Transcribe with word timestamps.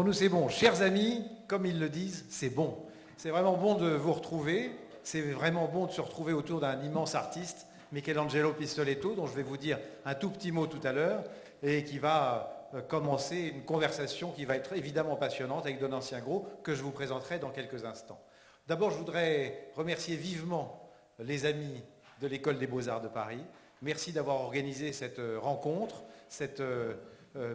Pour 0.00 0.06
nous, 0.06 0.14
c'est 0.14 0.30
bon. 0.30 0.48
Chers 0.48 0.80
amis, 0.80 1.22
comme 1.46 1.66
ils 1.66 1.78
le 1.78 1.90
disent, 1.90 2.24
c'est 2.30 2.48
bon. 2.48 2.74
C'est 3.18 3.28
vraiment 3.28 3.58
bon 3.58 3.74
de 3.74 3.90
vous 3.90 4.14
retrouver. 4.14 4.72
C'est 5.02 5.20
vraiment 5.20 5.68
bon 5.68 5.84
de 5.84 5.92
se 5.92 6.00
retrouver 6.00 6.32
autour 6.32 6.58
d'un 6.58 6.82
immense 6.82 7.14
artiste, 7.14 7.66
Michelangelo 7.92 8.54
Pistoletto, 8.54 9.14
dont 9.14 9.26
je 9.26 9.34
vais 9.34 9.42
vous 9.42 9.58
dire 9.58 9.78
un 10.06 10.14
tout 10.14 10.30
petit 10.30 10.52
mot 10.52 10.66
tout 10.66 10.80
à 10.84 10.92
l'heure, 10.92 11.22
et 11.62 11.84
qui 11.84 11.98
va 11.98 12.70
euh, 12.72 12.80
commencer 12.80 13.52
une 13.54 13.62
conversation 13.66 14.32
qui 14.32 14.46
va 14.46 14.56
être 14.56 14.72
évidemment 14.72 15.16
passionnante 15.16 15.66
avec 15.66 15.78
Donatien 15.78 16.20
Gros, 16.20 16.48
que 16.62 16.74
je 16.74 16.82
vous 16.82 16.92
présenterai 16.92 17.38
dans 17.38 17.50
quelques 17.50 17.84
instants. 17.84 18.22
D'abord, 18.68 18.92
je 18.92 18.96
voudrais 18.96 19.68
remercier 19.76 20.16
vivement 20.16 20.90
les 21.18 21.44
amis 21.44 21.82
de 22.22 22.26
l'École 22.26 22.56
des 22.56 22.66
Beaux-Arts 22.66 23.02
de 23.02 23.08
Paris. 23.08 23.44
Merci 23.82 24.12
d'avoir 24.12 24.40
organisé 24.40 24.94
cette 24.94 25.18
euh, 25.18 25.38
rencontre, 25.38 26.04
cette 26.30 26.60
euh, 26.60 26.94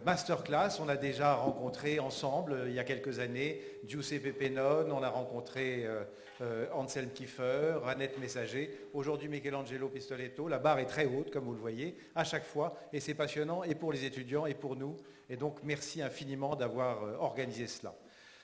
masterclass. 0.06 0.80
On 0.82 0.90
a 0.90 0.98
déjà 0.98 1.36
rencontré 1.36 2.00
ensemble 2.00 2.64
il 2.68 2.74
y 2.74 2.80
a 2.80 2.84
quelques 2.84 3.20
années 3.20 3.62
Giuseppe 3.86 4.38
Pennone, 4.38 4.92
on 4.92 5.04
a 5.04 5.10
rencontré 5.10 5.88
Anselm 6.74 7.12
Kiefer, 7.12 7.80
Annette 7.88 8.20
Messager, 8.20 8.90
aujourd'hui 8.94 9.30
Michelangelo 9.30 9.90
Pistoletto. 9.90 10.48
La 10.48 10.60
barre 10.60 10.80
est 10.80 10.86
très 10.86 11.06
haute, 11.06 11.32
comme 11.32 11.46
vous 11.46 11.54
le 11.54 11.60
voyez, 11.60 11.96
à 12.14 12.24
chaque 12.24 12.46
fois, 12.46 12.76
et 12.92 13.00
c'est 13.00 13.14
passionnant, 13.14 13.64
et 13.64 13.76
pour 13.76 13.94
les 13.94 14.04
étudiants, 14.06 14.46
et 14.46 14.54
pour 14.54 14.76
nous. 14.76 14.98
Et 15.30 15.38
donc, 15.38 15.60
merci 15.64 16.02
infiniment 16.02 16.56
d'avoir 16.56 17.22
organisé 17.22 17.68
cela. 17.68 17.96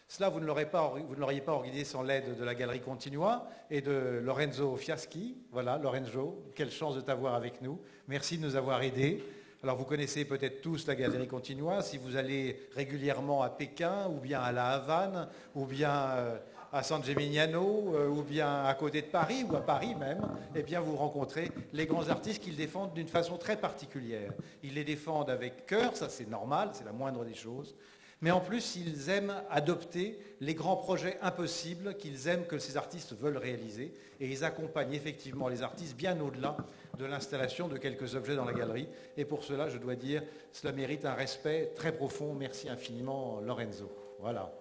Cela, 0.08 0.30
vous 0.30 0.40
ne 0.42 0.46
l'auriez 0.46 0.66
pas, 0.66 1.54
organisé 1.54 1.86
sans 1.86 2.02
l'aide 2.04 2.38
de 2.38 2.44
la 2.44 2.54
Galerie 2.54 2.82
Continua 2.82 3.48
et 3.70 3.82
de 3.82 4.20
Lorenzo 4.22 4.76
Fiaschi. 4.76 5.38
Voilà, 5.52 5.78
Lorenzo, 5.78 6.44
quelle 6.54 6.72
chance 6.72 6.96
de 6.96 7.02
t'avoir 7.02 7.36
avec 7.36 7.62
nous. 7.62 7.80
Merci 8.08 8.38
de 8.38 8.44
nous 8.46 8.58
avoir 8.58 8.84
aidés. 8.84 9.24
Alors, 9.64 9.78
vous 9.78 9.86
connaissez 9.86 10.26
peut-être 10.26 10.62
tous 10.62 10.88
la 10.88 10.96
Galerie 10.96 11.28
Continua. 11.28 11.84
Si 11.84 12.00
vous 12.00 12.16
allez 12.16 12.68
régulièrement 12.76 13.44
à 13.44 13.50
Pékin, 13.52 14.08
ou 14.10 14.20
bien 14.20 14.42
à 14.42 14.52
La 14.52 14.70
Havane, 14.70 15.28
ou 15.54 15.68
bien 15.68 15.92
euh, 15.92 16.40
à 16.74 16.82
San 16.82 17.04
Gimignano, 17.04 17.94
euh, 17.94 18.08
ou 18.08 18.24
bien 18.24 18.64
à 18.66 18.74
côté 18.74 19.04
de 19.04 19.06
Paris, 19.06 19.46
ou 19.48 19.56
à 19.56 19.62
Paris 19.62 19.94
même, 19.94 20.28
eh 20.56 20.64
bien, 20.64 20.80
vous 20.80 20.96
rencontrez 20.96 21.52
les 21.74 21.86
grands 21.86 22.10
artistes 22.10 22.42
qu'ils 22.42 22.56
défendent 22.56 22.96
d'une 22.96 23.08
façon 23.08 23.38
très 23.38 23.56
particulière. 23.56 24.32
Ils 24.64 24.74
les 24.74 24.84
défendent 24.84 25.30
avec 25.30 25.68
cœur, 25.68 25.96
ça 25.96 26.10
c'est 26.10 26.28
normal, 26.28 26.72
c'est 26.74 26.86
la 26.86 26.92
moindre 26.92 27.24
des 27.24 27.36
choses 27.36 27.76
mais 28.22 28.32
en 28.32 28.40
plus, 28.40 28.76
ils 28.76 29.10
aiment 29.10 29.34
adopter 29.50 30.20
les 30.42 30.54
grands 30.54 30.76
projets 30.76 31.18
impossibles 31.22 31.96
qu'ils 31.96 32.28
aiment 32.28 32.46
que 32.46 32.60
ces 32.60 32.78
artistes 32.78 33.16
veulent 33.20 33.38
réaliser, 33.38 33.94
et 34.20 34.28
ils 34.28 34.44
accompagnent 34.44 34.94
effectivement 34.94 35.48
les 35.48 35.64
artistes 35.64 35.96
bien 35.96 36.20
au-delà 36.22 36.56
de 37.00 37.06
l'installation 37.06 37.68
de 37.68 37.78
quelques 37.78 38.16
objets 38.16 38.36
dans 38.36 38.46
la 38.46 38.54
galerie. 38.54 38.88
Et 39.18 39.26
pour 39.26 39.44
cela, 39.44 39.70
je 39.70 39.78
dois 39.78 39.96
dire, 39.96 40.22
cela 40.52 40.72
mérite 40.72 41.06
un 41.06 41.14
respect 41.14 41.72
très 41.76 41.92
profond. 41.92 42.34
Merci 42.34 42.70
infiniment, 42.70 43.40
Lorenzo. 43.42 43.92
Voilà. 44.20 44.52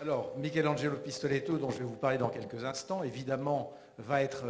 Alors, 0.00 0.32
Michelangelo 0.38 0.96
Pistoletto, 0.96 1.58
dont 1.58 1.70
je 1.70 1.78
vais 1.78 1.84
vous 1.84 1.96
parler 1.96 2.16
dans 2.16 2.30
quelques 2.30 2.64
instants, 2.64 3.02
évidemment, 3.02 3.72
va 3.98 4.22
être 4.22 4.44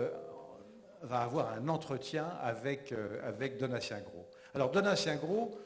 va 1.02 1.20
avoir 1.20 1.52
un 1.52 1.68
entretien 1.68 2.26
avec, 2.42 2.92
euh, 2.92 3.20
avec 3.26 3.58
Donatien 3.58 4.00
Gros. 4.00 4.26
Alors 4.54 4.70
Donatien 4.70 5.16
Gros, 5.16 5.58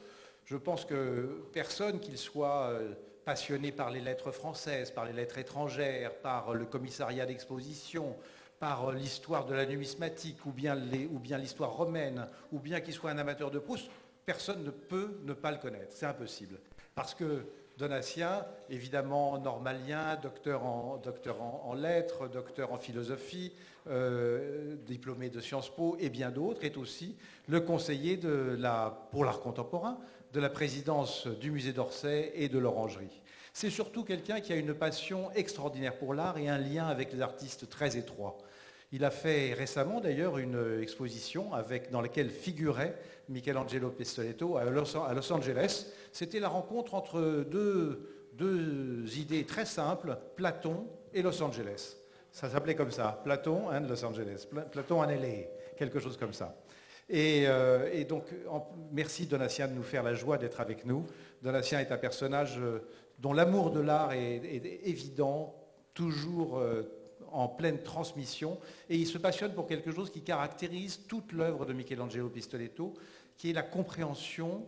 je 0.45 0.57
pense 0.57 0.85
que 0.85 1.43
personne, 1.53 1.99
qu'il 1.99 2.17
soit 2.17 2.69
euh, 2.69 2.93
passionné 3.25 3.71
par 3.71 3.89
les 3.89 4.01
lettres 4.01 4.31
françaises, 4.31 4.91
par 4.91 5.05
les 5.05 5.13
lettres 5.13 5.37
étrangères, 5.37 6.15
par 6.15 6.53
le 6.53 6.65
commissariat 6.65 7.25
d'exposition, 7.25 8.15
par 8.59 8.89
euh, 8.89 8.93
l'histoire 8.93 9.45
de 9.45 9.53
la 9.53 9.65
numismatique, 9.65 10.45
ou 10.45 10.51
bien 10.51 10.75
l'histoire 10.75 11.71
romaine, 11.73 12.27
ou 12.51 12.59
bien 12.59 12.81
qu'il 12.81 12.93
soit 12.93 13.11
un 13.11 13.17
amateur 13.17 13.51
de 13.51 13.59
Proust, 13.59 13.89
personne 14.25 14.63
ne 14.63 14.71
peut 14.71 15.19
ne 15.23 15.33
pas 15.33 15.51
le 15.51 15.57
connaître. 15.57 15.91
C'est 15.91 16.05
impossible. 16.05 16.59
Parce 16.93 17.13
que 17.13 17.45
Donatien, 17.77 18.45
évidemment 18.69 19.37
normalien, 19.37 20.15
docteur 20.15 20.63
en, 20.63 21.73
lettres, 21.73 22.29
docteur 22.29 22.71
en 22.71 22.77
philosophie, 22.77 23.51
euh, 23.87 24.75
diplômé 24.85 25.29
de 25.29 25.41
Sciences 25.41 25.69
Po 25.69 25.97
et 25.99 26.09
bien 26.09 26.31
d'autres, 26.31 26.63
est 26.63 26.77
aussi 26.77 27.17
le 27.47 27.59
conseiller 27.59 28.17
pour 29.11 29.25
l'art 29.25 29.39
contemporain 29.41 29.97
de 30.31 30.39
la 30.39 30.49
présidence 30.49 31.27
du 31.27 31.51
musée 31.51 31.73
d'Orsay 31.73 32.31
et 32.35 32.47
de 32.47 32.59
l'Orangerie. 32.59 33.21
C'est 33.51 33.69
surtout 33.69 34.03
quelqu'un 34.03 34.41
qui 34.41 34.53
a 34.53 34.57
une 34.57 34.73
passion 34.73 35.31
extraordinaire 35.31 35.97
pour 35.97 36.13
l'art 36.13 36.37
et 36.37 36.49
un 36.49 36.57
lien 36.57 36.87
avec 36.87 37.13
les 37.13 37.21
artistes 37.21 37.69
très 37.69 37.97
étroit. 37.97 38.37
Il 38.91 39.03
a 39.03 39.11
fait 39.11 39.53
récemment 39.53 39.99
d'ailleurs 39.99 40.37
une 40.37 40.79
exposition 40.81 41.53
avec, 41.53 41.91
dans 41.91 42.01
laquelle 42.01 42.29
figurait 42.29 42.95
Michelangelo 43.29 43.89
Pistoletto 43.89 44.57
à 44.57 44.65
Los, 44.65 45.31
Angeles. 45.31 45.87
C'était 46.11 46.39
la 46.39 46.49
rencontre 46.49 46.93
entre 46.93 47.45
deux, 47.49 49.17
idées 49.17 49.45
très 49.45 49.65
simples, 49.65 50.17
Platon 50.35 50.87
et 51.13 51.21
Los 51.21 51.41
Angeles. 51.41 51.97
Ça 52.31 52.49
s'appelait 52.49 52.75
comme 52.75 52.91
ça, 52.91 53.21
Platon 53.23 53.69
and 53.69 53.87
Los 53.87 54.03
Angeles, 54.03 54.47
Platon 54.71 55.01
en 55.01 55.05
LA, 55.05 55.47
quelque 55.77 55.99
chose 55.99 56.17
comme 56.17 56.33
ça. 56.33 56.55
Et, 57.09 57.43
euh, 57.47 58.03
donc, 58.05 58.23
merci 58.91 59.27
Donatien 59.27 59.67
de 59.67 59.73
nous 59.73 59.83
faire 59.83 60.03
la 60.03 60.13
joie 60.13 60.37
d'être 60.37 60.59
avec 60.59 60.85
nous. 60.85 61.05
Donatien 61.41 61.79
est 61.79 61.91
un 61.91 61.97
personnage 61.97 62.57
euh, 62.59 62.79
dont 63.19 63.33
l'amour 63.33 63.71
de 63.71 63.79
l'art 63.79 64.13
est, 64.13 64.41
évident, 64.83 65.55
toujours 65.93 66.57
euh, 66.57 66.83
en 67.35 67.47
pleine 67.47 67.83
transmission, 67.83 68.57
et 68.89 68.95
il 68.95 69.05
se 69.05 69.17
passionne 69.17 69.53
pour 69.53 69.67
quelque 69.67 69.91
chose 69.91 70.09
qui 70.09 70.21
caractérise 70.21 71.01
toute 71.07 71.33
l'œuvre 71.33 71.65
de 71.65 71.73
Michelangelo 71.73 72.29
Pistoletto, 72.29 72.93
qui 73.37 73.49
est 73.49 73.53
la 73.53 73.63
compréhension 73.63 74.65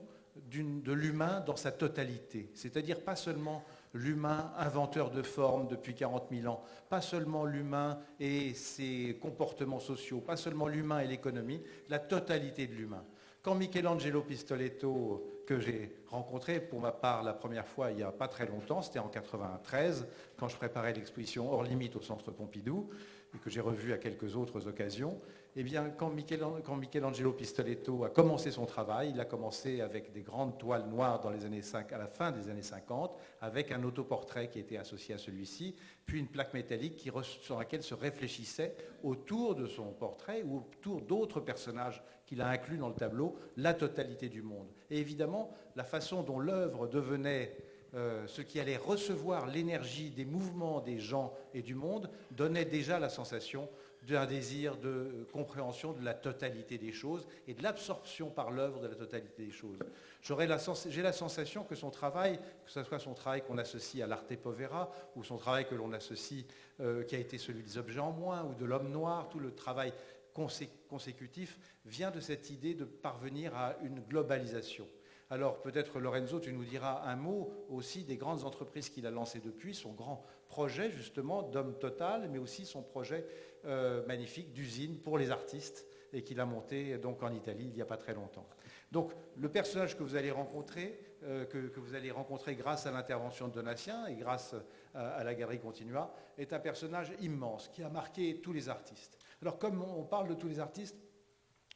de 0.51 0.94
l'humain 0.94 1.44
dans 1.45 1.56
sa 1.56 1.72
totalité. 1.72 2.51
C'est-à-dire 2.53 3.01
pas 3.01 3.16
seulement 3.16 3.63
l'humain 3.94 4.51
inventeur 4.57 5.09
de 5.09 5.22
formes 5.22 5.67
depuis 5.67 5.95
40 5.95 6.27
000 6.29 6.53
ans, 6.53 6.61
pas 6.89 7.01
seulement 7.01 7.45
l'humain 7.45 8.00
et 8.19 8.53
ses 8.53 9.17
comportements 9.22 9.79
sociaux, 9.79 10.19
pas 10.19 10.38
seulement 10.38 10.67
l'humain 10.67 11.00
et 11.00 11.07
l'économie, 11.07 11.61
la 11.89 12.00
totalité 12.00 12.67
de 12.67 12.73
l'humain. 12.73 13.03
Quand 13.47 13.55
Michelangelo 13.55 14.23
Pistoletto, 14.23 15.25
que 15.45 15.57
j'ai 15.61 15.95
rencontré 16.07 16.59
pour 16.59 16.81
ma 16.81 16.91
part 16.91 17.23
la 17.23 17.31
première 17.31 17.65
fois 17.65 17.91
il 17.91 17.95
n'y 17.95 18.03
a 18.03 18.11
pas 18.11 18.27
très 18.27 18.45
longtemps, 18.45 18.81
c'était 18.81 18.99
en 18.99 19.07
93, 19.07 20.05
quand 20.35 20.49
je 20.49 20.57
préparais 20.57 20.91
l'exposition 20.91 21.49
Hors 21.49 21.63
Limite 21.63 21.95
au 21.95 22.01
Centre 22.01 22.29
Pompidou, 22.29 22.89
et 23.33 23.37
que 23.37 23.49
j'ai 23.49 23.61
revu 23.61 23.93
à 23.93 23.97
quelques 23.99 24.35
autres 24.35 24.67
occasions, 24.67 25.17
eh 25.59 25.63
bien, 25.63 25.90
quand 25.90 26.12
Michelangelo 26.12 27.34
Pistoletto 27.34 28.03
a 28.03 28.12
commencé 28.12 28.51
son 28.51 28.68
travail, 28.68 29.09
il 29.16 29.19
a 29.19 29.25
commencé 29.25 29.81
avec 29.81 30.12
des 30.12 30.22
grandes 30.22 30.59
toiles 30.59 30.85
noires 30.85 31.19
dans 31.19 31.31
les 31.31 31.45
années 31.45 31.63
5, 31.63 31.91
à 31.94 31.97
la 31.97 32.06
fin 32.06 32.31
des 32.31 32.47
années 32.47 32.62
50, 32.62 33.18
avec 33.41 33.72
un 33.72 33.84
autoportrait 33.84 34.50
qui 34.50 34.59
était 34.59 34.78
associé 34.78 35.16
à 35.16 35.18
celui-ci, 35.18 35.75
puis 36.06 36.19
une 36.19 36.28
plaque 36.28 36.53
métallique 36.53 37.09
sur 37.23 37.57
laquelle 37.57 37.81
se 37.81 37.95
réfléchissait 37.95 38.75
autour 39.01 39.56
de 39.56 39.66
son 39.66 39.94
portrait 39.94 40.44
ou 40.44 40.57
autour 40.57 41.01
d'autres 41.01 41.40
personnages 41.40 42.03
qu'il 42.28 42.39
a 42.41 42.50
inclus 42.50 42.78
dans 42.78 42.89
le 42.89 42.95
tableau, 42.95 43.35
la 43.56 43.74
totalité 43.74 44.29
du 44.29 44.44
monde. 44.44 44.68
Et 44.91 45.00
évidemment, 45.00 45.50
la 45.75 45.84
façon 45.84 46.22
dont 46.22 46.39
l'œuvre 46.39 46.85
devenait 46.85 47.57
euh, 47.95 48.28
ce 48.28 48.44
qui 48.44 48.59
allait 48.59 48.78
recevoir 48.78 49.47
l'énergie 49.47 50.12
des 50.12 50.25
mouvements 50.25 50.81
des 50.81 51.00
gens 51.00 51.34
et 51.56 51.63
du 51.63 51.74
monde 51.74 52.12
donnait 52.29 52.66
déjà 52.66 53.00
la 53.00 53.09
sensation 53.09 53.68
d'un 54.07 54.25
désir 54.25 54.78
de 54.78 55.28
compréhension 55.34 55.91
de 55.91 56.03
la 56.03 56.13
totalité 56.13 56.78
des 56.78 56.94
choses 56.94 57.28
et 57.47 57.53
de 57.53 57.62
l'absorption 57.62 58.29
par 58.29 58.51
l'œuvre 58.51 58.79
de 58.79 58.88
la 58.88 58.95
totalité 58.95 59.45
des 59.45 59.51
choses. 59.51 59.79
J'ai 60.22 61.01
la, 61.01 61.12
sensation 61.12 61.63
que 61.63 61.75
son 61.75 61.90
travail, 61.90 62.40
que 62.66 62.72
ce 62.72 62.84
soit 62.84 63.00
son 63.00 63.13
travail 63.13 63.41
qu'on 63.41 63.57
associe 63.57 64.03
à 64.03 64.07
l'arte 64.07 64.35
povera, 64.38 64.91
ou 65.16 65.23
son 65.23 65.38
travail 65.38 65.68
que 65.68 65.75
l'on 65.75 65.92
associe, 65.94 66.45
euh, 66.80 67.04
qui 67.04 67.15
a 67.15 67.19
été 67.19 67.38
celui 67.38 67.63
des 67.63 67.77
objets 67.77 68.00
en 68.00 68.12
moins, 68.12 68.44
ou 68.44 68.54
de 68.54 68.65
l'homme 68.65 68.92
noir, 68.92 69.30
tout 69.30 69.39
le 69.39 69.54
travail 69.54 69.94
consécutif, 70.33 71.60
vient 71.86 72.12
de 72.12 72.19
cette 72.19 72.50
idée 72.50 72.75
de 72.75 72.86
parvenir 72.86 73.56
à 73.56 73.75
une 73.83 74.00
globalisation. 74.01 74.88
Alors 75.30 75.62
peut-être 75.62 76.00
Lorenzo, 76.00 76.39
tu 76.39 76.53
nous 76.53 76.63
diras 76.63 77.03
un 77.06 77.18
mot 77.18 77.51
aussi 77.69 78.03
des 78.03 78.15
grandes 78.15 78.45
entreprises 78.45 78.89
qu'il 78.89 79.06
a 79.06 79.12
lancées 79.12 79.42
depuis, 79.44 79.75
son 79.75 79.92
grand 79.92 80.24
projet 80.48 80.89
justement 80.89 81.44
d'homme 81.44 81.77
total, 81.77 82.30
mais 82.31 82.38
aussi 82.38 82.65
son 82.65 82.81
projet 82.81 83.25
euh, 83.65 84.06
magnifique 84.06 84.54
d'usine 84.54 84.98
pour 85.00 85.18
les 85.18 85.31
artistes 85.31 85.86
et 86.13 86.24
qu'il 86.24 86.39
a 86.39 86.45
monté 86.45 86.98
donc 86.98 87.21
en 87.24 87.33
Italie 87.33 87.65
il 87.65 87.74
n'y 87.74 87.81
a 87.81 87.86
pas 87.86 87.98
très 87.98 88.13
longtemps. 88.13 88.48
Donc 88.92 89.12
le 89.36 89.50
personnage 89.50 89.98
que 89.98 90.04
vous 90.04 90.15
allez 90.15 90.31
rencontrer, 90.31 91.00
euh, 91.24 91.45
que, 91.45 91.80
vous 91.80 91.95
allez 91.95 92.12
rencontrer 92.12 92.56
grâce 92.56 92.86
à 92.86 92.92
l'intervention 92.92 93.48
de 93.48 93.54
Donatien 93.54 94.07
et 94.07 94.15
grâce 94.15 94.56
à, 94.94 95.24
la 95.24 95.36
Galerie 95.36 95.59
Continua, 95.59 96.13
est 96.38 96.54
un 96.54 96.59
personnage 96.59 97.12
immense 97.19 97.69
qui 97.69 97.83
a 97.83 97.89
marqué 97.89 98.39
tous 98.42 98.54
les 98.54 98.69
artistes. 98.69 99.18
Alors 99.42 99.60
comme 99.60 99.81
on 99.81 100.03
parle 100.03 100.30
de 100.30 100.36
tous 100.36 100.48
les 100.48 100.60
artistes, 100.60 100.95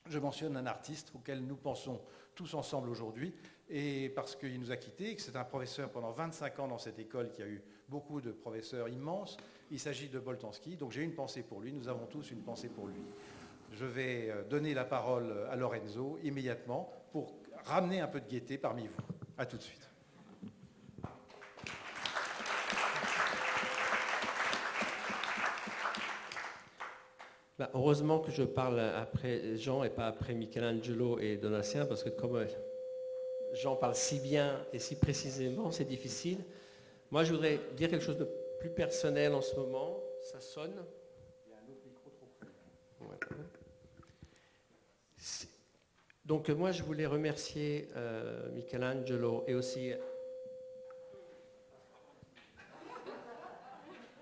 je 0.07 0.19
mentionne 0.19 0.57
un 0.57 0.65
artiste 0.65 1.11
auquel 1.15 1.45
nous 1.45 1.57
pensons 1.57 2.01
tous 2.35 2.53
ensemble 2.53 2.89
aujourd'hui, 2.89 3.33
et 3.69 4.09
parce 4.09 4.35
qu'il 4.35 4.59
nous 4.59 4.71
a 4.71 4.77
quittés, 4.77 5.15
que 5.15 5.21
c'est 5.21 5.35
un 5.35 5.43
professeur 5.43 5.89
pendant 5.89 6.11
25 6.11 6.59
ans 6.59 6.67
dans 6.67 6.77
cette 6.77 6.99
école 6.99 7.31
qui 7.31 7.41
a 7.41 7.47
eu 7.47 7.61
beaucoup 7.87 8.21
de 8.21 8.31
professeurs 8.31 8.89
immenses. 8.89 9.37
Il 9.73 9.79
s'agit 9.79 10.09
de 10.09 10.19
Boltanski, 10.19 10.75
donc 10.75 10.91
j'ai 10.91 11.01
une 11.01 11.15
pensée 11.15 11.43
pour 11.43 11.61
lui, 11.61 11.71
nous 11.71 11.87
avons 11.87 12.05
tous 12.05 12.29
une 12.31 12.41
pensée 12.41 12.67
pour 12.67 12.87
lui. 12.87 13.01
je 13.71 13.85
vais 13.85 14.29
euh, 14.29 14.43
donner 14.43 14.73
la 14.73 14.83
parole 14.83 15.33
à 15.49 15.55
Lorenzo 15.55 16.19
immédiatement 16.23 16.91
pour 17.13 17.33
ramener 17.63 18.01
un 18.01 18.07
peu 18.07 18.19
de 18.19 18.27
gaieté 18.27 18.57
parmi 18.57 18.87
vous. 18.87 19.01
A 19.37 19.45
tout 19.45 19.55
de 19.55 19.61
suite. 19.61 19.89
Bah, 27.57 27.69
heureusement 27.73 28.19
que 28.19 28.31
je 28.31 28.43
parle 28.43 28.77
après 28.79 29.55
Jean 29.55 29.85
et 29.85 29.89
pas 29.89 30.07
après 30.07 30.33
Michelangelo 30.33 31.17
et 31.17 31.37
Donatien, 31.37 31.85
parce 31.85 32.03
que 32.03 32.09
comme 32.09 32.35
euh, 32.35 32.45
Jean 33.53 33.77
parle 33.77 33.95
si 33.95 34.19
bien 34.19 34.65
et 34.73 34.79
si 34.79 34.95
précisément, 34.95 35.71
c'est 35.71 35.85
difficile. 35.85 36.39
Moi, 37.09 37.23
je 37.23 37.31
voudrais 37.31 37.59
dire 37.77 37.89
quelque 37.89 38.03
chose 38.03 38.17
de 38.17 38.27
plus 38.61 38.69
personnel 38.69 39.33
en 39.33 39.41
ce 39.41 39.55
moment. 39.55 39.99
Ça 40.21 40.39
sonne. 40.39 40.85
Il 41.47 41.51
y 41.51 41.55
a 41.55 41.57
un 41.57 41.71
autre 41.71 41.83
micro 41.83 42.11
trop 42.11 42.27
près. 42.37 42.47
Donc 46.25 46.47
moi, 46.49 46.71
je 46.71 46.83
voulais 46.83 47.07
remercier 47.07 47.89
euh, 47.95 48.51
Michelangelo 48.51 49.43
et 49.47 49.55
aussi... 49.55 49.93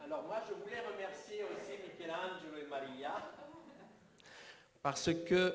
Alors 0.05 0.23
moi, 0.23 0.37
je 0.47 0.53
voulais 0.53 0.79
remercier 0.79 1.43
aussi 1.43 1.73
Michelangelo 1.83 2.57
et 2.65 2.67
Maria 2.69 3.15
parce 4.81 5.13
que... 5.13 5.53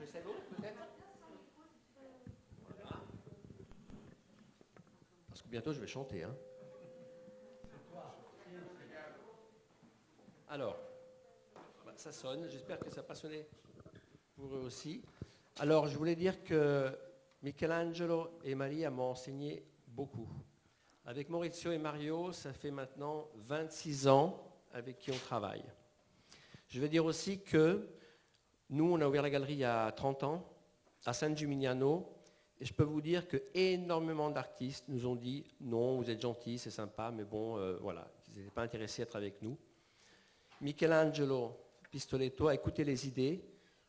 Je 0.00 0.06
sais 0.06 0.22
peut-être? 0.22 0.88
Parce 5.28 5.42
que 5.42 5.48
bientôt, 5.48 5.74
je 5.74 5.80
vais 5.80 5.86
chanter. 5.86 6.22
Hein. 6.22 6.34
Alors, 10.52 10.78
bah, 11.82 11.94
ça 11.96 12.12
sonne. 12.12 12.46
J'espère 12.50 12.78
que 12.78 12.90
ça 12.90 12.96
n'a 12.96 13.02
pas 13.04 13.14
sonné 13.14 13.46
pour 14.36 14.54
eux 14.54 14.64
aussi. 14.66 15.02
Alors, 15.58 15.86
je 15.86 15.96
voulais 15.96 16.14
dire 16.14 16.44
que 16.44 16.94
Michelangelo 17.42 18.38
et 18.44 18.54
Maria 18.54 18.90
m'ont 18.90 19.12
enseigné 19.12 19.64
beaucoup. 19.86 20.28
Avec 21.06 21.30
Maurizio 21.30 21.72
et 21.72 21.78
Mario, 21.78 22.32
ça 22.32 22.52
fait 22.52 22.70
maintenant 22.70 23.30
26 23.36 24.08
ans 24.08 24.46
avec 24.74 24.98
qui 24.98 25.10
on 25.10 25.16
travaille. 25.16 25.64
Je 26.68 26.80
veux 26.82 26.88
dire 26.90 27.06
aussi 27.06 27.40
que 27.40 27.88
nous, 28.68 28.92
on 28.92 29.00
a 29.00 29.08
ouvert 29.08 29.22
la 29.22 29.30
galerie 29.30 29.54
il 29.54 29.60
y 29.60 29.64
a 29.64 29.90
30 29.90 30.22
ans 30.24 30.46
à 31.06 31.14
San 31.14 31.34
Gimignano, 31.34 32.14
et 32.60 32.66
je 32.66 32.74
peux 32.74 32.84
vous 32.84 33.00
dire 33.00 33.26
que 33.26 33.42
énormément 33.54 34.28
d'artistes 34.28 34.84
nous 34.88 35.06
ont 35.06 35.16
dit 35.16 35.46
non, 35.62 35.96
vous 35.96 36.10
êtes 36.10 36.20
gentils, 36.20 36.58
c'est 36.58 36.70
sympa, 36.70 37.10
mais 37.10 37.24
bon, 37.24 37.56
euh, 37.56 37.78
voilà, 37.80 38.06
ils 38.28 38.36
n'étaient 38.36 38.50
pas 38.50 38.62
intéressés 38.64 39.00
à 39.00 39.04
être 39.04 39.16
avec 39.16 39.40
nous. 39.40 39.56
Michelangelo 40.62 41.58
Pistoletto 41.90 42.46
a 42.46 42.54
écouté 42.54 42.84
les 42.84 43.06
idées, 43.06 43.44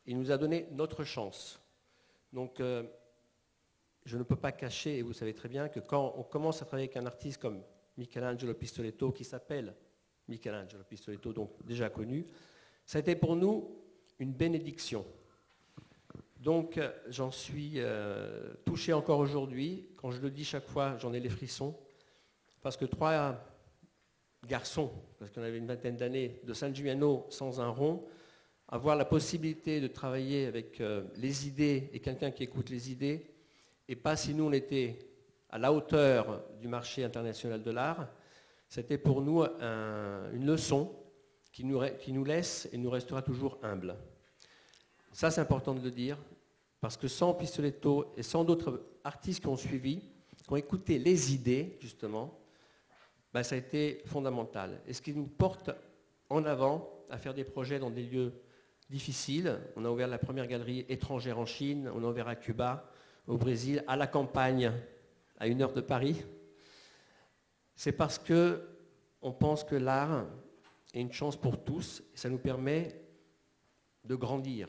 il 0.08 0.18
nous 0.18 0.32
a 0.32 0.38
donné 0.38 0.68
notre 0.72 1.04
chance. 1.04 1.62
Donc, 2.34 2.60
euh, 2.60 2.84
je 4.06 4.18
ne 4.18 4.24
peux 4.24 4.36
pas 4.36 4.52
cacher, 4.52 4.98
et 4.98 5.02
vous 5.04 5.14
savez 5.14 5.34
très 5.34 5.48
bien, 5.48 5.70
que 5.70 5.80
quand 5.80 6.16
on 6.18 6.24
commence 6.24 6.62
à 6.62 6.66
travailler 6.66 6.90
avec 6.90 6.98
un 6.98 7.06
artiste 7.06 7.40
comme 7.40 7.62
Michelangelo 7.96 8.54
Pistoletto, 8.56 9.12
qui 9.12 9.24
s'appelle 9.24 9.76
Michelangelo 10.28 10.84
Pistoletto, 10.84 11.32
donc 11.32 11.52
déjà 11.64 11.90
connu, 11.90 12.26
ça 12.86 12.98
a 12.98 13.02
été 13.02 13.16
pour 13.16 13.36
nous 13.36 13.80
une 14.20 14.34
bénédiction. 14.34 15.06
Donc, 16.40 16.80
j'en 17.08 17.32
suis 17.32 17.74
euh, 17.78 18.54
touché 18.66 18.92
encore 18.92 19.20
aujourd'hui. 19.20 19.88
Quand 19.96 20.12
je 20.12 20.20
le 20.20 20.30
dis 20.30 20.44
chaque 20.44 20.68
fois, 20.68 20.98
j'en 20.98 21.14
ai 21.14 21.20
les 21.20 21.30
frissons. 21.30 21.78
Parce 22.62 22.76
que 22.76 22.86
trois 22.86 23.40
garçons, 24.48 24.92
parce 25.20 25.32
qu'on 25.32 25.42
avait 25.42 25.58
une 25.58 25.68
vingtaine 25.68 25.96
d'années, 25.96 26.40
de 26.44 26.54
San 26.54 26.74
Gimignano 26.74 27.26
sans 27.30 27.60
un 27.60 27.70
rond, 27.70 28.06
avoir 28.68 28.96
la 28.96 29.06
possibilité 29.06 29.82
de 29.82 29.88
travailler 29.88 30.46
avec 30.46 30.82
euh, 30.82 31.04
les 31.16 31.48
idées 31.48 31.90
et 31.94 32.00
quelqu'un 32.00 32.32
qui 32.32 32.44
écoute 32.44 32.70
les 32.70 32.92
idées, 32.92 33.28
et 33.88 33.96
pas 33.96 34.16
si 34.16 34.34
nous 34.34 34.46
on 34.46 34.52
était 34.52 35.00
à 35.50 35.58
la 35.58 35.72
hauteur 35.72 36.44
du 36.60 36.68
marché 36.68 37.04
international 37.04 37.62
de 37.62 37.72
l'art, 37.72 38.08
c'était 38.68 38.98
pour 38.98 39.22
nous 39.22 39.44
une 39.44 40.48
leçon 40.48 40.92
qui 41.52 41.64
nous, 41.64 41.80
qui 42.00 42.12
nous 42.12 42.24
laisse 42.24 42.68
et 42.72 42.78
nous 42.78 42.90
restera 42.90 43.22
toujours 43.22 43.60
humble. 43.62 43.96
Ça 45.12 45.30
c'est 45.30 45.42
important 45.42 45.76
de 45.76 45.84
le 45.84 45.92
dire, 45.92 46.18
parce 46.82 46.98
que 46.98 47.08
sans 47.08 47.36
Pistoletto 47.36 48.14
et 48.18 48.24
sans 48.24 48.44
d'autres 48.44 48.84
artistes 49.04 49.42
qui 49.42 49.48
ont 49.48 49.56
suivi, 49.56 50.02
qui 50.44 50.52
ont 50.52 50.56
écouté 50.56 50.98
les 50.98 51.34
idées, 51.36 51.78
justement, 51.80 52.43
ben, 53.34 53.44
ça 53.44 53.56
a 53.56 53.58
été 53.58 54.02
fondamental. 54.06 54.82
Et 54.88 54.94
ce 54.94 55.02
qui 55.02 55.14
nous 55.14 55.28
porte 55.28 55.72
en 56.30 56.46
avant 56.46 56.90
à 57.10 57.18
faire 57.18 57.34
des 57.34 57.44
projets 57.44 57.80
dans 57.80 57.92
des 57.92 58.04
lieux 58.04 58.34
difficile. 58.90 59.60
On 59.76 59.86
a 59.86 59.90
ouvert 59.90 60.08
la 60.08 60.18
première 60.18 60.48
galerie 60.48 60.86
étrangère 60.90 61.40
en 61.40 61.46
Chine, 61.46 61.90
on 61.94 62.04
a 62.04 62.08
ouvert 62.08 62.28
à 62.28 62.36
Cuba, 62.36 62.90
au 63.28 63.38
Brésil, 63.38 63.84
à 63.88 63.96
la 63.96 64.08
campagne, 64.08 64.72
à 65.40 65.48
une 65.48 65.62
heure 65.62 65.74
de 65.74 65.82
Paris. 65.82 66.24
C'est 67.76 67.92
parce 67.92 68.20
que 68.20 68.62
on 69.22 69.32
pense 69.32 69.64
que 69.64 69.76
l'art 69.76 70.26
est 70.94 71.02
une 71.02 71.12
chance 71.12 71.38
pour 71.38 71.64
tous 71.64 72.04
et 72.14 72.18
ça 72.18 72.30
nous 72.30 72.38
permet 72.38 73.02
de 74.04 74.16
grandir. 74.16 74.68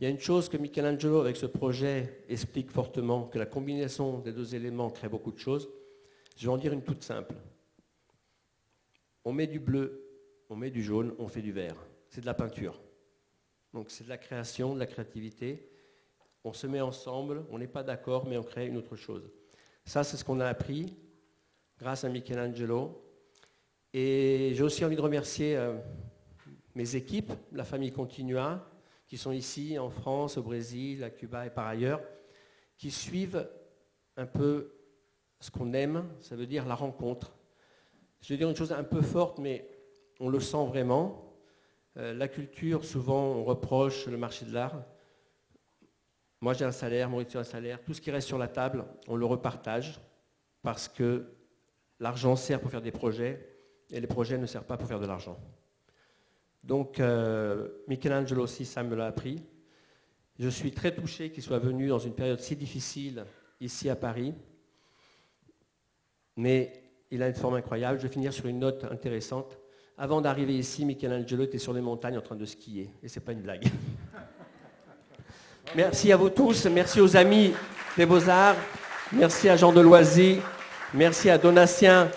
Il 0.00 0.04
y 0.04 0.06
a 0.06 0.10
une 0.10 0.20
chose 0.20 0.48
que 0.48 0.56
Michelangelo, 0.56 1.18
avec 1.18 1.36
ce 1.36 1.46
projet, 1.46 2.24
explique 2.28 2.70
fortement, 2.70 3.24
que 3.24 3.38
la 3.38 3.46
combinaison 3.46 4.20
des 4.20 4.32
deux 4.32 4.54
éléments 4.54 4.90
crée 4.90 5.08
beaucoup 5.08 5.32
de 5.32 5.38
choses. 5.38 5.68
Je 6.38 6.46
vais 6.46 6.52
en 6.52 6.56
dire 6.56 6.72
une 6.72 6.82
toute 6.82 7.02
simple. 7.02 7.34
On 9.24 9.32
met 9.32 9.46
du 9.46 9.60
bleu, 9.60 10.02
on 10.48 10.56
met 10.56 10.70
du 10.70 10.82
jaune, 10.82 11.14
on 11.18 11.28
fait 11.28 11.42
du 11.42 11.52
vert 11.52 11.76
c'est 12.08 12.20
de 12.20 12.26
la 12.26 12.34
peinture. 12.34 12.80
Donc 13.72 13.90
c'est 13.90 14.04
de 14.04 14.08
la 14.08 14.18
création, 14.18 14.74
de 14.74 14.78
la 14.78 14.86
créativité. 14.86 15.68
On 16.44 16.52
se 16.52 16.66
met 16.66 16.80
ensemble, 16.80 17.44
on 17.50 17.58
n'est 17.58 17.68
pas 17.68 17.82
d'accord, 17.82 18.26
mais 18.26 18.36
on 18.36 18.42
crée 18.42 18.66
une 18.66 18.76
autre 18.76 18.96
chose. 18.96 19.30
Ça, 19.84 20.04
c'est 20.04 20.16
ce 20.16 20.24
qu'on 20.24 20.40
a 20.40 20.46
appris 20.46 20.96
grâce 21.78 22.04
à 22.04 22.08
Michelangelo. 22.08 23.04
Et 23.92 24.52
j'ai 24.54 24.62
aussi 24.62 24.84
envie 24.84 24.96
de 24.96 25.00
remercier 25.00 25.56
euh, 25.56 25.74
mes 26.74 26.96
équipes, 26.96 27.32
la 27.52 27.64
famille 27.64 27.92
Continua, 27.92 28.66
qui 29.06 29.16
sont 29.16 29.32
ici 29.32 29.78
en 29.78 29.90
France, 29.90 30.36
au 30.36 30.42
Brésil, 30.42 31.02
à 31.04 31.10
Cuba 31.10 31.46
et 31.46 31.50
par 31.50 31.66
ailleurs, 31.66 32.02
qui 32.76 32.90
suivent 32.90 33.48
un 34.16 34.26
peu 34.26 34.77
ce 35.40 35.50
qu'on 35.50 35.72
aime, 35.72 36.04
ça 36.20 36.36
veut 36.36 36.46
dire 36.46 36.66
la 36.66 36.74
rencontre. 36.74 37.36
Je 38.20 38.32
vais 38.32 38.38
dire 38.38 38.48
une 38.48 38.56
chose 38.56 38.72
un 38.72 38.84
peu 38.84 39.02
forte, 39.02 39.38
mais 39.38 39.68
on 40.20 40.28
le 40.28 40.40
sent 40.40 40.66
vraiment. 40.66 41.36
Euh, 41.96 42.14
la 42.14 42.28
culture, 42.28 42.84
souvent, 42.84 43.22
on 43.22 43.44
reproche 43.44 44.06
le 44.06 44.16
marché 44.16 44.44
de 44.44 44.52
l'art. 44.52 44.82
Moi, 46.40 46.52
j'ai 46.54 46.64
un 46.64 46.72
salaire, 46.72 47.08
Maurizio 47.08 47.38
a 47.38 47.40
un 47.40 47.44
salaire. 47.44 47.82
Tout 47.82 47.94
ce 47.94 48.00
qui 48.00 48.10
reste 48.10 48.28
sur 48.28 48.38
la 48.38 48.48
table, 48.48 48.84
on 49.06 49.16
le 49.16 49.26
repartage 49.26 50.00
parce 50.62 50.88
que 50.88 51.26
l'argent 51.98 52.36
sert 52.36 52.60
pour 52.60 52.70
faire 52.70 52.82
des 52.82 52.92
projets 52.92 53.56
et 53.90 54.00
les 54.00 54.06
projets 54.06 54.38
ne 54.38 54.46
servent 54.46 54.66
pas 54.66 54.76
pour 54.76 54.86
faire 54.86 55.00
de 55.00 55.06
l'argent. 55.06 55.38
Donc, 56.62 57.00
euh, 57.00 57.68
Michelangelo 57.88 58.42
aussi, 58.42 58.64
ça 58.64 58.82
me 58.82 58.94
l'a 58.94 59.06
appris. 59.06 59.42
Je 60.38 60.48
suis 60.48 60.70
très 60.70 60.94
touché 60.94 61.30
qu'il 61.32 61.42
soit 61.42 61.58
venu 61.58 61.88
dans 61.88 61.98
une 61.98 62.14
période 62.14 62.40
si 62.40 62.54
difficile 62.54 63.24
ici 63.60 63.88
à 63.88 63.96
Paris. 63.96 64.34
Mais 66.38 66.72
il 67.10 67.22
a 67.22 67.28
une 67.28 67.34
forme 67.34 67.56
incroyable. 67.56 67.98
Je 67.98 68.06
vais 68.06 68.12
finir 68.12 68.32
sur 68.32 68.46
une 68.46 68.60
note 68.60 68.84
intéressante. 68.90 69.58
Avant 69.98 70.20
d'arriver 70.20 70.56
ici, 70.56 70.84
Michelangelo 70.84 71.44
était 71.44 71.58
sur 71.58 71.72
les 71.72 71.80
montagnes 71.80 72.16
en 72.16 72.22
train 72.22 72.36
de 72.36 72.44
skier. 72.46 72.90
Et 73.02 73.08
ce 73.08 73.18
n'est 73.18 73.24
pas 73.26 73.32
une 73.32 73.42
blague. 73.42 73.66
Merci 75.76 76.12
à 76.12 76.16
vous 76.16 76.30
tous. 76.30 76.66
Merci 76.66 77.00
aux 77.00 77.16
amis 77.16 77.52
des 77.96 78.06
Beaux-Arts. 78.06 78.56
Merci 79.12 79.48
à 79.48 79.56
Jean 79.56 79.72
Deloisy. 79.72 80.38
Merci 80.94 81.28
à 81.28 81.36
Donatien 81.36 82.10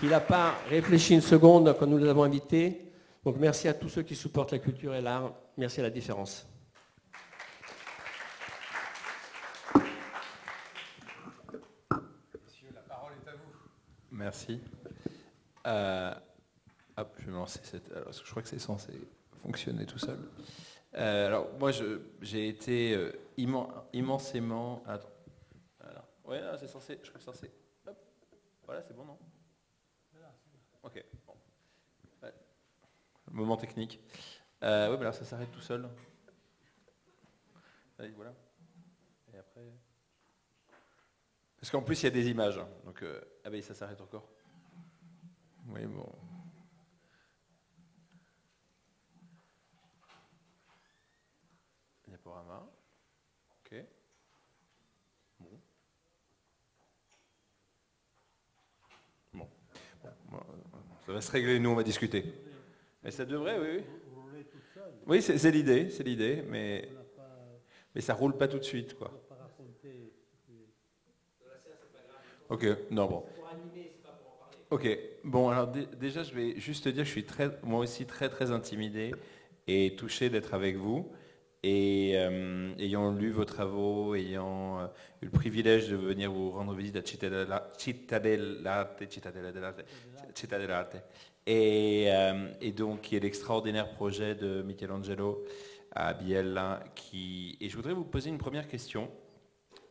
qui 0.00 0.06
n'a 0.06 0.20
pas 0.20 0.54
réfléchi 0.68 1.14
une 1.14 1.20
seconde 1.20 1.76
quand 1.78 1.86
nous 1.86 1.98
les 1.98 2.08
avons 2.08 2.24
invités. 2.24 2.90
Donc 3.24 3.36
merci 3.38 3.68
à 3.68 3.74
tous 3.74 3.88
ceux 3.88 4.02
qui 4.02 4.16
supportent 4.16 4.52
la 4.52 4.58
culture 4.58 4.94
et 4.94 5.00
l'art. 5.00 5.32
Merci 5.56 5.80
à 5.80 5.84
la 5.84 5.90
différence. 5.90 6.46
Monsieur, 12.44 12.68
la 12.74 12.80
parole 12.80 13.12
est 13.12 13.28
à 13.28 13.32
vous. 13.32 13.52
Merci. 14.16 14.60
Euh, 15.66 16.14
Hop, 16.96 17.14
je 17.18 17.30
vais. 17.30 17.94
Alors, 17.94 18.12
je 18.12 18.30
crois 18.30 18.42
que 18.42 18.48
c'est 18.48 18.58
censé 18.58 18.92
fonctionner 19.42 19.84
tout 19.84 19.98
seul. 19.98 20.18
Euh, 20.94 21.26
alors, 21.26 21.52
moi, 21.58 21.70
j'ai 22.22 22.48
été 22.48 22.94
euh, 22.94 23.12
immensément. 23.92 24.82
Attends. 24.86 25.10
Ouais, 26.24 26.40
c'est 26.58 26.66
censé. 26.66 26.98
Je 27.02 27.10
crois 27.10 27.12
que 27.12 27.18
c'est 27.18 27.24
censé. 27.26 27.52
Hop. 27.86 27.96
Voilà, 28.64 28.82
c'est 28.82 28.94
bon, 28.96 29.04
non? 29.04 29.18
Ok. 30.82 31.04
Bon. 31.26 31.34
Moment 33.30 33.56
technique. 33.56 34.00
Bah 34.60 34.86
alors 34.86 35.14
ça 35.14 35.24
s'arrête 35.24 35.50
tout 35.52 35.60
seul. 35.60 35.88
Voilà. 37.98 38.34
Et 39.34 39.38
après. 39.38 39.72
Parce 41.60 41.70
qu'en 41.70 41.82
plus, 41.82 42.02
il 42.02 42.04
y 42.04 42.08
a 42.08 42.10
des 42.10 42.28
images. 42.28 42.58
Hein. 42.58 42.68
donc, 42.84 43.02
euh, 43.02 43.20
ah 43.44 43.50
ben, 43.50 43.60
ça 43.62 43.74
s'arrête 43.74 44.00
encore. 44.00 44.28
Oui, 45.68 45.84
bon. 45.86 46.12
diaporama. 52.16 52.66
Ok. 53.60 53.84
Bon. 55.40 55.60
Bon. 59.34 59.48
Bon, 60.30 60.40
Ça 61.04 61.12
va 61.12 61.20
se 61.20 61.30
régler, 61.30 61.58
nous 61.58 61.70
on 61.70 61.74
va 61.74 61.82
discuter. 61.82 62.24
Mais 63.02 63.10
ça 63.10 63.24
devrait, 63.24 63.58
oui. 63.58 63.84
Oui, 64.14 64.44
oui 65.06 65.22
c'est 65.22 65.38
c'est 65.38 65.50
l'idée, 65.50 65.90
c'est 65.90 66.04
l'idée, 66.04 66.42
mais, 66.48 66.88
mais 67.94 68.00
ça 68.00 68.14
roule 68.14 68.36
pas 68.36 68.48
tout 68.48 68.58
de 68.58 68.64
suite, 68.64 68.94
quoi. 68.94 69.25
Ok, 72.48 72.66
non, 72.90 73.06
bon. 73.06 73.24
Ok, 74.70 74.98
bon, 75.24 75.48
alors 75.48 75.68
dé- 75.68 75.86
déjà, 75.98 76.22
je 76.22 76.34
vais 76.34 76.58
juste 76.58 76.84
te 76.84 76.88
dire 76.88 77.02
que 77.02 77.06
je 77.08 77.12
suis 77.12 77.24
très, 77.24 77.50
moi 77.62 77.80
aussi 77.80 78.04
très, 78.06 78.28
très 78.28 78.50
intimidé 78.50 79.12
et 79.66 79.94
touché 79.96 80.28
d'être 80.30 80.54
avec 80.54 80.76
vous. 80.76 81.10
Et 81.62 82.12
euh, 82.14 82.72
ayant 82.78 83.12
lu 83.12 83.30
vos 83.30 83.44
travaux, 83.44 84.14
ayant 84.14 84.78
euh, 84.80 84.86
eu 85.22 85.24
le 85.26 85.30
privilège 85.32 85.88
de 85.88 85.96
venir 85.96 86.30
vous 86.30 86.50
rendre 86.52 86.74
visite 86.74 86.96
à 86.96 87.00
Cittadella- 87.00 87.68
Cittadellarte, 87.76 89.02
Cittadellarte, 89.10 89.84
Cittadellarte, 90.34 90.96
et, 91.46 92.06
euh, 92.08 92.48
et 92.60 92.70
donc 92.72 93.00
qui 93.00 93.16
est 93.16 93.20
l'extraordinaire 93.20 93.90
projet 93.90 94.34
de 94.36 94.62
Michelangelo 94.62 95.44
à 95.92 96.12
Biella. 96.14 96.84
Qui... 96.94 97.56
Et 97.60 97.68
je 97.68 97.74
voudrais 97.76 97.94
vous 97.94 98.04
poser 98.04 98.30
une 98.30 98.38
première 98.38 98.68
question. 98.68 99.10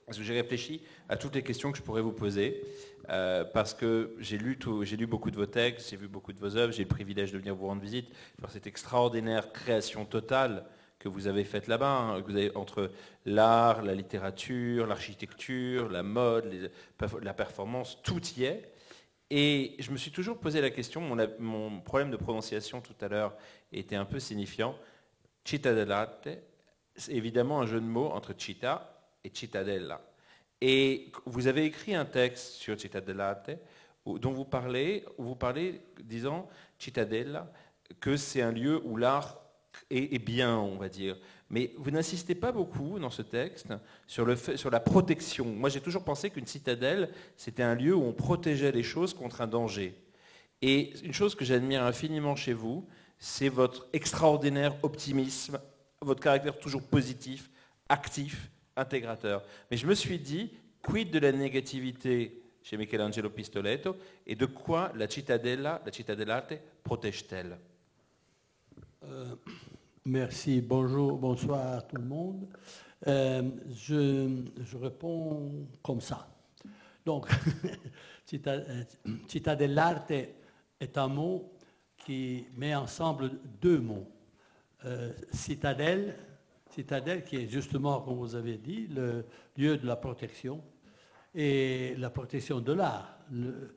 J'ai 0.10 0.34
réfléchi 0.34 0.84
à 1.10 1.18
toutes 1.18 1.34
les 1.34 1.42
questions 1.42 1.72
que 1.72 1.80
je 1.80 1.84
pourrais 1.84 2.02
vous 2.02 2.12
poser, 2.12 2.64
euh, 3.10 3.44
parce 3.44 3.74
que 3.74 4.16
j'ai 4.20 4.38
lu, 4.38 4.58
lu 4.98 5.08
beaucoup 5.08 5.32
de 5.32 5.36
vos 5.36 5.48
textes, 5.48 5.90
j'ai 5.90 5.98
vu 5.98 6.08
beaucoup 6.08 6.32
de 6.32 6.40
vos 6.40 6.58
œuvres, 6.58 6.72
j'ai 6.72 6.84
le 6.84 6.90
privilège 6.90 7.32
de 7.32 7.40
venir 7.40 7.56
vous 7.56 7.66
rendre 7.66 7.82
visite, 7.82 8.10
voir 8.38 8.52
cette 8.52 8.68
extraordinaire 8.68 9.52
création 9.52 10.06
totale 10.06 10.64
que 11.00 11.10
vous 11.10 11.26
avez 11.26 11.44
faite 11.44 11.68
là-bas, 11.68 11.98
hein, 11.98 12.22
que 12.22 12.32
vous 12.32 12.38
avez 12.38 12.56
entre 12.56 12.92
l'art, 13.26 13.82
la 13.82 13.96
littérature, 13.96 14.86
l'architecture, 14.86 15.90
la 15.90 16.04
mode, 16.04 16.72
la 17.22 17.34
performance, 17.34 18.00
tout 18.04 18.22
y 18.38 18.44
est. 18.44 18.72
Et 19.32 19.76
je 19.80 19.92
me 19.92 19.98
suis 19.98 20.12
toujours 20.12 20.40
posé 20.40 20.62
la 20.62 20.70
question, 20.70 21.02
mon, 21.40 21.82
problème 21.82 22.12
de 22.12 22.18
prononciation 22.18 22.80
tout 22.80 22.96
à 23.02 23.08
l'heure 23.08 23.36
était 23.72 23.96
un 23.96 24.06
peu 24.06 24.20
signifiant. 24.20 24.76
Cittadellarte, 25.44 26.30
c'est 26.96 27.12
évidemment 27.12 27.62
un 27.62 27.66
jeu 27.66 27.82
de 27.82 27.86
mots 27.86 28.12
entre 28.12 28.34
città 28.38 28.95
et 29.26 29.32
cittadella. 29.34 30.02
Et 30.62 31.12
vous 31.26 31.48
avez 31.48 31.66
écrit 31.66 31.96
un 31.96 32.06
texte 32.06 32.54
sur 32.54 32.80
Cittadellarte 32.80 33.52
où- 34.06 34.20
dont 34.20 34.32
vous 34.32 34.46
parlez, 34.46 35.04
vous 35.18 35.36
parlez 35.36 35.82
disant 36.02 36.48
Cittadella, 36.80 37.52
que 38.00 38.16
c'est 38.16 38.42
un 38.42 38.52
lieu 38.52 38.82
où 38.86 38.96
l'art 38.96 39.42
est, 39.90 40.20
bien, 40.20 40.58
on 40.58 40.78
va 40.78 40.88
dire. 40.88 41.18
Mais 41.50 41.74
vous 41.78 41.92
n'insistez 41.92 42.34
pas 42.36 42.52
beaucoup 42.52 42.98
dans 42.98 43.10
ce 43.10 43.22
texte 43.22 43.68
sur, 44.08 44.26
le 44.26 44.36
sur 44.38 44.70
la 44.72 44.80
protection. 44.80 45.46
Moi, 45.46 45.70
j'ai 45.70 45.82
toujours 45.82 46.04
pensé 46.04 46.30
qu'une 46.30 46.48
citadelle, 46.48 47.10
c'était 47.36 47.64
un 47.64 47.76
lieu 47.76 47.94
où 47.94 48.04
on 48.04 48.14
protégeait 48.14 48.72
les 48.72 48.84
choses 48.84 49.14
contre 49.14 49.42
un 49.42 49.48
danger. 49.48 50.02
Et 50.62 50.94
une 51.04 51.14
chose 51.14 51.36
que 51.36 51.44
j'admire 51.44 51.84
infiniment 51.84 52.36
chez 52.36 52.54
vous, 52.54 52.88
c'est 53.20 53.50
votre 53.50 53.88
extraordinaire 53.92 54.76
optimisme, 54.82 55.60
votre 56.02 56.22
caractère 56.22 56.58
toujours 56.58 56.84
positif, 56.84 57.50
actif, 57.90 58.50
intégrateur. 58.76 59.44
Mais 59.70 59.78
je 59.78 59.88
me 59.88 59.96
suis 59.96 60.20
dit, 60.20 60.52
quid 60.82 61.12
de 61.12 61.20
la 61.20 61.32
négativité 61.32 62.42
chez 62.62 62.78
Michelangelo 62.78 63.30
Pistoletto 63.30 63.96
et 64.26 64.36
de 64.36 64.46
quoi 64.46 64.92
la 64.96 65.08
cittadella, 65.08 65.82
la 65.86 65.92
cittadellarte 65.92 66.54
protège-t-elle? 66.84 67.58
Euh, 69.04 69.36
merci, 70.04 70.62
bonjour, 70.62 71.18
bonsoir 71.18 71.78
à 71.78 71.82
tout 71.82 71.98
le 71.98 72.04
monde. 72.06 72.48
Euh, 73.08 73.44
je, 73.76 74.78
réponds 74.78 75.68
comme 75.84 76.02
ça. 76.02 76.28
Donc, 77.06 77.28
citta- 78.26 78.64
euh, 78.68 80.28
est 80.80 80.98
un 80.98 81.08
mot 81.08 81.52
qui 81.98 82.46
met 82.56 82.74
ensemble 82.76 83.32
deux 83.62 83.80
mots. 83.80 84.08
Citadelle, 85.32 86.16
citadelle 86.76 87.24
qui 87.24 87.38
est 87.38 87.48
justement, 87.48 88.02
comme 88.02 88.18
vous 88.18 88.36
avez 88.36 88.58
dit, 88.58 88.88
le 88.88 89.26
lieu 89.58 89.78
de 89.78 89.88
la 89.88 89.96
protection 89.96 90.62
et 91.34 91.96
la 91.98 92.10
protection 92.10 92.60
de 92.60 92.74
l'art, 92.74 93.18
le, 93.32 93.76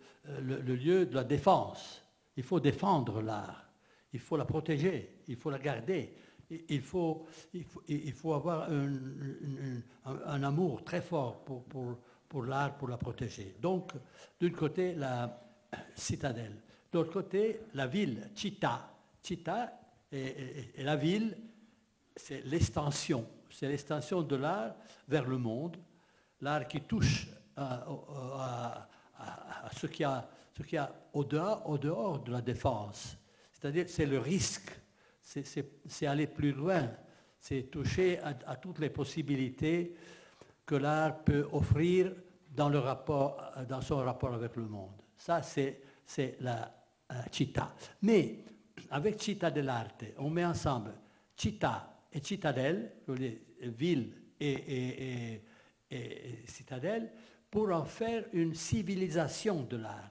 lieu 0.60 1.06
de 1.06 1.14
la 1.14 1.24
défense. 1.24 2.04
Il 2.36 2.42
faut 2.42 2.60
défendre 2.60 3.20
l'art, 3.22 3.70
il 4.12 4.20
faut 4.20 4.36
la 4.36 4.44
protéger, 4.44 5.20
il 5.28 5.36
faut 5.36 5.50
la 5.50 5.58
garder, 5.58 6.14
il 6.50 6.80
faut, 6.80 7.26
avoir 8.32 8.68
un, 8.70 10.42
amour 10.42 10.84
très 10.84 11.00
fort 11.02 11.44
pour, 11.44 12.42
l'art, 12.44 12.76
pour 12.76 12.88
la 12.88 12.96
protéger. 12.96 13.56
Donc, 13.60 13.92
d'un 14.40 14.50
côté, 14.50 14.94
la 14.94 15.40
citadelle, 15.94 16.56
de 16.92 16.98
l'autre 16.98 17.12
côté, 17.12 17.60
la 17.74 17.86
ville, 17.86 18.30
est, 19.30 19.48
est- 20.12 20.78
est 20.78 20.82
la 20.84 20.96
ville, 20.96 21.36
c'est 22.18 22.42
l'extension, 22.44 23.26
c'est 23.50 23.68
l'extension 23.68 24.22
de 24.22 24.36
l'art 24.36 24.74
vers 25.06 25.24
le 25.24 25.38
monde, 25.38 25.76
l'art 26.40 26.66
qui 26.66 26.80
touche 26.82 27.28
à, 27.56 27.84
à- 28.38 28.88
à- 29.18 29.70
ce 29.74 29.86
qu'il 29.86 30.02
y 30.02 30.04
a, 30.04 30.28
a 30.78 30.94
au, 31.12 31.24
dehors, 31.24 31.68
au 31.68 31.78
dehors 31.78 32.18
de 32.20 32.32
la 32.32 32.40
défense. 32.40 33.16
C'est-à-dire 33.52 33.86
c'est 33.88 34.06
le 34.06 34.18
risque, 34.18 34.70
c'est- 35.22 36.06
aller 36.06 36.26
plus 36.26 36.52
loin, 36.52 36.90
c'est 37.40 37.64
toucher 37.70 38.18
à, 38.20 38.56
toutes 38.56 38.78
les 38.78 38.90
possibilités 38.90 39.94
que 40.66 40.74
l'art 40.74 41.18
peut 41.24 41.48
offrir 41.52 42.12
dans, 42.50 42.70
son 43.80 43.98
rapport 43.98 44.34
avec 44.34 44.56
le 44.56 44.66
monde. 44.66 45.00
Ça, 45.16 45.42
c'est 45.42 45.80
la 46.40 46.74
euh, 47.10 47.14
città. 47.30 47.74
Mais 48.02 48.44
avec 48.90 49.20
città 49.22 49.50
dell'arte, 49.50 50.04
on 50.18 50.30
met 50.30 50.44
ensemble 50.44 50.92
città 51.36 51.97
et 52.12 52.24
citadelle, 52.24 52.92
ville 53.60 54.12
et, 54.40 54.52
et- 55.34 55.42
pour 57.50 57.70
en 57.72 57.84
faire 57.84 58.24
une 58.34 58.54
civilisation 58.54 59.62
de 59.62 59.78
l'art. 59.78 60.10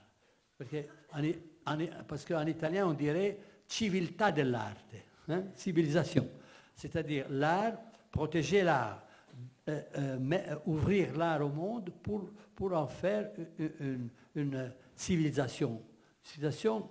Parce 2.08 2.26
qu'en 2.26 2.46
italien, 2.48 2.88
on 2.88 2.94
dirait 2.94 3.38
civiltà 3.68 4.32
dell'arte, 4.32 4.96
hein, 5.30 5.44
civilisation. 5.54 6.28
C'est-à-dire 6.76 7.28
l'art, 7.30 7.78
protéger 8.12 8.64
l'art, 8.64 9.04
euh, 9.70 9.82
euh, 9.98 10.18
euh, 10.32 10.56
ouvrir 10.66 11.16
l'art 11.18 11.42
au 11.42 11.50
monde 11.50 11.92
pour, 12.02 12.74
en 12.74 12.88
faire 12.88 13.32
une, 14.36 14.74
civilisation. 14.96 15.82
Civilisation 16.24 16.90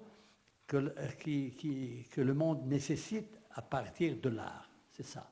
que 0.66 2.20
le 2.20 2.34
monde 2.34 2.66
nécessite 2.66 3.40
à 3.50 3.62
partir 3.62 4.16
de 4.16 4.28
l'art. 4.28 4.65
C'est 4.96 5.04
ça. 5.04 5.28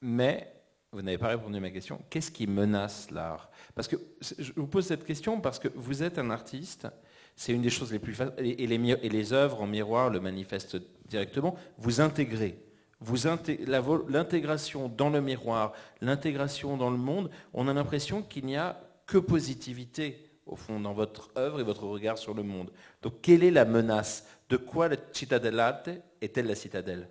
Mais 0.00 0.54
vous 0.90 1.02
n'avez 1.02 1.18
pas 1.18 1.28
répondu 1.28 1.58
à 1.58 1.60
ma 1.60 1.70
question. 1.70 2.02
Qu'est-ce 2.08 2.30
qui 2.30 2.46
menace 2.46 3.10
l'art? 3.10 3.50
Parce 3.74 3.88
que 3.88 3.96
je 4.38 4.52
vous 4.56 4.66
pose 4.66 4.86
cette 4.86 5.04
question 5.04 5.38
parce 5.38 5.58
que 5.58 5.68
vous 5.74 6.02
êtes 6.02 6.18
un 6.18 6.30
artiste. 6.30 6.88
C'est 7.36 7.52
une 7.52 7.60
des 7.60 7.68
choses 7.68 7.92
les 7.92 7.98
plus 7.98 8.14
faciles. 8.14 8.34
Et, 8.38 8.66
les, 8.66 9.32
œuvres 9.34 9.60
en 9.60 9.66
miroir 9.66 10.08
le 10.08 10.18
manifestent 10.18 10.78
directement. 11.06 11.54
Vous 11.76 12.00
intégrez. 12.00 12.58
Vous 13.00 13.16
L'intégration 14.08 14.88
dans 14.88 15.10
le 15.10 15.20
miroir, 15.20 15.72
l'intégration 16.00 16.78
dans 16.78 16.90
le 16.90 16.96
monde, 16.96 17.30
on 17.52 17.68
a 17.68 17.74
l'impression 17.74 18.22
qu'il 18.22 18.46
n'y 18.46 18.56
a 18.56 18.80
que 19.06 19.18
positivité 19.18 20.30
au 20.46 20.56
fond 20.56 20.80
dans 20.80 20.94
votre 20.94 21.30
œuvre 21.36 21.60
et 21.60 21.64
votre 21.64 21.84
regard 21.84 22.16
sur 22.16 22.32
le 22.32 22.44
monde. 22.44 22.70
Donc 23.02 23.20
quelle 23.20 23.44
est 23.44 23.50
la 23.50 23.66
menace? 23.66 24.26
De 24.48 24.56
quoi 24.56 24.88
la 24.88 24.96
citadellate 25.12 25.90
est-elle 26.22 26.46
la 26.46 26.54
citadelle? 26.54 27.08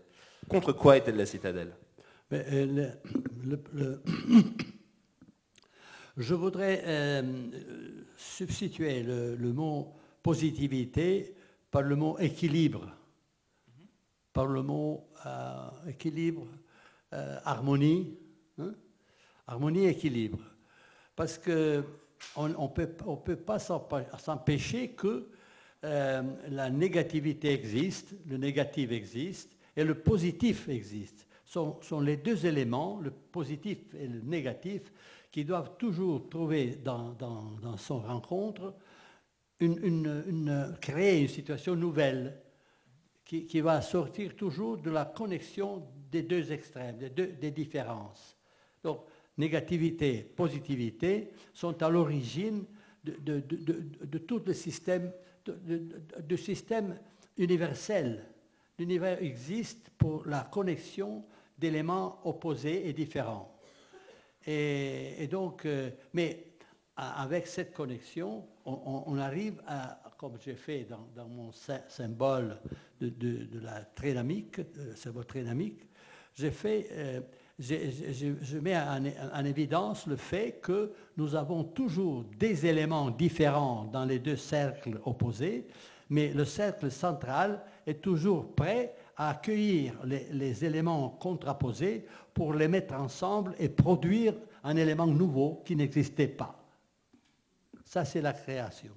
Contre 0.51 0.73
quoi 0.73 0.97
est-elle 0.97 1.15
la 1.15 1.25
citadelle? 1.25 1.73
Euh, 2.33 2.91
Je 6.17 6.33
voudrais 6.33 6.83
euh, 6.85 7.23
substituer 8.17 9.01
le, 9.01 9.53
mot 9.53 9.95
positivité 10.21 11.37
par 11.71 11.83
le 11.83 11.95
mot 11.95 12.19
équilibre, 12.19 12.93
par 14.33 14.45
le 14.45 14.61
mot 14.61 15.07
euh, 15.25 15.69
équilibre, 15.87 16.45
harmonie, 17.45 18.17
hein? 18.59 18.73
harmonie, 19.47 19.85
équilibre. 19.85 20.39
Parce 21.15 21.37
que 21.37 21.81
on 22.35 22.49
ne 22.49 22.67
peut, 22.67 22.93
on 23.05 23.15
peut 23.15 23.37
pas 23.37 23.57
s'empêcher 23.57 24.89
que 24.89 25.29
la 25.81 26.69
négativité 26.69 27.53
existe, 27.53 28.15
le 28.25 28.35
négatif 28.35 28.91
existe 28.91 29.55
et 29.81 29.83
le 29.83 29.95
positif 29.95 30.69
existe. 30.69 31.27
Ce 31.45 31.53
sont, 31.53 31.81
sont 31.81 31.99
les 31.99 32.17
deux 32.17 32.45
éléments, 32.45 32.99
le 33.01 33.11
positif 33.11 33.79
et 33.93 34.07
le 34.07 34.21
négatif, 34.21 34.91
qui 35.31 35.45
doivent 35.45 35.77
toujours 35.77 36.29
trouver 36.29 36.77
dans, 36.83 37.15
son 37.77 37.99
rencontre, 37.99 38.73
une, 39.59 40.75
créer 40.81 41.21
une 41.21 41.27
situation 41.27 41.75
nouvelle 41.75 42.41
qui, 43.23 43.61
va 43.61 43.81
sortir 43.81 44.35
toujours 44.35 44.77
de 44.77 44.89
la 44.89 45.05
connexion 45.05 45.87
des 46.11 46.23
deux 46.23 46.51
extrêmes, 46.51 46.97
des, 46.97 47.09
deux, 47.09 47.27
des 47.27 47.51
différences. 47.51 48.35
Donc, 48.83 49.05
négativité, 49.37 50.23
positivité 50.35 51.31
sont 51.53 51.81
à 51.81 51.89
l'origine 51.89 52.65
de, 53.03 54.17
tout 54.17 54.41
le 54.45 54.53
système, 54.53 55.13
de, 55.45 56.35
système 56.35 56.99
universel. 57.37 58.25
L'univers 58.79 59.21
existe 59.21 59.89
pour 59.97 60.25
la 60.25 60.41
connexion 60.41 61.23
d'éléments 61.57 62.19
opposés 62.23 62.87
et 62.87 62.93
différents. 62.93 63.51
Et, 64.45 65.27
donc, 65.29 65.65
euh, 65.65 65.91
mais 66.13 66.47
avec 66.95 67.47
cette 67.47 67.73
connexion, 67.73 68.43
on, 68.65 69.17
arrive 69.17 69.61
à, 69.67 70.01
comme 70.17 70.37
j'ai 70.43 70.55
fait 70.55 70.85
dans, 70.85 71.27
mon 71.27 71.51
symbole 71.51 72.57
de, 72.99 73.47
la 73.61 73.83
trénamique, 73.83 74.57
le 74.57 74.95
symbole 74.95 75.25
trénamique, 75.25 75.83
j'ai 76.33 76.51
fait, 76.51 76.87
euh, 76.91 77.21
je 77.59 78.57
mets 78.57 78.77
en, 78.77 79.45
évidence 79.45 80.07
le 80.07 80.15
fait 80.15 80.59
que 80.61 80.91
nous 81.17 81.35
avons 81.35 81.63
toujours 81.63 82.23
des 82.37 82.65
éléments 82.65 83.11
différents 83.11 83.85
dans 83.85 84.05
les 84.05 84.19
deux 84.19 84.37
cercles 84.37 84.99
opposés, 85.05 85.67
mais 86.09 86.33
le 86.33 86.45
cercle 86.45 86.91
central 86.91 87.63
est 87.85 88.01
toujours 88.01 88.53
prêt 88.55 88.95
à 89.17 89.29
accueillir 89.29 89.93
les, 90.03 90.27
les 90.31 90.65
éléments 90.65 91.09
contraposés 91.09 92.05
pour 92.33 92.53
les 92.53 92.67
mettre 92.67 92.93
ensemble 92.95 93.55
et 93.59 93.69
produire 93.69 94.33
un 94.63 94.75
élément 94.75 95.07
nouveau 95.07 95.61
qui 95.65 95.75
n'existait 95.75 96.27
pas. 96.27 96.57
Ça, 97.85 98.05
c'est 98.05 98.21
la 98.21 98.33
création. 98.33 98.93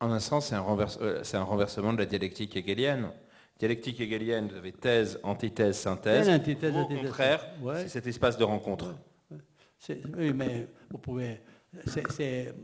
En 0.00 0.10
un 0.12 0.20
sens, 0.20 0.46
c'est 0.46 0.54
un, 0.54 0.64
euh, 1.00 1.22
un, 1.32 1.42
renversement 1.42 1.92
de 1.92 1.98
la 1.98 2.06
dialectique 2.06 2.56
hegelienne. 2.56 3.10
Dialectique 3.58 4.00
hegelienne, 4.00 4.48
vous 4.48 4.56
avez 4.56 4.72
thèse, 4.72 5.20
antithèse, 5.22 5.76
synthèse. 5.76 6.28
Au 6.28 6.86
contraire, 6.86 7.46
c'est 7.76 7.88
cet 7.88 8.06
espace 8.06 8.38
de 8.38 8.44
rencontre. 8.44 8.94
Oui, 10.16 10.32
mais 10.32 10.68
vous 10.90 10.98
pouvez. 10.98 11.40
C'est 11.86 12.54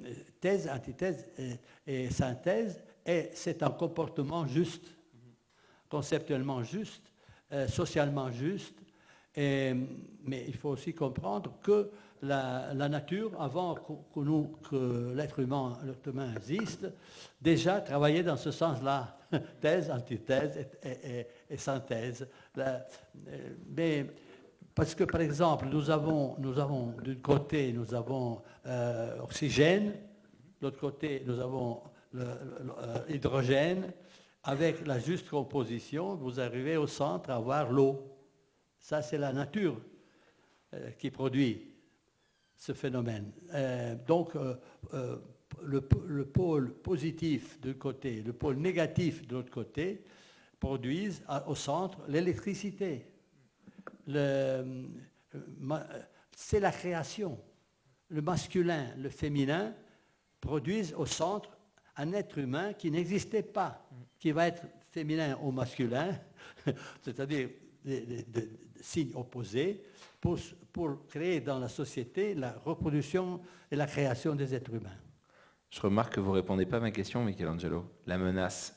thèse, 0.40 0.68
antithèse 0.68 1.26
et, 1.86 2.10
synthèse, 2.10 2.82
et 3.04 3.30
c'est 3.34 3.62
un 3.62 3.70
comportement 3.70 4.46
juste, 4.46 4.95
conceptuellement 5.88 6.62
juste, 6.62 7.12
euh, 7.52 7.68
socialement 7.68 8.30
juste. 8.30 8.74
Mais 9.36 10.44
il 10.48 10.56
faut 10.56 10.70
aussi 10.70 10.94
comprendre 10.94 11.52
que 11.62 11.90
la, 12.22 12.88
nature, 12.88 13.32
avant 13.40 13.74
que, 13.74 14.68
que 14.68 15.12
l'être 15.14 15.38
humain, 15.40 15.78
humain, 16.06 16.32
existe, 16.34 16.86
déjà 17.40 17.80
travaillait 17.80 18.22
dans 18.22 18.36
ce 18.36 18.50
sens-là, 18.50 19.18
thèse, 19.60 19.90
antithèse 19.90 20.66
et, 20.82 21.56
synthèse. 21.56 22.28
Euh, 22.58 22.78
mais 23.74 24.06
parce 24.74 24.94
que, 24.94 25.04
par 25.04 25.20
exemple, 25.20 25.66
nous 25.70 25.90
avons, 25.90 26.36
nous 26.38 26.58
avons 26.58 26.94
d'un 27.04 27.14
côté, 27.16 27.72
nous 27.72 27.94
avons 27.94 28.42
euh, 28.66 29.18
oxygène, 29.20 29.92
de 30.60 30.66
l'autre 30.66 30.78
côté, 30.78 31.22
nous 31.26 31.38
avons 31.40 31.82
l'hydrogène. 33.08 33.92
Euh, 34.46 34.50
Avec 34.50 34.86
la 34.86 34.98
juste 34.98 35.28
composition, 35.28 36.14
vous 36.14 36.40
arrivez 36.40 36.76
au 36.76 36.86
centre 36.86 37.30
à 37.30 37.36
avoir 37.36 37.70
l'eau. 37.70 38.00
Ça, 38.78 39.02
c'est 39.02 39.18
la 39.18 39.32
nature 39.32 39.80
qui 40.98 41.10
produit 41.10 41.76
ce 42.56 42.72
phénomène. 42.72 43.30
Euh, 43.54 43.94
donc, 44.06 44.34
euh, 44.34 44.54
euh, 44.94 45.18
le, 45.62 45.80
pôle 45.80 46.72
positif 46.74 47.60
d'un 47.60 47.74
côté, 47.74 48.22
le 48.22 48.32
pôle 48.32 48.56
négatif 48.56 49.26
de 49.26 49.34
l'autre 49.34 49.50
côté, 49.50 50.02
produisent 50.58 51.22
au 51.46 51.54
centre 51.54 51.98
l'électricité. 52.08 53.06
C'est 56.34 56.60
la 56.60 56.72
création. 56.72 57.38
Le 58.08 58.22
masculin, 58.22 58.86
le 58.96 59.10
féminin 59.10 59.74
produisent 60.40 60.94
au 60.94 61.06
centre 61.06 61.55
un 61.96 62.12
être 62.12 62.38
humain 62.38 62.72
qui 62.72 62.90
n'existait 62.90 63.42
pas, 63.42 63.86
qui 64.18 64.32
va 64.32 64.48
être 64.48 64.62
féminin 64.90 65.38
ou 65.42 65.50
masculin, 65.50 66.18
c'est-à-dire 67.02 67.48
des 67.84 68.50
signes 68.80 69.12
opposés, 69.14 69.82
pour, 70.20 70.38
pour 70.72 71.06
créer 71.06 71.40
dans 71.40 71.58
la 71.58 71.68
société 71.68 72.34
la 72.34 72.54
reproduction 72.64 73.40
et 73.70 73.76
la 73.76 73.86
création 73.86 74.34
des 74.34 74.54
êtres 74.54 74.74
humains. 74.74 74.98
Je 75.70 75.80
remarque 75.80 76.14
que 76.14 76.20
vous 76.20 76.30
ne 76.30 76.36
répondez 76.36 76.66
pas 76.66 76.78
à 76.78 76.80
ma 76.80 76.90
question, 76.90 77.24
Michelangelo. 77.24 77.84
La 78.06 78.18
menace. 78.18 78.74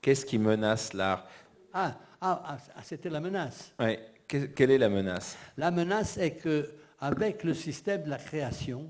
Qu'est-ce 0.00 0.26
qui 0.26 0.38
menace 0.38 0.92
l'art? 0.92 1.26
Ah, 1.72 1.98
ah, 2.20 2.42
ah, 2.44 2.82
c'était 2.82 3.08
la 3.08 3.20
menace. 3.20 3.72
Oui. 3.78 3.96
Quelle 4.26 4.70
est 4.70 4.78
la 4.78 4.88
menace? 4.88 5.36
La 5.56 5.70
menace 5.70 6.16
est 6.16 6.36
que, 6.36 6.74
avec 6.98 7.44
le 7.44 7.54
système 7.54 8.04
de 8.04 8.10
la 8.10 8.16
création, 8.16 8.88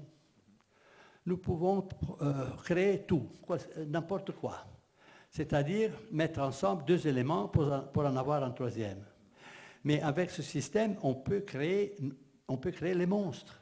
nous 1.26 1.36
pouvons 1.36 1.88
euh, 2.20 2.50
créer 2.64 3.02
tout, 3.02 3.28
n'importe 3.86 4.32
quoi. 4.32 4.66
C'est-à-dire 5.30 5.92
mettre 6.10 6.40
ensemble 6.40 6.84
deux 6.84 7.06
éléments 7.06 7.48
pour, 7.48 7.72
en 7.72 8.16
avoir 8.16 8.42
un 8.42 8.50
troisième. 8.50 9.04
Mais 9.84 10.00
avec 10.02 10.30
ce 10.30 10.42
système, 10.42 10.96
on 11.02 11.14
peut 11.14 11.40
créer 11.40 11.96
on 12.48 12.58
peut 12.58 12.70
créer 12.70 12.94
les 12.94 13.06
monstres. 13.06 13.58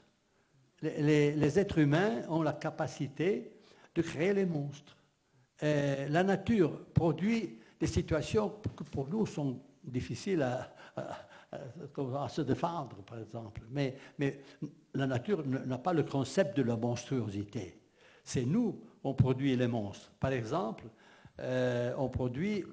Les, 0.82 1.58
êtres 1.58 1.78
humains 1.78 2.22
ont 2.28 2.42
la 2.42 2.54
capacité 2.54 3.52
de 3.94 4.02
créer 4.02 4.32
les 4.32 4.46
monstres. 4.46 4.96
la 5.62 6.24
nature 6.24 6.86
produit 6.86 7.58
des 7.78 7.86
situations 7.86 8.52
qui 8.76 8.84
pour 8.84 9.08
nous 9.08 9.26
sont 9.26 9.60
difficiles 9.84 10.42
à, 10.42 10.74
se 12.28 12.40
défendre, 12.42 12.96
par 13.04 13.18
exemple. 13.18 13.62
Mais, 13.70 13.96
la 14.94 15.06
nature 15.06 15.46
n'a 15.46 15.78
pas 15.78 15.92
le 15.92 16.02
concept 16.02 16.56
de 16.56 16.62
la 16.62 16.76
monstruosité. 16.76 17.80
C'est 18.24 18.44
nous, 18.44 18.80
on 19.04 19.14
produit 19.14 19.56
les 19.56 19.68
monstres. 19.68 20.10
Par 20.18 20.32
exemple, 20.32 20.84
euh, 21.40 21.94
on 21.96 22.08
produit 22.08 22.64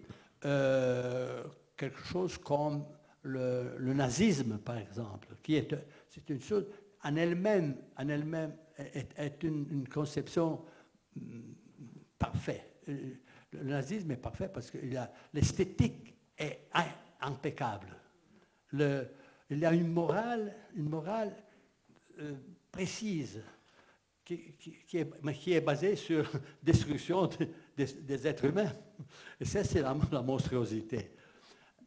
euh, 0.45 1.43
quelque 1.75 1.99
chose 1.99 2.37
comme 2.37 2.85
le, 3.21 3.93
nazisme, 3.93 4.57
par 4.57 4.77
exemple, 4.77 5.35
qui 5.43 5.55
est, 5.55 5.75
une 6.29 6.41
chose 6.41 6.65
en 7.03 7.15
elle-même, 7.15 7.75
en 7.97 8.07
elle-même 8.09 8.53
est, 8.77 9.43
une, 9.43 9.87
conception 9.87 10.61
mm, 11.15 11.39
parfaite. 12.17 12.83
Le 12.87 13.63
nazisme 13.63 14.11
est 14.11 14.17
parfait 14.17 14.49
parce 14.51 14.71
que 14.71 14.77
l'esthétique 15.33 16.15
est 16.37 16.67
impeccable. 17.21 17.96
Il 18.73 19.59
y 19.59 19.65
a 19.65 19.73
une 19.73 19.91
morale, 19.91 20.55
une 20.75 20.89
morale 20.89 21.35
euh, 22.19 22.33
précise 22.71 23.41
qui, 24.25 24.53
qui, 24.87 24.97
est, 25.53 25.61
basée 25.61 25.95
sur 25.95 26.29
destruction 26.63 27.29
des 27.77 28.27
êtres 28.27 28.45
humains. 28.45 28.73
Et 29.39 29.45
ça, 29.45 29.63
c'est 29.63 29.81
la 29.81 29.93
monstruosité. 30.21 31.11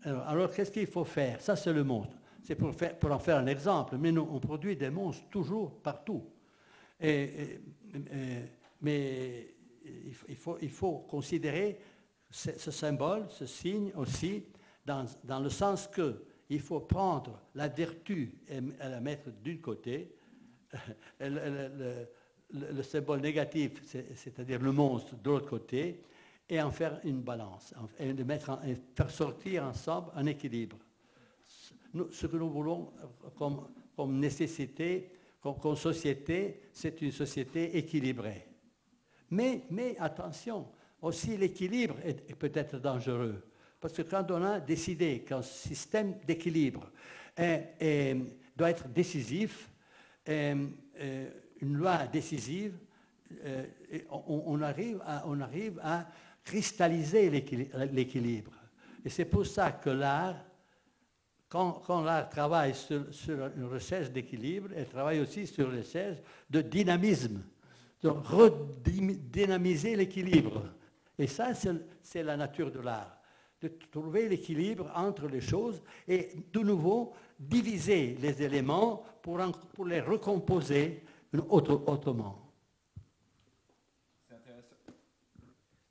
Alors, 0.05 0.51
qu'est-ce 0.53 0.71
qu'il 0.71 0.87
faut 0.87 1.05
faire? 1.05 1.41
Ça, 1.41 1.57
c'est 1.57 1.73
le 1.73 1.85
monstre. 1.85 2.17
C'est 2.43 2.55
pour, 2.55 3.13
en 3.13 3.19
faire 3.19 3.37
un 3.37 3.47
exemple. 3.47 3.99
Mais 3.99 4.11
nous, 4.11 4.27
on 4.31 4.41
produit 4.41 4.77
des 4.77 4.91
monstres 4.91 5.29
toujours, 5.29 5.83
partout. 5.83 6.25
mais 6.99 7.61
il 10.29 10.71
faut, 10.71 10.99
considérer 11.01 11.79
ce, 12.31 12.71
symbole, 12.71 13.27
ce 13.29 13.47
signe 13.47 13.93
aussi, 13.97 14.45
dans, 14.87 15.41
le 15.41 15.51
sens 15.51 15.87
que 15.87 16.25
il 16.51 16.61
faut 16.61 16.81
prendre 16.81 17.41
la 17.55 17.69
vertu 17.69 18.35
et, 18.49 18.61
la 18.79 19.01
mettre 19.01 19.31
d'un 19.31 19.57
côté, 19.57 20.15
le, 21.21 22.07
le, 22.53 22.83
symbole 22.83 23.21
négatif, 23.21 23.81
c'est-à-dire 23.85 24.61
le 24.61 24.73
monstre, 24.73 25.17
de 25.17 25.31
l'autre 25.31 25.49
côté, 25.49 26.03
et 26.49 26.61
en 26.61 26.73
faire 26.73 27.01
une 27.05 27.23
balance, 27.23 27.73
et 27.99 28.13
de 28.13 28.25
mettre 28.25 28.59
faire 28.95 29.11
sortir 29.11 29.65
ensemble 29.65 30.11
un 30.15 30.27
équilibre. 30.27 30.77
ce 32.11 32.27
que 32.27 32.37
nous 32.37 32.51
voulons 32.51 32.93
comme, 33.37 33.69
comme 33.95 34.19
nécessité, 34.19 35.11
comme, 35.41 35.77
société, 35.77 36.63
c'est 36.73 37.01
une 37.01 37.13
société 37.13 37.77
équilibrée. 37.79 38.47
Mais, 39.31 39.63
mais 39.71 39.97
attention, 39.99 40.67
aussi 41.01 41.37
l'équilibre 41.37 41.97
est, 42.05 42.35
peut-être 42.35 42.79
dangereux. 42.79 43.43
Parce 43.81 43.95
que 43.95 44.03
quand 44.03 44.31
on 44.31 44.43
a 44.45 44.61
décidé 44.61 45.21
qu'un 45.21 45.43
système 45.43 46.19
d'équilibre 46.27 46.91
doit 48.57 48.71
être 48.71 48.89
décisif, 48.89 49.71
une 50.27 51.77
loi 51.77 52.07
décisive, 52.07 52.75
euh, 53.45 53.65
on, 54.11 54.61
arrive 54.61 55.01
à, 55.07 55.25
on 55.27 55.41
arrive 55.41 55.79
à 55.83 56.07
cristalliser 56.43 57.31
l'équilibre. 57.31 58.53
Et 59.05 59.09
c'est 59.09 59.25
pour 59.25 59.47
ça 59.47 59.73
que 59.73 59.91
l'art, 59.91 60.37
quand, 61.49 62.03
l'art 62.03 62.29
travaille 62.29 62.75
sur, 62.75 63.05
une 63.57 63.67
recherche 63.67 64.11
d'équilibre, 64.11 64.71
elle 64.75 64.89
travaille 64.89 65.21
aussi 65.21 65.47
sur 65.47 65.71
une 65.71 65.79
recherche 65.79 66.19
de 66.49 66.61
dynamisme, 66.61 67.43
de 68.03 68.09
redynamiser 68.09 69.97
l'équilibre. 69.97 70.65
Et 71.19 71.27
ça, 71.27 71.53
c'est 72.03 72.23
la 72.23 72.37
nature 72.37 72.71
de 72.71 72.81
l'art. 72.81 73.20
De 73.61 73.69
trouver 73.91 74.29
l'équilibre 74.29 74.91
entre 74.95 75.27
les 75.27 75.41
choses 75.41 75.83
et 76.09 76.31
de 76.53 76.61
nouveau 76.61 77.13
diviser 77.39 78.17
les 78.21 78.43
éléments 78.43 79.05
pour, 79.23 79.39
les 79.87 80.01
recomposer 80.01 81.03
autrement. 81.49 82.47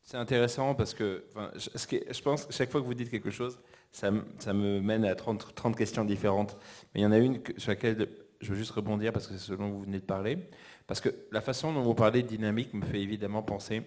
C'est 0.01 0.17
intéressant 0.17 0.73
parce 0.73 0.95
que 0.95 1.25
je 1.55 2.21
pense 2.21 2.45
que 2.45 2.53
chaque 2.53 2.71
fois 2.71 2.81
que 2.81 2.85
vous 2.87 2.95
dites 2.95 3.11
quelque 3.11 3.29
chose, 3.29 3.59
ça, 3.91 4.09
me 4.09 4.79
mène 4.79 5.05
à 5.05 5.13
30, 5.13 5.53
30, 5.53 5.75
questions 5.75 6.03
différentes. 6.03 6.57
Mais 6.93 7.01
il 7.01 7.03
y 7.03 7.05
en 7.05 7.11
a 7.11 7.19
une 7.19 7.41
sur 7.57 7.69
laquelle 7.69 8.09
je 8.41 8.49
veux 8.49 8.55
juste 8.55 8.71
rebondir 8.71 9.13
parce 9.13 9.27
que 9.27 9.33
c'est 9.33 9.51
ce 9.51 9.53
dont 9.53 9.69
vous 9.69 9.81
venez 9.81 9.99
de 9.99 10.05
parler. 10.05 10.39
Parce 10.87 10.99
que 10.99 11.09
la 11.31 11.41
façon 11.41 11.73
dont 11.73 11.83
vous 11.83 11.93
parlez 11.93 12.23
de 12.23 12.27
dynamique 12.27 12.73
me 12.73 12.83
fait 12.83 13.01
évidemment 13.01 13.43
penser, 13.43 13.83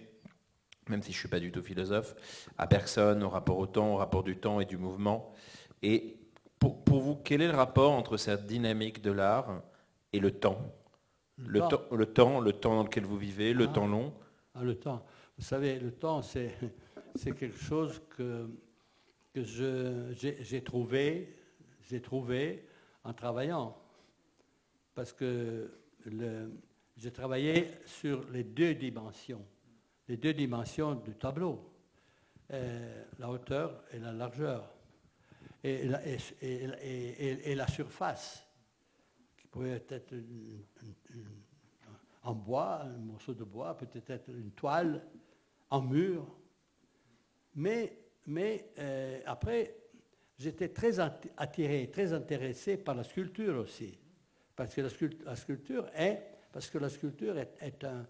même 0.89 1.03
si 1.03 1.13
je 1.13 1.17
ne 1.17 1.21
suis 1.21 1.29
pas 1.29 1.41
du 1.41 1.53
tout 1.53 1.63
philosophe, 1.63 2.15
à 2.59 2.67
personne, 2.67 3.23
au 3.23 3.29
rapport 3.29 3.59
au 3.59 3.67
temps, 3.67 3.95
au 3.95 3.97
rapport 3.97 4.23
du 4.23 4.37
temps 4.37 4.61
et 4.61 4.65
du 4.65 4.77
mouvement. 4.77 5.33
Et 5.83 6.17
pour, 6.59 7.01
vous, 7.01 7.17
quel 7.17 7.43
est 7.43 7.49
le 7.49 7.57
rapport 7.57 7.93
entre 7.93 8.17
cette 8.17 8.47
dynamique 8.47 9.03
de 9.03 9.11
l'art 9.11 9.63
et 10.13 10.21
le 10.21 10.31
temps? 10.31 10.73
Le, 11.39 11.61
temps. 11.61 11.83
le 11.91 12.07
temps, 12.07 12.41
le 12.41 12.53
temps 12.53 12.77
dans 12.77 12.83
lequel 12.85 13.05
vous 13.05 13.19
vivez, 13.19 13.53
le 13.53 13.65
ah. 13.69 13.73
temps 13.73 13.87
long? 13.87 14.13
Ah, 14.55 14.63
Le 14.63 14.77
temps. 14.77 15.05
Vous 15.39 15.45
savez, 15.45 15.79
le 15.79 15.91
temps, 15.91 16.23
c'est, 16.23 16.53
quelque 17.25 17.59
chose 17.59 18.01
que, 18.11 18.49
que 19.35 19.43
j'ai, 19.43 20.63
trouvé, 20.63 21.37
j'ai 21.81 22.01
trouvé 22.01 22.65
en 23.03 23.13
travaillant. 23.13 23.77
Parce 24.95 25.13
que 25.13 25.73
j'ai 26.97 27.11
travaillé 27.11 27.71
sur 27.87 28.29
les 28.31 28.45
deux 28.45 28.75
dimensions, 28.75 29.45
les 30.13 30.19
deux 30.19 30.35
dimensions 30.35 30.95
du 30.97 31.15
tableau, 31.15 31.73
euh, 32.53 33.03
la 33.19 33.31
hauteur 33.31 33.83
et 33.95 33.99
la 33.99 34.13
largeur, 34.13 34.71
et 35.65 35.87
la, 37.55 37.67
surface, 37.67 38.47
qui 39.39 39.47
pouvait 39.47 39.83
être 39.89 40.15
en 42.25 42.35
bois, 42.35 42.83
un 42.83 42.99
morceau 42.99 43.33
de 43.33 43.43
bois, 43.43 43.75
peut-être 43.75 44.11
être 44.11 44.29
une 44.29 44.51
toile, 44.51 45.03
en 45.71 45.81
mur. 45.81 46.27
Mais, 47.55 47.97
mais 48.27 48.71
euh, 48.81 49.19
après, 49.25 49.75
j'étais 50.37 50.69
très 50.69 51.01
attiré, 51.39 51.91
très 51.91 52.13
intéressé 52.13 52.77
par 52.77 52.97
la 52.97 53.05
sculpture 53.05 53.57
aussi. 53.57 53.99
Parce 54.55 54.75
que 54.75 54.83
la 54.83 55.37
sculpture, 55.37 55.89
est, 55.95 56.23
parce 56.53 56.69
que 56.69 56.77
la 56.77 56.91
sculpture 56.91 57.39
est, 57.39 57.85
un, 57.85 58.07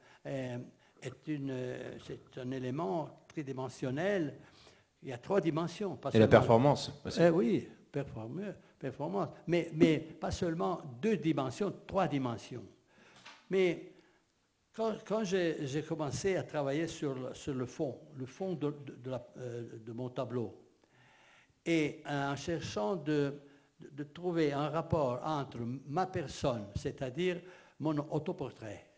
une, 1.26 1.54
c'est 2.06 2.38
un 2.38 2.50
élément 2.50 3.24
tridimensionnel. 3.28 4.38
Il 5.02 5.08
y 5.08 5.12
a 5.12 5.18
trois 5.18 5.40
dimensions. 5.40 5.98
Et 6.12 6.18
la 6.18 6.28
performance 6.28 6.92
eh 7.18 7.28
oui, 7.28 7.68
performance. 7.90 9.28
Mais, 9.46 9.70
mais 9.74 9.98
pas 9.98 10.30
seulement 10.30 10.80
deux 11.00 11.16
dimensions, 11.16 11.72
trois 11.86 12.08
dimensions. 12.08 12.64
Mais 13.50 13.92
quand, 14.74 15.24
j'ai 15.24 15.84
commencé 15.86 16.36
à 16.36 16.42
travailler 16.42 16.86
sur, 16.86 17.14
le 17.14 17.66
fond, 17.66 17.98
le 18.16 18.26
fond 18.26 18.58
euh, 18.62 19.78
de, 19.84 19.92
mon 19.92 20.08
tableau, 20.08 20.58
et 21.64 22.02
en 22.06 22.34
cherchant 22.36 22.96
de, 22.96 23.34
trouver 24.14 24.52
un 24.52 24.68
rapport 24.68 25.20
entre 25.24 25.58
ma 25.86 26.06
personne, 26.06 26.66
c'est-à-dire 26.74 27.40
mon 27.80 27.98
autoportrait, 28.10 28.91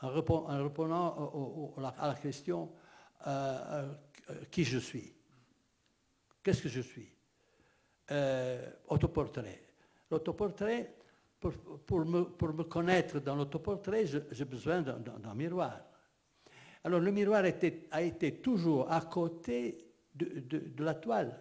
en, 0.00 0.08
répondant, 0.10 1.74
à 1.98 2.08
la 2.08 2.14
question 2.14 2.70
euh, 3.26 3.92
euh, 4.30 4.34
qui 4.50 4.64
je 4.64 4.78
suis, 4.78 5.12
qu'est-ce 6.42 6.62
que 6.62 6.68
je 6.68 6.80
suis, 6.80 7.10
autoportrait. 8.88 9.62
L'autoportrait, 10.10 10.94
pour, 11.38 12.04
me, 12.04 12.62
connaître 12.64 13.20
dans 13.20 13.36
l'autoportrait, 13.36 14.06
j'ai 14.06 14.44
besoin 14.44 14.82
d'un 14.82 15.34
miroir. 15.34 15.80
Alors 16.84 17.00
le 17.00 17.10
miroir 17.10 17.44
a 17.44 18.02
été 18.02 18.40
toujours 18.40 18.90
à 18.90 19.02
côté 19.02 19.88
de, 20.14 20.82
la 20.82 20.94
toile 20.94 21.38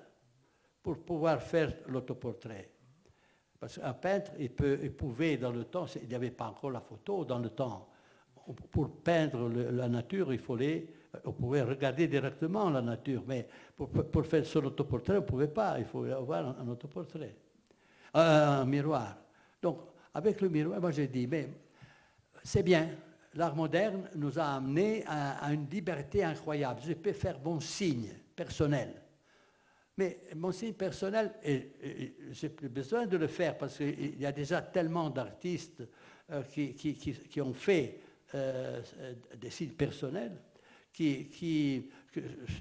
pour 0.84 1.04
pouvoir 1.04 1.42
faire 1.42 1.74
l'autoportrait. 1.88 2.72
Parce 3.60 3.80
qu'un 3.80 3.94
peintre, 3.94 4.32
il, 4.40 4.52
peut, 4.52 4.78
pouvait 4.92 5.38
dans 5.38 5.52
le 5.52 5.64
temps, 5.64 5.86
il 6.02 6.08
n'y 6.08 6.16
avait 6.16 6.32
pas 6.32 6.48
encore 6.48 6.72
la 6.72 6.82
photo 6.82 7.26
dans 7.26 7.40
le 7.40 7.50
temps, 7.50 7.90
pour 8.54 8.90
peindre 9.02 9.50
la 9.50 9.90
nature, 9.90 10.34
il 10.34 10.40
fallait, 10.40 10.88
on 11.26 11.32
pouvait 11.32 11.62
regarder 11.62 12.08
directement 12.08 12.70
la 12.70 12.82
nature, 12.82 13.24
mais 13.28 13.48
pour, 13.76 14.26
faire 14.26 14.46
son 14.46 14.66
autoportrait, 14.66 15.18
on 15.18 15.22
ne 15.22 15.26
pouvait 15.26 15.48
pas, 15.48 15.78
il 15.80 15.86
fallait 15.86 16.14
avoir 16.14 16.60
un, 16.60 16.68
autoportrait, 16.68 17.36
un 18.14 18.66
miroir. 18.66 19.18
Donc, 19.62 19.80
avec 20.14 20.42
le 20.42 20.50
miroir, 20.50 20.80
moi 20.80 20.92
j'ai 20.92 21.08
dit, 21.08 21.28
mais 21.28 21.50
c'est 22.44 22.64
bien, 22.64 22.90
l'art 23.34 23.56
moderne 23.56 24.10
nous 24.16 24.40
a 24.40 24.56
amenés 24.56 25.04
à, 25.08 25.54
une 25.54 25.68
liberté 25.70 26.24
incroyable. 26.24 26.82
Je 26.86 26.94
peux 26.94 27.14
faire 27.14 27.40
mon 27.44 27.60
signe 27.60 28.10
personnel. 28.36 28.94
Mais 29.98 30.20
mon 30.36 30.52
signe 30.52 30.74
personnel, 30.74 31.34
je 31.44 32.46
n'ai 32.46 32.50
plus 32.50 32.70
besoin 32.70 33.06
de 33.08 33.18
le 33.18 33.28
faire 33.28 33.58
parce 33.58 33.78
qu'il 33.78 34.20
y 34.20 34.26
a 34.26 34.32
déjà 34.32 34.62
tellement 34.62 35.10
d'artistes 35.10 35.84
euh, 36.32 36.44
qui, 36.44 37.42
ont 37.42 37.54
fait 37.54 38.00
euh, 38.36 38.82
des 39.40 39.50
signes 39.50 39.72
personnels 39.72 40.38
qui, 40.92 41.90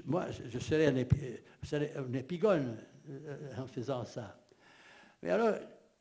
moi, 0.05 0.27
je 0.31 0.59
serais 0.59 0.87
un, 0.87 2.13
épigone 2.15 2.77
euh, 3.09 3.37
en 3.59 3.67
faisant 3.67 4.05
ça. 4.05 4.39
Mais 5.23 5.31
alors, 5.31 5.55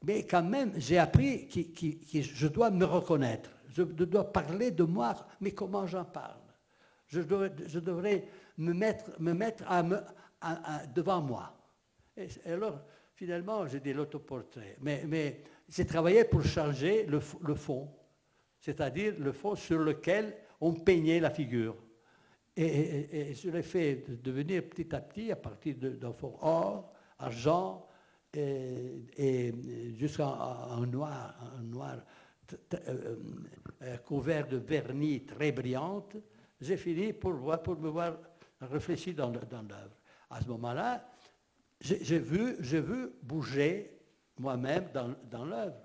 mais 0.03 0.25
quand 0.25 0.43
même, 0.43 0.73
j'ai 0.77 0.97
appris 0.97 1.47
que, 1.47 2.21
je 2.21 2.47
dois 2.47 2.69
me 2.69 2.85
reconnaître. 2.85 3.49
Je 3.69 3.83
dois 3.83 4.31
parler 4.31 4.71
de 4.71 4.83
moi, 4.83 5.15
mais 5.41 5.51
comment 5.51 5.87
j'en 5.87 6.05
parle? 6.05 6.41
Je 7.07 7.19
devrais, 7.21 8.27
me 8.57 8.73
mettre, 8.73 9.11
me 9.19 9.33
mettre 9.33 9.63
devant 10.93 11.21
moi. 11.21 11.53
Et, 12.17 12.27
alors, 12.45 12.81
finalement, 13.15 13.65
j'ai 13.67 13.79
dit 13.79 13.93
l'autoportrait. 13.93 14.77
Mais, 14.81 15.03
mais 15.07 15.41
j'ai 15.69 15.85
travaillé 15.85 16.25
pour 16.25 16.43
changer 16.43 17.05
le, 17.05 17.19
fond, 17.19 17.89
c'est-à-dire 18.65 19.13
le 19.19 19.31
fond 19.31 19.55
sur 19.55 19.77
lequel 19.77 20.35
on 20.59 20.73
peignait 20.73 21.19
la 21.19 21.29
figure. 21.29 21.75
Et, 22.57 23.31
je 23.35 23.51
l'ai 23.51 23.61
fait 23.61 24.05
devenir 24.23 24.63
petit 24.63 24.95
à 24.95 25.01
petit 25.01 25.31
à 25.31 25.35
partir 25.35 25.75
d'un 25.75 26.13
fond 26.13 26.35
or, 26.41 26.91
argent, 27.19 27.87
et, 28.33 29.53
jusqu'à 29.95 30.25
un 30.25 30.87
noir, 30.87 31.35
noir 31.61 31.97
euh, 32.87 33.15
euh, 33.83 33.97
couvert 33.97 34.47
de 34.47 34.57
vernis 34.57 35.25
très 35.25 35.51
brillante, 35.51 36.15
j'ai 36.59 36.77
fini 36.77 37.13
pour, 37.13 37.33
voir, 37.33 37.61
pour 37.61 37.77
me 37.77 37.89
voir 37.89 38.17
réfléchir 38.61 39.13
dans, 39.13 39.29
l'œuvre. 39.29 39.95
À 40.31 40.41
ce 40.41 40.47
moment-là, 40.47 41.07
j'ai 41.79 42.19
vu, 42.19 43.11
bouger 43.21 43.91
moi-même 44.39 44.89
dans, 44.91 45.45
l'œuvre. 45.45 45.77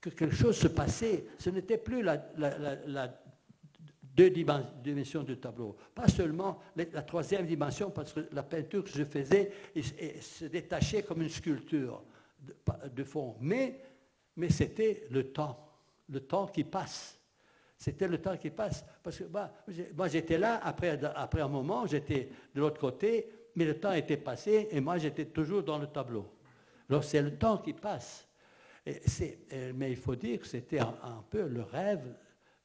Que 0.00 0.10
quelque 0.10 0.34
chose 0.34 0.56
se 0.56 0.68
passait. 0.68 1.26
Ce 1.38 1.50
n'était 1.50 1.78
plus 1.78 2.02
la, 2.02 2.24
la 2.36 3.08
dimensions 4.16 5.22
du 5.22 5.36
tableau. 5.36 5.76
Pas 5.94 6.08
seulement 6.08 6.60
la 6.76 7.02
troisième 7.02 7.46
dimension, 7.46 7.90
parce 7.90 8.12
que 8.12 8.20
la 8.32 8.42
peinture 8.42 8.84
que 8.84 8.90
je 8.90 9.04
faisais 9.04 9.52
se 10.20 10.46
détachait 10.46 11.02
comme 11.02 11.22
une 11.22 11.28
sculpture 11.28 12.02
de, 12.94 13.04
fond. 13.04 13.36
Mais, 13.40 13.80
mais 14.36 14.48
c'était 14.48 15.04
le 15.10 15.32
temps, 15.32 15.58
le 16.08 16.20
temps 16.20 16.46
qui 16.46 16.64
passe. 16.64 17.20
C'était 17.76 18.08
le 18.08 18.20
temps 18.20 18.36
qui 18.38 18.50
passe. 18.50 18.84
Parce 19.02 19.18
que 19.18 19.24
bah, 19.24 19.52
moi, 19.94 20.08
j'étais 20.08 20.38
là, 20.38 20.60
après, 20.64 20.98
après 21.14 21.42
un 21.42 21.48
moment, 21.48 21.86
j'étais 21.86 22.30
de 22.54 22.60
l'autre 22.60 22.80
côté, 22.80 23.30
mais 23.54 23.66
le 23.66 23.78
temps 23.78 23.92
était 23.92 24.16
passé 24.16 24.68
et 24.70 24.80
moi, 24.80 24.96
j'étais 24.96 25.26
toujours 25.26 25.62
dans 25.62 25.78
le 25.78 25.88
tableau. 25.88 26.26
Alors, 26.88 27.04
c'est 27.04 27.20
le 27.20 27.36
temps 27.36 27.58
qui 27.58 27.74
passe. 27.74 28.25
Et 28.86 29.72
mais 29.74 29.90
il 29.90 29.96
faut 29.96 30.14
dire 30.14 30.38
que 30.38 30.46
c'était 30.46 30.78
un, 30.78 31.24
peu 31.28 31.46
le 31.48 31.62
rêve 31.62 32.14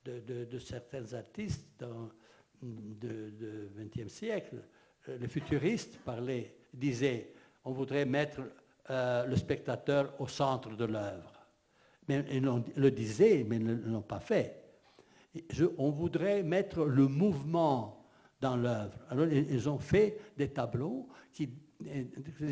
de, 0.06 0.60
certains 0.60 1.14
artistes 1.14 1.66
dans, 1.80 2.10
de, 2.62 3.70
XXe 3.76 4.12
siècle. 4.12 4.64
Euh, 5.10 5.18
les 5.18 5.28
futuristes 5.28 5.98
parlaient, 6.06 6.56
disaient, 6.74 7.34
on 7.66 7.72
voudrait 7.72 8.06
mettre 8.06 8.42
euh, 8.92 9.26
le 9.26 9.36
spectateur 9.36 10.14
au 10.20 10.28
centre 10.28 10.76
de 10.76 10.86
l'œuvre. 10.86 11.34
Mais 12.08 12.24
ils 12.32 12.44
le 12.76 12.92
disaient, 12.92 13.44
mais 13.48 13.56
ils 13.56 13.66
ne 13.66 13.92
l'ont 13.92 14.02
pas 14.02 14.20
fait. 14.20 14.64
on 15.78 15.90
voudrait 15.90 16.44
mettre 16.44 16.86
le 16.86 17.08
mouvement 17.08 18.06
dans 18.40 18.58
l'œuvre. 18.58 18.98
Alors 19.10 19.28
ils 19.28 19.70
ont 19.70 19.80
fait 19.80 20.20
des 20.38 20.50
tableaux 20.50 21.08
qui 21.32 21.50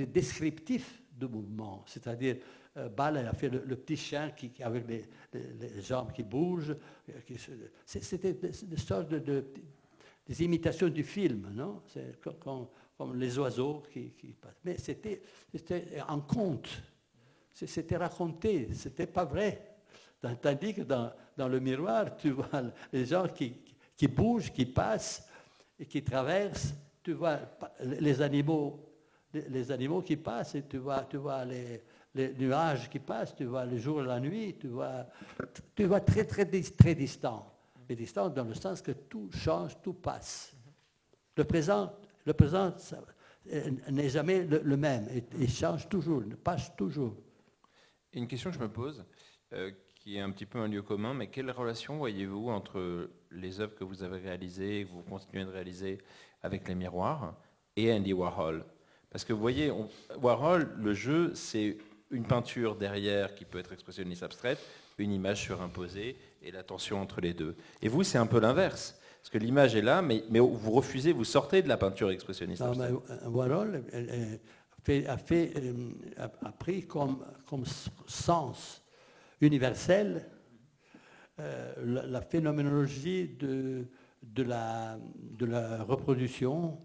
descriptifs 0.08 1.04
de 1.18 1.28
mouvement, 1.28 1.84
c'est-à-dire 1.86 2.38
euh, 2.80 2.89
Ball 2.89 3.18
a 3.18 3.34
fait 3.34 3.50
le, 3.50 3.76
petit 3.76 3.98
chien 3.98 4.32
qui, 4.32 4.52
avec 4.62 4.86
les, 4.88 5.06
jambes 5.82 6.12
qui 6.12 6.24
bougent. 6.24 6.76
C'était 7.86 8.32
une 8.32 8.78
sorte 8.78 9.10
de, 9.10 9.46
des 10.26 10.44
imitations 10.44 10.89
du 10.89 11.04
film, 11.04 11.50
non? 11.54 11.82
C'est 11.88 12.20
comme, 12.39 12.68
les 13.15 13.38
oiseaux 13.39 13.84
qui, 13.92 14.36
passent. 14.39 14.60
Mais 14.63 14.78
c'était 14.78 15.22
en 16.08 16.22
conte, 16.22 16.70
c'était 17.54 17.98
raconté, 17.98 18.70
c'était 18.74 19.08
pas 19.08 19.26
vrai. 19.26 19.78
Tandis 20.42 20.74
que 20.74 20.82
dans, 20.82 21.12
dans, 21.38 21.48
le 21.48 21.60
miroir, 21.60 22.18
tu 22.18 22.32
vois 22.32 22.63
les 22.92 23.06
gens 23.06 23.28
qui, 23.30 23.56
qui 23.96 24.08
bougent, 24.08 24.52
qui 24.52 24.65
passent 24.65 25.26
et 25.80 25.86
qui 25.86 26.04
traversent, 26.04 26.74
tu 27.02 27.13
vois 27.13 27.39
les 27.82 28.22
animaux, 28.22 28.86
les 29.34 29.72
animaux 29.72 30.02
qui 30.02 30.18
passent, 30.18 30.56
et 30.56 30.63
tu 30.63 30.78
vois, 30.78 31.06
tu 31.10 31.18
vois 31.18 31.46
les, 31.46 31.82
les 32.15 32.34
nuages 32.34 32.89
qui 32.89 33.00
passent, 33.00 33.36
tu 33.36 33.45
vois 33.45 33.65
le 33.65 33.78
jour 33.78 34.02
et 34.02 34.06
la 34.06 34.19
nuit, 34.19 34.56
tu 34.60 34.67
vois, 34.67 35.06
tu 35.76 35.86
vois 35.86 36.02
très, 36.02 36.26
très, 36.26 36.45
très 36.45 36.95
distant. 36.95 37.56
Mais 37.88 37.95
distant 37.95 38.30
dans 38.30 38.43
le 38.43 38.54
sens 38.54 38.82
que 38.82 38.91
tout 38.91 39.30
change, 39.32 39.80
tout 39.82 39.93
passe. 39.93 40.56
Le 41.36 41.43
présent, 41.43 41.93
le 42.26 42.34
présent 42.34 42.76
euh, 43.52 43.72
n'est 43.89 44.10
jamais 44.10 44.43
le, 44.43 44.78
même, 44.78 45.08
il, 45.38 45.50
change 45.50 45.88
toujours, 45.89 46.24
il 46.26 46.36
passe 46.36 46.76
toujours. 46.76 47.15
Une 48.13 48.28
question 48.28 48.50
que 48.50 48.58
je 48.58 48.62
me 48.62 48.69
pose, 48.69 49.06
euh, 49.54 49.72
qui 49.95 50.17
est 50.17 50.19
un 50.19 50.32
petit 50.32 50.45
peu 50.45 50.60
un 50.60 50.67
lieu 50.67 50.82
commun, 50.82 51.13
mais 51.13 51.28
quelle 51.28 51.50
relation 51.52 51.98
voyez-vous 51.98 52.50
entre 52.50 53.10
les 53.32 53.60
œuvres 53.60 53.76
que 53.76 53.84
vous 53.84 54.04
avez 54.04 54.19
réalisées, 54.19 54.86
que 54.86 54.91
vous 54.91 55.04
continuez 55.04 55.45
de 55.45 55.50
réaliser 55.50 56.00
avec 56.41 56.67
les 56.67 56.76
miroirs, 56.76 57.36
et 57.76 57.93
Andy 57.93 58.13
Warhol? 58.13 58.65
Parce 59.10 59.26
que 59.26 59.34
vous 59.34 59.41
voyez, 59.41 59.72
Warhol, 60.22 60.72
le 60.78 60.93
jeu, 60.93 61.34
c'est 61.34 61.78
une 62.12 62.26
peinture 62.26 62.76
derrière 62.76 63.36
qui 63.36 63.45
peut 63.45 63.60
être 63.60 63.74
expressionniste 63.74 64.24
abstraite, 64.24 64.60
une 65.00 65.12
image 65.12 65.43
surimposée 65.43 66.17
et 66.41 66.52
la 66.52 66.63
tension 66.63 67.02
entre 67.02 67.22
les 67.22 67.34
deux. 67.34 67.56
Et 67.82 67.88
vous, 67.88 68.04
c'est 68.04 68.17
un 68.17 68.28
peu 68.28 68.39
l'inverse. 68.39 69.00
Parce 69.22 69.30
que 69.30 69.38
l'image 69.38 69.76
est 69.76 69.82
là, 69.82 70.02
mais, 70.02 70.24
vous 70.30 70.72
refusez, 70.72 71.12
vous 71.12 71.26
sortez 71.26 71.62
de 71.62 71.67
la 71.67 71.78
peinture 71.78 72.12
expressionniste. 72.12 72.62
abstraite. 72.62 72.93
Warhol 73.26 73.84
a, 75.08 75.17
fait, 75.17 75.54
euh, 75.58 75.91
a, 76.17 76.52
pris 76.52 76.86
comme, 76.86 77.24
sens 78.08 78.82
universel 79.41 80.26
euh, 81.39 81.74
la, 82.08 82.22
phénoménologie 82.22 83.28
de, 83.39 83.88
de, 84.24 84.43
la, 84.43 84.98
de 85.15 85.45
la 85.45 85.84
reproduction, 85.84 86.80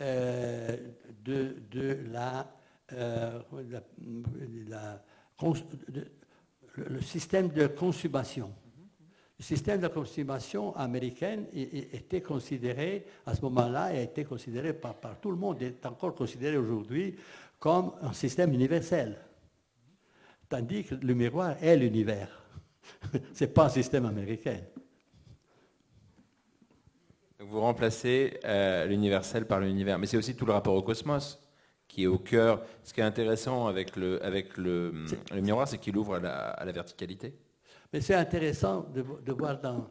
euh, 0.00 0.76
de 1.24 1.98
la 2.10 2.46
euh, 2.92 3.40
le 6.76 7.00
système 7.00 7.48
de 7.48 7.66
consommation. 7.66 8.52
Le 9.38 9.44
système 9.44 9.80
de 9.80 9.88
consommation 9.88 10.74
américaine 10.76 11.46
était 11.52 12.20
considéré, 12.20 13.06
à 13.26 13.34
ce 13.34 13.42
moment-là, 13.42 13.84
a 13.84 13.94
été 13.94 14.24
considéré 14.24 14.72
par, 14.72 14.94
par, 14.94 15.20
tout 15.20 15.30
le 15.30 15.36
monde, 15.36 15.60
est 15.60 15.84
encore 15.86 16.14
considéré 16.14 16.56
aujourd'hui 16.56 17.16
comme 17.58 17.92
un 18.02 18.12
système 18.12 18.52
universel. 18.52 19.18
Tandis 20.48 20.84
que 20.84 20.94
le 20.94 21.14
miroir 21.14 21.56
est 21.62 21.76
l'univers. 21.76 22.28
Ce 23.32 23.44
n'est 23.44 23.50
pas 23.50 23.66
un 23.66 23.70
système 23.70 24.06
américain. 24.06 24.58
Vous 27.40 27.60
remplacez 27.60 28.38
euh, 28.44 28.86
l'universel 28.86 29.46
par 29.46 29.60
l'univers, 29.60 29.98
mais 29.98 30.06
c'est 30.06 30.16
aussi 30.16 30.36
tout 30.36 30.46
le 30.46 30.52
rapport 30.52 30.74
au 30.74 30.82
cosmos 30.82 31.43
qui 31.94 32.02
est 32.02 32.06
au 32.08 32.18
cœur. 32.18 32.60
Ce 32.82 32.92
qui 32.92 33.00
est 33.00 33.04
intéressant 33.04 33.68
avec 33.68 33.94
le, 33.94 34.22
avec 34.24 34.56
le, 34.56 34.92
miroir, 35.32 35.68
c'est 35.68 35.78
qu'il 35.78 35.96
ouvre 35.96 36.16
à 36.16 36.64
la, 36.64 36.72
verticalité. 36.72 37.32
Mais 37.92 38.00
c'est 38.00 38.14
intéressant 38.14 38.86
de, 38.92 39.32
voir 39.32 39.60
dans, 39.60 39.88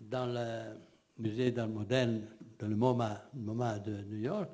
dans 0.00 0.26
le 0.26 0.76
musée 1.18 1.50
d'art 1.50 1.68
moderne, 1.68 2.22
dans 2.60 2.68
le 2.68 2.76
MoMA, 2.76 3.24
MoMA 3.34 3.80
de 3.80 4.02
New 4.04 4.18
York, 4.18 4.50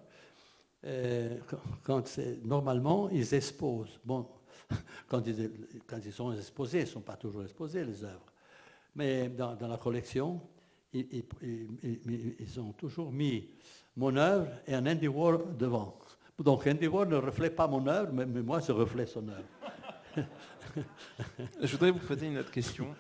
euh, 0.87 1.37
quand, 1.83 2.19
normalement 2.43 3.11
ils 3.11 3.35
exposent. 3.35 4.01
Bon, 4.03 4.27
quand 5.09 5.27
ils, 5.27 5.51
quand 5.87 5.99
ils 6.03 6.13
sont 6.13 6.33
exposés, 6.33 6.79
ils 6.79 6.85
ne 6.85 6.87
sont 6.87 7.03
pas 7.03 7.17
toujours 7.17 7.43
exposés 7.43 7.85
les 7.85 8.03
œuvres. 8.03 8.33
Mais 8.95 9.29
dans, 9.29 9.57
dans 9.57 9.69
la 9.69 9.77
collection, 9.77 10.41
ils, 10.95 11.07
ils, 11.43 12.35
ils, 12.39 12.61
ont 12.61 12.73
toujours 12.73 13.13
mis 13.13 13.47
mon 13.95 14.17
œuvre 14.17 14.49
et 14.67 14.75
un 14.75 14.87
Andy 14.87 15.07
Warhol 15.07 15.55
devant. 15.59 15.99
Donc 16.39 16.67
Andy 16.67 16.87
Warhol 16.87 17.09
ne 17.09 17.17
reflète 17.17 17.57
pas 17.57 17.67
mon 17.67 17.87
œuvre, 17.87 18.13
mais, 18.13 18.27
moi 18.27 18.61
je 18.61 18.73
reflète 18.73 19.09
son 19.09 19.27
œuvre. 19.29 20.27
je 21.61 21.67
voudrais 21.73 21.91
vous 21.91 21.99
poser 21.99 22.27
une 22.27 22.39
autre 22.39 22.51
question 22.51 22.95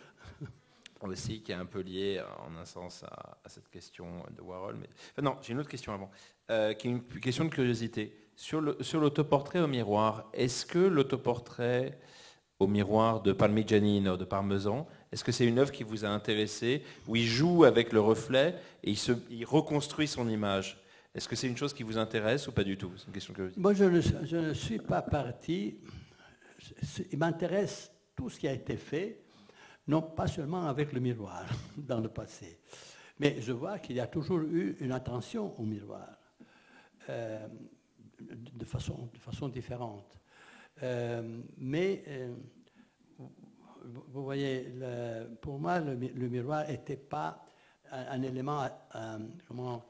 aussi 1.02 1.40
qui 1.42 1.52
est 1.52 1.56
un 1.56 1.64
peu 1.64 1.80
liée 1.80 2.20
en 2.44 2.56
un 2.56 2.64
sens 2.64 3.04
à, 3.04 3.48
cette 3.48 3.68
question 3.68 4.06
de 4.36 4.42
Warhol. 4.42 4.76
Mais... 4.80 5.22
non, 5.22 5.36
j'ai 5.40 5.52
une 5.52 5.60
autre 5.60 5.68
question 5.68 5.92
avant, 5.92 6.10
euh, 6.50 6.74
qui 6.74 6.88
est 6.88 6.90
une 6.90 7.02
question 7.02 7.44
de 7.44 7.50
curiosité. 7.50 8.16
Sur 8.34 8.60
l'autoportrait 8.60 9.60
au 9.60 9.68
miroir, 9.68 10.28
est-ce 10.32 10.66
que 10.66 10.78
l'autoportrait 10.78 11.98
au 12.58 12.66
miroir 12.66 13.22
de 13.22 13.32
Parmigianino, 13.32 14.16
de 14.16 14.24
Parmesan, 14.24 14.88
est-ce 15.12 15.22
que 15.22 15.30
c'est 15.30 15.46
une 15.46 15.60
œuvre 15.60 15.70
qui 15.70 15.84
vous 15.84 16.04
a 16.04 16.08
intéressé, 16.08 16.82
où 17.06 17.14
il 17.14 17.26
joue 17.26 17.64
avec 17.64 17.92
le 17.92 18.00
reflet 18.00 18.56
et 18.82 18.90
il, 18.90 18.96
se, 18.96 19.12
il 19.30 19.44
reconstruit 19.44 20.08
son 20.08 20.28
image? 20.28 20.76
Est-ce 21.14 21.28
que 21.28 21.36
c'est 21.36 21.48
une 21.48 21.56
chose 21.56 21.72
qui 21.72 21.82
vous 21.82 21.98
intéresse 21.98 22.46
ou 22.48 22.52
pas 22.52 22.64
du 22.64 22.76
tout? 22.76 22.92
Une 23.06 23.12
question 23.12 23.34
que 23.34 23.50
Moi, 23.56 23.74
je 23.74 23.84
ne, 23.84 24.00
je 24.00 24.36
ne 24.36 24.52
suis 24.52 24.78
pas 24.78 25.02
parti. 25.02 25.78
Il 27.10 27.18
m'intéresse 27.18 27.90
tout 28.14 28.28
ce 28.28 28.38
qui 28.38 28.48
a 28.48 28.52
été 28.52 28.76
fait, 28.76 29.22
non 29.86 30.02
pas 30.02 30.26
seulement 30.26 30.66
avec 30.66 30.92
le 30.92 31.00
miroir 31.00 31.46
dans 31.76 32.00
le 32.00 32.08
passé, 32.08 32.60
mais 33.18 33.40
je 33.40 33.52
vois 33.52 33.78
qu'il 33.78 33.96
y 33.96 34.00
a 34.00 34.06
toujours 34.06 34.40
eu 34.40 34.76
une 34.80 34.92
attention 34.92 35.58
au 35.58 35.64
miroir 35.64 36.18
euh, 37.08 37.46
de, 38.20 38.64
façon, 38.64 39.08
de 39.12 39.18
façon 39.18 39.48
différente. 39.48 40.18
Euh, 40.82 41.40
mais 41.56 42.02
euh, 42.08 42.34
vous 44.08 44.24
voyez, 44.24 44.72
pour 45.40 45.58
moi, 45.58 45.80
le, 45.80 46.28
miroir 46.28 46.66
n'était 46.68 46.96
pas 46.96 47.44
un, 47.90 48.06
un 48.18 48.22
élément 48.22 48.68
comment, 49.46 49.84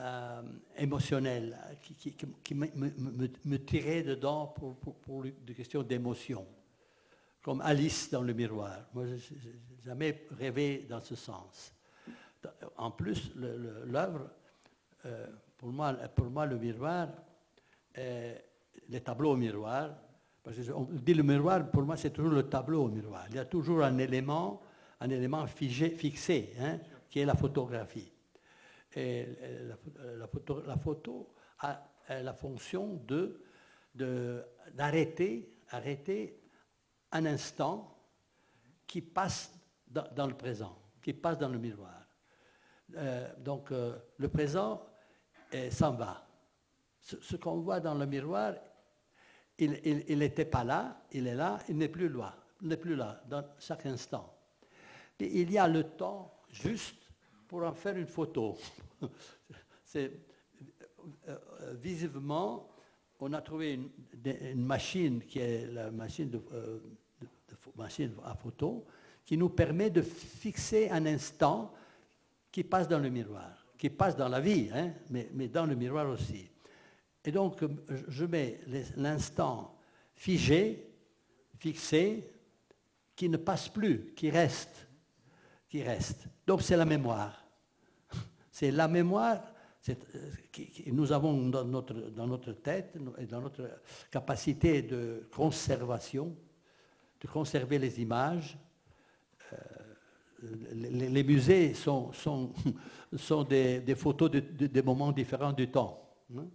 euh, 0.00 0.42
émotionnel 0.78 1.58
qui, 1.82 2.54
me, 2.54 3.56
tirait 3.58 4.02
dedans 4.02 4.46
pour, 4.46 5.24
des 5.24 5.54
questions 5.54 5.82
d'émotion, 5.82 6.46
comme 7.42 7.60
Alice 7.60 8.10
dans 8.10 8.22
le 8.22 8.32
miroir. 8.32 8.86
Moi, 8.94 9.04
je 9.06 9.34
n'ai 9.34 9.60
jamais 9.84 10.26
rêvé 10.30 10.86
dans 10.88 11.00
ce 11.00 11.14
sens. 11.14 11.74
En 12.78 12.90
plus, 12.90 13.30
l'œuvre, 13.36 14.30
euh, 15.04 15.26
pour, 15.58 15.68
moi, 15.68 15.92
pour 15.92 16.30
moi, 16.30 16.46
le 16.46 16.56
miroir, 16.58 17.08
les 17.94 19.00
tableaux 19.02 19.32
au 19.32 19.36
miroir, 19.36 19.90
parce 20.42 20.56
que 20.56 20.72
on 20.72 20.84
dit 20.84 21.12
le 21.12 21.22
miroir, 21.22 21.70
pour 21.70 21.82
moi, 21.82 21.98
c'est 21.98 22.10
toujours 22.10 22.32
le 22.32 22.48
tableau 22.48 22.84
au 22.84 22.88
miroir. 22.88 23.26
Il 23.28 23.36
y 23.36 23.38
a 23.38 23.44
toujours 23.44 23.82
un 23.82 23.98
élément, 23.98 24.62
un 24.98 25.10
élément 25.10 25.46
figé, 25.46 25.90
fixé, 25.90 26.54
hein, 26.58 26.78
qui 27.10 27.18
est 27.20 27.26
la 27.26 27.34
photographie. 27.34 28.10
Et 28.94 29.26
la, 30.16 30.26
photo, 30.26 30.62
la 30.66 30.76
photo 30.76 31.34
a 31.60 31.90
la 32.08 32.32
fonction 32.34 33.00
de, 33.06 33.40
d'arrêter 34.74 35.60
arrêter 35.70 36.40
un 37.12 37.26
instant 37.26 37.96
qui 38.86 39.00
passe 39.00 39.52
dans, 39.88 40.26
le 40.26 40.36
présent, 40.36 40.76
qui 41.02 41.12
passe 41.12 41.38
dans 41.38 41.48
le 41.48 41.58
miroir. 41.58 42.06
Euh, 42.96 43.28
donc 43.38 43.70
euh, 43.70 43.96
le 44.18 44.28
présent 44.28 44.86
s'en 45.70 45.92
va. 45.92 46.26
Ce, 47.00 47.36
qu'on 47.36 47.58
voit 47.58 47.80
dans 47.80 47.94
le 47.94 48.06
miroir, 48.06 48.54
il 49.58 50.18
n'était 50.18 50.44
pas 50.44 50.62
là, 50.62 51.02
il 51.10 51.26
est 51.26 51.34
là, 51.34 51.58
il 51.68 51.76
n'est 51.76 51.88
plus 51.88 52.08
là, 52.08 52.36
il 52.62 52.68
n'est 52.68 52.76
plus 52.76 52.94
là 52.94 53.20
dans 53.26 53.44
chaque 53.58 53.86
instant. 53.86 54.32
Et 55.18 55.40
il 55.40 55.50
y 55.50 55.58
a 55.58 55.66
le 55.66 55.82
temps 55.82 56.40
juste 56.50 56.99
pour 57.50 57.64
en 57.64 57.74
faire 57.74 57.96
une 57.96 58.06
photo. 58.06 58.56
C'est 59.84 60.12
euh, 61.26 61.36
euh, 61.62 61.74
visiblement, 61.82 62.70
on 63.18 63.32
a 63.32 63.40
trouvé 63.42 63.74
une, 63.74 64.64
machine 64.64 65.20
qui 65.24 65.40
est 65.40 65.66
la 65.66 65.90
machine, 65.90 66.30
euh, 66.52 66.78
de, 67.20 67.56
machine 67.76 68.14
à 68.24 68.36
photo 68.36 68.86
qui 69.26 69.36
nous 69.36 69.48
permet 69.48 69.90
de 69.90 70.00
fixer 70.00 70.90
un 70.90 71.04
instant 71.06 71.74
qui 72.52 72.62
passe 72.62 72.86
dans 72.86 73.00
le 73.00 73.10
miroir, 73.10 73.66
qui 73.76 73.90
passe 73.90 74.14
dans 74.14 74.28
la 74.28 74.40
vie, 74.40 74.70
hein, 74.72 74.92
mais, 75.10 75.28
mais, 75.32 75.48
dans 75.48 75.66
le 75.66 75.74
miroir 75.74 76.08
aussi. 76.08 76.48
Et 77.24 77.32
donc, 77.32 77.64
je 78.06 78.24
mets 78.26 78.60
l'instant 78.96 79.76
figé, 80.14 80.88
fixé, 81.58 82.30
qui 83.16 83.28
ne 83.28 83.38
passe 83.38 83.68
plus, 83.68 84.14
qui 84.14 84.30
reste, 84.30 84.86
qui 85.68 85.82
reste. 85.82 86.28
Donc, 86.46 86.62
c'est 86.62 86.76
la 86.76 86.84
mémoire. 86.84 87.39
C'est 88.60 88.72
la 88.72 88.88
mémoire 88.88 89.40
que 89.86 89.92
euh, 89.92 90.92
nous 90.92 91.12
avons 91.12 91.48
dans 91.48 91.64
notre, 91.64 91.94
dans 91.94 92.26
notre 92.26 92.52
tête 92.52 92.94
et 93.16 93.24
dans 93.24 93.40
notre 93.40 93.66
capacité 94.10 94.82
de 94.82 95.26
conservation, 95.34 96.36
de 97.22 97.26
conserver 97.26 97.78
les 97.78 98.02
images. 98.02 98.58
Euh, 99.54 99.56
les, 100.74 101.24
musées 101.24 101.72
sont, 101.72 102.12
sont, 102.12 102.52
sont 103.16 103.44
des, 103.44 103.94
photos 103.96 104.30
de, 104.30 104.40
des 104.40 104.82
moments 104.82 105.12
différents 105.12 105.54
du 105.54 105.70
temps. 105.70 106.14
Hein. 106.36 106.46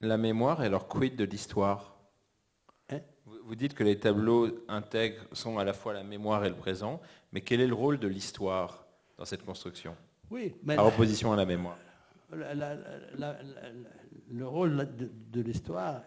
La 0.00 0.16
mémoire, 0.16 0.62
et 0.62 0.66
alors 0.66 0.88
quid 0.88 1.14
de 1.14 1.24
l'histoire 1.24 1.94
hein? 2.88 3.00
Vous 3.44 3.54
dites 3.54 3.74
que 3.74 3.84
les 3.84 4.00
tableaux 4.00 4.48
intègrent, 4.66 5.26
sont 5.32 5.58
à 5.58 5.64
la 5.64 5.74
fois 5.74 5.92
la 5.92 6.04
mémoire 6.04 6.46
et 6.46 6.48
le 6.48 6.56
présent, 6.56 7.02
mais 7.32 7.42
quel 7.42 7.60
est 7.60 7.66
le 7.66 7.74
rôle 7.74 7.98
de 7.98 8.08
l'histoire 8.08 8.86
dans 9.18 9.26
cette 9.26 9.44
construction? 9.44 9.94
Oui, 10.30 10.54
mais 10.62 10.76
en 10.78 10.88
opposition 10.88 11.32
à 11.32 11.36
la 11.36 11.46
mémoire. 11.46 11.78
le 14.30 14.46
rôle 14.46 14.88
de, 14.96 15.40
l'histoire, 15.40 16.02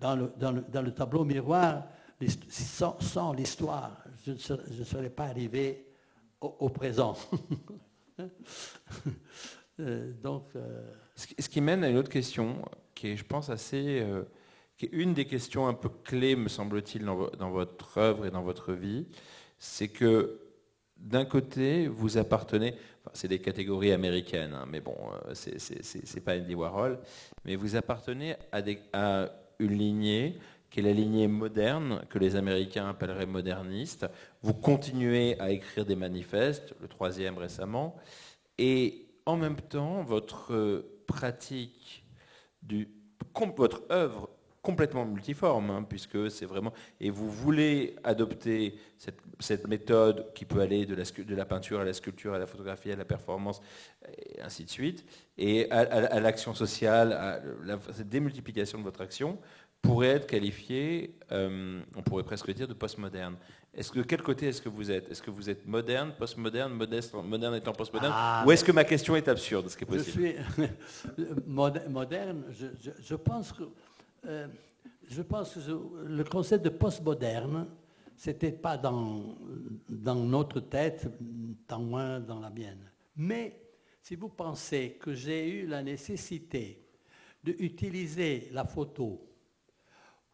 dans 0.00 0.16
le, 0.16 0.32
dans, 0.36 0.52
dans 0.52 0.82
le, 0.82 0.92
tableau 0.92 1.24
miroir, 1.24 1.84
sans, 2.48 3.32
l'histoire, 3.32 4.04
je 4.24 4.32
ne 4.32 4.84
serais 4.84 5.10
pas 5.10 5.24
arrivé 5.24 5.86
au, 6.40 6.68
présent. 6.68 7.16
Euh, 9.80 10.12
donc, 10.22 10.50
euh, 10.54 10.88
ce, 11.16 11.48
qui 11.48 11.60
mène 11.60 11.82
à 11.82 11.88
une 11.88 11.96
autre 11.96 12.08
question, 12.08 12.64
qui 12.94 13.08
est, 13.08 13.16
je 13.16 13.24
pense, 13.24 13.50
assez, 13.50 13.98
euh, 14.02 14.22
qui 14.76 14.86
est 14.86 14.90
une 14.92 15.14
des 15.14 15.26
questions 15.26 15.66
un 15.66 15.74
peu 15.74 15.88
clés, 15.88 16.36
me 16.36 16.48
semble-t-il, 16.48 17.04
dans, 17.04 17.26
dans, 17.30 17.50
votre 17.50 17.98
œuvre 17.98 18.24
et 18.24 18.30
dans 18.30 18.44
votre 18.44 18.72
vie, 18.72 19.08
c'est 19.58 19.88
que 19.88 20.43
d'un 21.04 21.26
côté, 21.26 21.86
vous 21.86 22.16
appartenez, 22.16 22.74
c'est 23.12 23.28
des 23.28 23.38
catégories 23.38 23.92
américaines, 23.92 24.54
hein, 24.54 24.66
mais 24.66 24.80
bon, 24.80 24.96
c'est 25.34 26.24
pas 26.24 26.36
Andy 26.36 26.54
Warhol, 26.54 26.98
mais 27.44 27.56
vous 27.56 27.76
appartenez 27.76 28.36
à, 28.92 29.30
une 29.58 29.78
lignée 29.78 30.38
qui 30.70 30.80
est 30.80 30.82
la 30.82 30.92
lignée 30.92 31.28
moderne, 31.28 32.04
que 32.08 32.18
les 32.18 32.34
Américains 32.34 32.88
appelleraient 32.88 33.26
moderniste. 33.26 34.06
Vous 34.42 34.54
continuez 34.54 35.38
à 35.38 35.50
écrire 35.50 35.84
des 35.84 35.94
manifestes, 35.94 36.74
le 36.80 36.88
troisième 36.88 37.36
récemment, 37.36 37.96
et 38.58 39.06
en 39.26 39.36
même 39.36 39.60
temps, 39.60 40.02
votre 40.02 40.84
pratique, 41.06 42.04
du, 42.62 42.88
votre 43.56 43.82
œuvre 43.90 44.30
complètement 44.64 45.04
multiforme, 45.04 45.70
hein, 45.70 45.86
puisque 45.86 46.30
c'est 46.30 46.46
vraiment... 46.46 46.72
Et 46.98 47.10
vous 47.10 47.30
voulez 47.30 47.94
adopter 48.02 48.74
cette, 49.38 49.68
méthode 49.68 50.32
qui 50.34 50.46
peut 50.46 50.60
aller 50.60 50.86
de 50.86 50.94
la, 50.94 51.04
de 51.04 51.34
la, 51.34 51.44
peinture 51.44 51.80
à 51.80 51.84
la 51.84 51.92
sculpture, 51.92 52.32
à 52.32 52.38
la 52.38 52.46
photographie, 52.46 52.90
à 52.90 52.96
la 52.96 53.04
performance, 53.04 53.60
et 54.08 54.40
ainsi 54.40 54.64
de 54.64 54.70
suite, 54.70 55.04
et 55.36 55.70
à, 55.70 56.18
l'action 56.18 56.54
sociale, 56.54 57.12
à 57.12 57.40
la, 57.62 57.78
cette 57.92 58.08
démultiplication 58.08 58.78
de 58.78 58.84
votre 58.84 59.02
action 59.02 59.38
pourrait 59.82 60.08
être 60.08 60.26
qualifiée, 60.26 61.14
euh, 61.30 61.80
on 61.94 62.02
pourrait 62.02 62.22
presque 62.22 62.50
dire, 62.52 62.66
de 62.66 62.72
postmoderne. 62.72 63.36
Est-ce 63.76 63.90
que, 63.92 63.98
de 63.98 64.04
quel 64.04 64.22
côté 64.22 64.46
est-ce 64.46 64.62
que 64.62 64.68
vous 64.68 64.90
êtes? 64.90 65.10
Est-ce 65.10 65.20
que 65.20 65.30
vous 65.30 65.50
êtes 65.50 65.66
moderne, 65.66 66.12
postmoderne, 66.16 66.72
modeste, 66.72 67.12
moderne 67.12 67.54
étant 67.56 67.72
postmoderne? 67.72 68.12
Ah, 68.16 68.44
Ou 68.46 68.52
est-ce 68.52 68.64
que 68.64 68.72
ma 68.72 68.84
question 68.84 69.14
est 69.16 69.28
absurde, 69.28 69.68
ce 69.68 69.76
qui 69.76 69.84
est 69.84 69.86
possible? 69.86 70.34
Je 71.18 71.22
suis 71.22 71.90
moderne, 71.90 72.44
je 73.02 73.14
pense 73.14 73.52
que 73.52 73.64
euh, 74.26 74.48
je 75.08 75.22
pense 75.22 75.54
que 75.54 76.06
le 76.06 76.24
concept 76.24 76.64
de 76.64 76.70
postmoderne, 76.70 77.66
ce 78.16 78.30
n'était 78.30 78.52
pas 78.52 78.76
dans, 78.76 79.36
dans 79.88 80.14
notre 80.14 80.60
tête, 80.60 81.08
tant 81.66 81.80
moins 81.80 82.20
dans 82.20 82.40
la 82.40 82.50
mienne. 82.50 82.90
Mais 83.16 83.60
si 84.00 84.16
vous 84.16 84.28
pensez 84.28 84.98
que 85.00 85.14
j'ai 85.14 85.48
eu 85.48 85.66
la 85.66 85.82
nécessité 85.82 86.86
d'utiliser 87.42 88.48
la 88.52 88.64
photo 88.64 89.20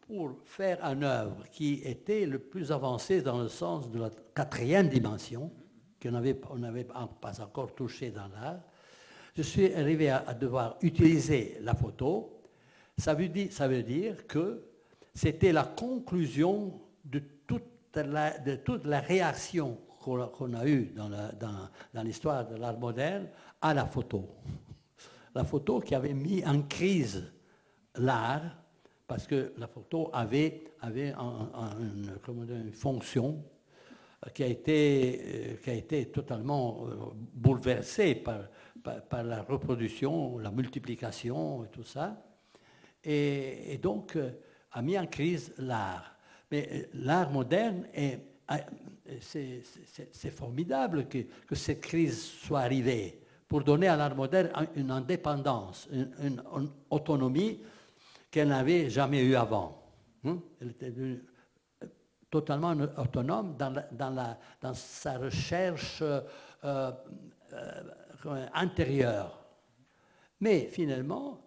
pour 0.00 0.38
faire 0.44 0.84
une 0.84 1.04
œuvre 1.04 1.44
qui 1.50 1.80
était 1.84 2.26
le 2.26 2.38
plus 2.38 2.72
avancée 2.72 3.22
dans 3.22 3.40
le 3.40 3.48
sens 3.48 3.90
de 3.90 4.00
la 4.00 4.10
quatrième 4.34 4.88
dimension, 4.88 5.52
qu'on 6.00 6.10
n'avait 6.10 6.84
pas 6.84 7.08
encore 7.40 7.74
touché 7.74 8.10
dans 8.10 8.28
l'art, 8.28 8.60
je 9.36 9.42
suis 9.42 9.72
arrivé 9.74 10.10
à 10.10 10.34
devoir 10.34 10.76
utiliser 10.82 11.58
la 11.60 11.74
photo 11.74 12.39
ça 13.00 13.14
veut 13.14 13.82
dire, 13.82 14.26
que 14.26 14.62
c'était 15.14 15.52
la 15.52 15.64
conclusion 15.64 16.80
de 17.04 17.22
toute 17.46 17.62
la, 17.96 19.00
réaction 19.00 19.78
qu'on 20.00 20.54
a, 20.54 20.66
eue 20.66 20.94
dans 20.94 22.02
l'histoire 22.02 22.46
de 22.46 22.56
l'art 22.56 22.78
moderne 22.78 23.28
à 23.60 23.74
la 23.74 23.86
photo. 23.86 24.28
La 25.34 25.44
photo 25.44 25.80
qui 25.80 25.94
avait 25.94 26.14
mis 26.14 26.44
en 26.44 26.62
crise 26.62 27.32
l'art, 27.96 28.42
parce 29.06 29.26
que 29.26 29.52
la 29.56 29.66
photo 29.66 30.10
avait, 30.12 30.64
une, 30.84 32.72
fonction 32.72 33.42
qui 34.34 34.44
a 34.44 34.46
été, 34.46 35.22
euh, 35.24 35.56
qui 35.56 35.70
a 35.70 35.74
été 35.74 36.06
totalement 36.10 36.86
euh, 36.86 36.94
bouleversée 37.16 38.14
par 38.14 39.22
la 39.24 39.42
reproduction, 39.42 40.38
la 40.38 40.50
multiplication 40.50 41.64
et 41.64 41.68
tout 41.68 41.82
ça 41.82 42.29
et, 43.04 43.78
donc 43.82 44.16
euh, 44.16 44.30
a 44.72 44.82
mis 44.82 44.98
en 44.98 45.06
crise 45.06 45.52
l'art. 45.58 46.16
Mais 46.50 46.68
euh, 46.72 46.82
l'art 46.94 47.30
moderne 47.30 47.86
c'est 49.20 50.30
formidable 50.30 51.06
que, 51.08 51.18
que, 51.46 51.54
cette 51.54 51.80
crise 51.80 52.24
soit 52.24 52.60
arrivée 52.60 53.22
pour 53.48 53.62
donner 53.62 53.88
à 53.88 53.96
l'art 53.96 54.14
moderne 54.14 54.50
une 54.74 54.90
indépendance, 54.90 55.88
une, 55.92 56.42
autonomie 56.90 57.60
qu'elle 58.30 58.48
n'avait 58.48 58.90
jamais 58.90 59.22
eue 59.22 59.34
avant. 59.34 59.82
Hein? 60.24 60.38
Elle 60.60 60.70
était 60.70 60.92
euh, 60.96 61.16
totalement 62.28 62.74
autonome 62.96 63.56
dans, 63.56 63.74
dans, 63.92 64.10
la, 64.10 64.38
dans 64.60 64.74
sa 64.74 65.18
recherche 65.18 66.02
intérieure. 68.54 69.40
Mais 70.40 70.68
finalement, 70.70 71.40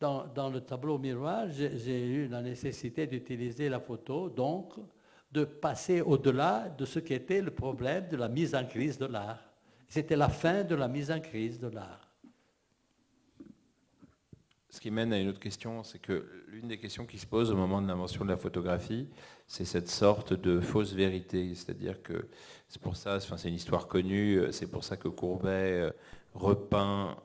dans, 0.00 0.50
le 0.50 0.60
tableau 0.60 0.98
miroir, 0.98 1.46
j'ai 1.50 2.06
eu 2.06 2.28
la 2.28 2.40
nécessité 2.40 3.06
d'utiliser 3.06 3.68
la 3.68 3.80
photo, 3.80 4.28
donc 4.28 4.74
de 5.32 5.44
passer 5.44 6.00
au-delà 6.00 6.68
de 6.68 6.84
ce 6.84 7.00
qui 7.00 7.14
était 7.14 7.42
le 7.42 7.50
problème 7.50 8.08
de 8.08 8.16
la 8.16 8.28
mise 8.28 8.54
en 8.54 8.64
crise 8.64 8.98
de 8.98 9.06
l'art. 9.06 9.42
C'était 9.88 10.16
la 10.16 10.28
fin 10.28 10.64
de 10.64 10.74
la 10.74 10.88
mise 10.88 11.10
en 11.10 11.20
crise 11.20 11.58
de 11.58 11.68
l'art. 11.68 12.08
Ce 14.70 14.80
qui 14.80 14.90
mène 14.90 15.12
à 15.12 15.18
une 15.18 15.28
autre 15.28 15.40
question, 15.40 15.82
c'est 15.82 15.98
que 15.98 16.44
l'une 16.46 16.68
des 16.68 16.78
questions 16.78 17.04
qui 17.04 17.18
se 17.18 17.26
pose 17.26 17.50
au 17.50 17.56
moment 17.56 17.82
de 17.82 17.88
l'invention 17.88 18.24
de 18.24 18.30
la 18.30 18.36
photographie, 18.36 19.08
c'est 19.46 19.64
cette 19.64 19.88
sorte 19.88 20.34
de 20.34 20.60
fausse 20.60 20.92
vérité. 20.92 21.54
C'est-à-dire 21.54 22.02
que 22.02 22.28
c'est 22.68 22.80
pour 22.80 22.94
ça, 22.94 23.16
enfin, 23.16 23.36
c'est 23.36 23.48
une 23.48 23.54
histoire 23.54 23.88
connue, 23.88 24.40
c'est 24.52 24.70
pour 24.70 24.84
ça 24.84 24.96
que 24.96 25.08
Courbet 25.08 25.80
euh, 25.80 25.90
repeint 26.34 27.16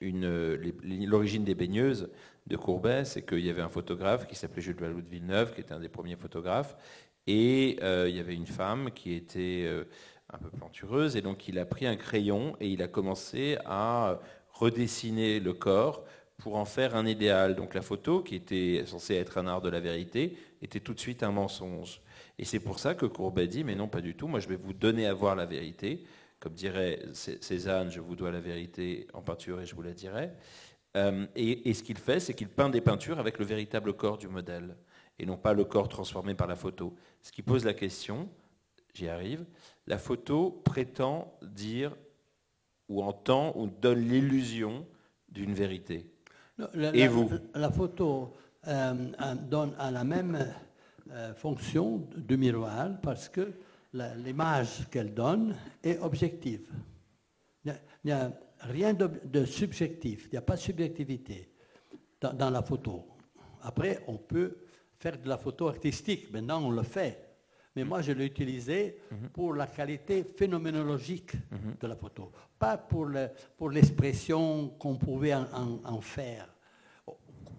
l'origine 0.00 1.44
des 1.44 1.54
baigneuses 1.54 2.10
de 2.46 2.56
Courbet, 2.56 3.04
c'est 3.04 3.22
qu'il 3.22 3.44
y 3.44 3.50
avait 3.50 3.62
un 3.62 3.68
photographe 3.68 4.26
qui 4.26 4.34
s'appelait 4.34 4.62
Jules 4.62 4.76
Vallot 4.76 5.00
de 5.00 5.08
Villeneuve, 5.08 5.54
qui 5.54 5.60
était 5.60 5.72
un 5.72 5.80
des 5.80 5.88
premiers 5.88 6.16
photographes, 6.16 6.76
et 7.26 7.78
euh, 7.82 8.06
il 8.08 8.16
y 8.16 8.20
avait 8.20 8.34
une 8.34 8.46
femme 8.46 8.90
qui 8.90 9.14
était 9.14 9.64
euh, 9.64 9.84
un 10.32 10.38
peu 10.38 10.50
plantureuse, 10.50 11.16
et 11.16 11.22
donc 11.22 11.48
il 11.48 11.58
a 11.58 11.64
pris 11.64 11.86
un 11.86 11.96
crayon 11.96 12.56
et 12.60 12.68
il 12.68 12.82
a 12.82 12.88
commencé 12.88 13.56
à 13.64 14.20
redessiner 14.52 15.40
le 15.40 15.54
corps 15.54 16.04
pour 16.38 16.56
en 16.56 16.64
faire 16.64 16.96
un 16.96 17.06
idéal. 17.06 17.54
Donc 17.54 17.74
la 17.74 17.82
photo, 17.82 18.20
qui 18.22 18.34
était 18.34 18.84
censée 18.86 19.14
être 19.14 19.38
un 19.38 19.46
art 19.46 19.62
de 19.62 19.70
la 19.70 19.80
vérité, 19.80 20.36
était 20.60 20.80
tout 20.80 20.94
de 20.94 21.00
suite 21.00 21.22
un 21.22 21.32
mensonge. 21.32 22.00
Et 22.38 22.44
c'est 22.44 22.60
pour 22.60 22.78
ça 22.78 22.94
que 22.94 23.06
Courbet 23.06 23.46
dit, 23.46 23.64
mais 23.64 23.74
non, 23.74 23.88
pas 23.88 24.00
du 24.00 24.14
tout, 24.14 24.26
moi 24.28 24.40
je 24.40 24.48
vais 24.48 24.56
vous 24.56 24.72
donner 24.72 25.06
à 25.06 25.14
voir 25.14 25.36
la 25.36 25.46
vérité, 25.46 26.04
comme 26.40 26.54
dirait 26.54 27.00
Cézanne, 27.12 27.90
je 27.90 28.00
vous 28.00 28.16
dois 28.16 28.30
la 28.30 28.40
vérité 28.40 29.06
en 29.14 29.22
peinture 29.22 29.60
et 29.60 29.66
je 29.66 29.74
vous 29.74 29.82
la 29.82 29.92
dirai. 29.92 30.30
Euh, 30.96 31.26
et, 31.34 31.74
ce 31.74 31.82
qu'il 31.82 31.98
fait, 31.98 32.20
c'est 32.20 32.34
qu'il 32.34 32.48
peint 32.48 32.70
des 32.70 32.80
peintures 32.80 33.18
avec 33.18 33.38
le 33.38 33.44
véritable 33.44 33.94
corps 33.94 34.18
du 34.18 34.28
modèle, 34.28 34.76
et 35.18 35.26
non 35.26 35.36
pas 35.36 35.52
le 35.52 35.64
corps 35.64 35.88
transformé 35.88 36.34
par 36.34 36.46
la 36.46 36.54
photo. 36.54 36.94
Ce 37.22 37.32
qui 37.32 37.42
pose 37.42 37.64
la 37.64 37.74
question, 37.74 38.28
j'y 38.94 39.08
arrive, 39.08 39.44
la 39.86 39.98
photo 39.98 40.50
prétend 40.64 41.36
dire 41.42 41.96
ou 42.88 43.02
entend 43.02 43.52
ou 43.56 43.66
donne 43.66 44.00
l'illusion 44.00 44.86
d'une 45.28 45.54
vérité. 45.54 46.06
et 46.92 47.08
vous 47.08 47.30
La 47.54 47.70
photo 47.70 48.32
euh, 48.68 48.94
donne 49.48 49.74
à 49.78 49.90
la 49.90 50.04
même 50.04 50.38
euh, 51.10 51.34
fonction 51.34 52.06
de 52.16 52.36
miroir 52.36 52.90
parce 53.02 53.28
que 53.28 53.52
l'image 53.94 54.88
qu'elle 54.90 55.14
donne 55.14 55.56
est 55.82 55.98
objective. 55.98 56.68
Il 57.64 57.74
n'y 58.04 58.12
a, 58.12 58.32
rien 58.60 58.92
de, 58.94 59.44
subjectif, 59.44 60.26
il 60.26 60.30
n'y 60.32 60.38
a 60.38 60.42
pas 60.42 60.56
de 60.56 60.60
subjectivité 60.60 61.50
dans, 62.20 62.50
la 62.50 62.62
photo. 62.62 63.06
Après, 63.62 64.02
on 64.06 64.16
peut 64.16 64.58
faire 64.98 65.18
de 65.18 65.28
la 65.28 65.38
photo 65.38 65.68
artistique, 65.68 66.32
maintenant 66.32 66.62
on 66.62 66.70
le 66.70 66.82
fait. 66.82 67.20
Mais 67.76 67.84
moi, 67.84 68.02
je 68.02 68.12
l'ai 68.12 68.26
utilisé 68.26 68.98
mhm. 69.10 69.28
pour 69.30 69.54
la 69.54 69.66
qualité 69.66 70.24
phénoménologique 70.24 71.34
mhm. 71.34 71.76
de 71.80 71.86
la 71.86 71.96
photo, 71.96 72.30
pas 72.58 72.76
pour 72.76 73.70
l'expression 73.70 74.68
qu'on 74.78 74.96
pouvait 74.96 75.34
en, 75.34 76.00
faire. 76.00 76.48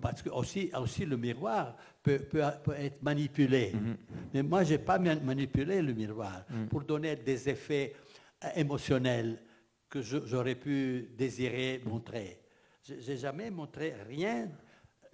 parce 0.01 0.21
que 0.21 0.29
aussi, 0.29 0.71
aussi 0.79 1.05
le 1.05 1.17
miroir 1.17 1.75
peut, 2.05 2.19
peut, 2.19 2.73
être 2.77 3.01
manipulé. 3.01 3.71
Mm-hmm. 3.71 3.95
Mais 4.33 4.43
moi, 4.43 4.63
je 4.63 4.73
n'ai 4.73 4.77
pas 4.77 4.99
manipulé 4.99 5.81
le 5.81 5.93
miroir 5.93 6.45
mm. 6.49 6.67
pour 6.67 6.83
donner 6.83 7.15
des 7.15 7.49
effets 7.49 7.93
euh, 8.43 8.47
émotionnels 8.55 9.39
que 9.89 10.01
j'aurais 10.01 10.55
pu 10.55 11.09
désirer 11.17 11.81
montrer. 11.85 12.41
Je 12.83 12.93
n'ai 12.93 13.17
jamais 13.17 13.49
montré 13.49 13.95
rien, 14.07 14.49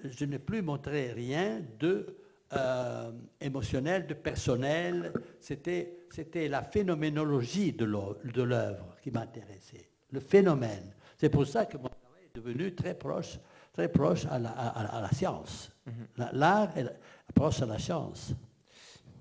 je 0.04 0.26
n'ai 0.26 0.40
plus 0.40 0.62
montré 0.62 1.12
rien 1.12 1.62
de 1.80 2.18
euh, 2.54 3.12
émotionnel, 3.40 4.08
de 4.08 4.14
personnel. 4.14 5.14
C'était, 5.40 6.00
c'était 6.10 6.50
la 6.50 6.64
phénoménologie 6.64 7.72
de 7.72 7.86
l'œuvre 7.86 8.98
qui 9.02 9.12
m'intéressait, 9.12 9.90
le 10.12 10.20
phénomène. 10.20 10.94
C'est 11.18 11.30
pour 11.30 11.48
ça 11.48 11.66
que 11.66 11.78
mon 11.78 11.88
travail 11.88 12.24
est 12.26 12.36
devenu 12.36 12.76
très 12.76 12.96
proche, 12.96 13.40
très 13.72 13.88
proche 13.88 14.26
à 14.26 14.40
la, 14.40 14.50
à, 14.50 15.02
la 15.02 15.12
science. 15.12 15.72
Mhm. 15.92 16.30
L'art 16.34 16.78
est 16.78 16.88
proche 17.34 17.62
à 17.62 17.66
la 17.66 17.80
science. 17.80 18.34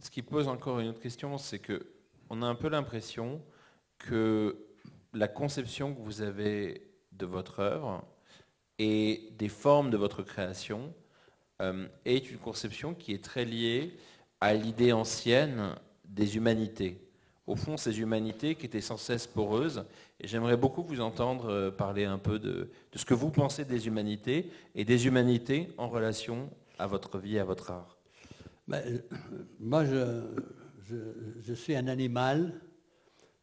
Ce 0.01 0.11
qui 0.11 0.23
pose 0.23 0.49
encore 0.49 0.81
une 0.81 0.89
autre 0.89 1.01
question, 1.01 1.37
c'est 1.39 1.59
que 1.59 1.87
on 2.31 2.43
a 2.43 2.47
un 2.47 2.55
peu 2.55 2.69
l'impression 2.69 3.43
que 3.99 4.57
la 5.13 5.29
conception 5.29 5.95
que 5.95 6.01
vous 6.01 6.23
avez 6.23 6.87
de 7.13 7.27
votre 7.27 7.61
œuvre 7.61 8.05
et 8.79 9.31
des 9.37 9.49
formes 9.49 9.91
de 9.91 9.97
votre 9.97 10.23
création 10.23 10.95
euh, 11.61 11.87
est 12.05 12.31
une 12.31 12.39
conception 12.39 12.95
qui 12.95 13.13
est 13.13 13.23
très 13.23 13.45
liée 13.45 13.97
à 14.41 14.55
l'idée 14.55 14.93
ancienne 14.93 15.75
des 16.05 16.37
humanités. 16.37 16.99
Au 17.47 17.57
fond, 17.57 17.77
ces 17.77 18.01
humanités 18.01 18.55
qui 18.55 18.67
étaient 18.67 18.81
sans 18.81 18.97
cesse 18.97 19.27
poreuses. 19.27 19.85
Et 20.21 20.29
j'aimerais 20.29 20.57
beaucoup 20.57 20.83
vous 20.83 21.01
entendre 21.01 21.51
euh, 21.51 21.71
parler 21.71 22.05
un 22.05 22.19
peu 22.19 22.39
de, 22.39 22.71
ce 22.95 23.05
que 23.05 23.15
vous 23.15 23.31
pensez 23.31 23.65
des 23.65 23.87
humanités 23.89 24.51
et 24.75 24.85
des 24.85 25.07
humanités 25.07 25.69
en 25.77 25.89
relation 25.89 26.49
à 26.81 26.87
votre 26.87 27.19
vie, 27.19 27.39
à 27.39 27.45
votre 27.45 27.71
art? 27.71 27.97
Ben, 28.67 28.83
euh, 28.87 28.99
moi, 29.59 29.85
je, 29.85 30.23
je, 31.43 31.55
suis 31.55 31.77
un 31.77 31.87
animal. 31.89 32.61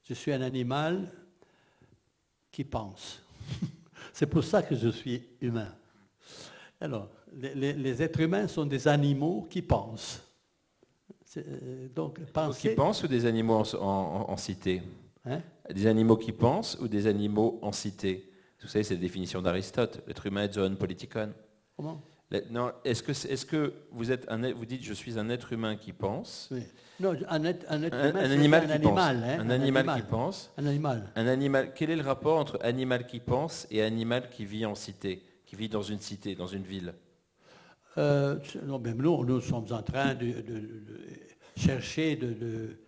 Je 0.03 0.13
suis 0.13 0.31
un 0.31 0.41
animal 0.41 1.11
qui 2.51 2.63
pense. 2.63 3.21
C'est 4.13 4.27
pour 4.27 4.43
ça 4.43 4.63
que 4.63 4.75
je 4.75 4.89
suis 4.89 5.23
humain. 5.41 5.73
Alors, 6.79 7.09
les, 7.33 8.01
êtres 8.01 8.21
humains 8.21 8.47
sont 8.47 8.65
des 8.65 8.87
animaux 8.87 9.47
qui 9.49 9.61
pensent. 9.61 10.23
Euh, 11.37 11.87
donc, 11.93 12.19
penser... 12.31 12.69
Qui 12.69 12.75
pensent 12.75 13.03
ou 13.03 13.07
des 13.07 13.25
animaux 13.25 13.63
en, 13.75 14.37
cité? 14.37 14.81
Hein? 15.25 15.41
Des 15.69 15.85
animaux 15.85 16.17
qui 16.17 16.31
pensent 16.31 16.77
ou 16.79 16.87
des 16.87 17.05
animaux 17.05 17.59
en 17.61 17.71
cité? 17.71 18.31
Vous 18.61 18.67
savez, 18.67 18.83
c'est 18.83 18.95
la 18.95 19.01
définition 19.01 19.41
d'Aristote. 19.41 20.01
L'être 20.07 20.25
humain 20.25 20.43
est 20.43 20.53
zoon 20.53 20.75
politikon. 20.75 21.31
Comment? 21.75 22.01
Est-ce 22.31 23.03
que, 23.03 23.11
est, 23.11 23.45
que 23.45 23.73
vous, 23.91 24.11
êtes 24.11 24.25
un, 24.29 24.51
vous 24.51 24.65
dites 24.65 24.83
je 24.83 24.93
suis 24.93 25.17
un 25.17 25.29
être 25.29 25.53
humain 25.53 25.77
qui 25.77 25.93
pense 25.93 26.49
oui. 26.51 26.63
Non, 26.99 27.15
un, 27.29 27.43
être, 27.43 27.65
un, 27.69 27.83
être 27.83 27.95
humain, 27.95 28.19
un 28.19 28.31
animal, 28.31 28.67
qui 28.67 28.79
pense. 28.79 28.99
Hein, 28.99 29.39
un, 29.39 29.49
animal, 29.51 29.95
qui 29.95 30.01
pense. 30.01 30.51
Un 30.57 30.65
animal. 30.65 31.11
Un 31.15 31.27
animal. 31.27 31.71
Quel 31.75 31.91
est 31.91 31.95
le 31.95 32.01
rapport 32.01 32.39
entre 32.39 32.59
animal 32.63 33.05
qui 33.05 33.19
pense 33.19 33.67
et 33.69 33.83
animal 33.83 34.29
qui 34.31 34.45
vit 34.45 34.65
en 34.65 34.73
cité, 34.73 35.21
qui 35.45 35.55
vit 35.55 35.69
dans 35.69 35.83
une 35.83 35.99
cité, 35.99 36.33
dans 36.33 36.47
une 36.47 36.63
ville? 36.63 36.95
Euh, 37.99 38.39
non, 38.65 38.79
même 38.79 38.97
nous, 38.97 39.23
nous 39.25 39.41
sommes 39.41 39.67
en 39.71 39.83
train 39.83 40.15
de, 40.15 40.33
chercher 41.55 42.15
de, 42.15 42.79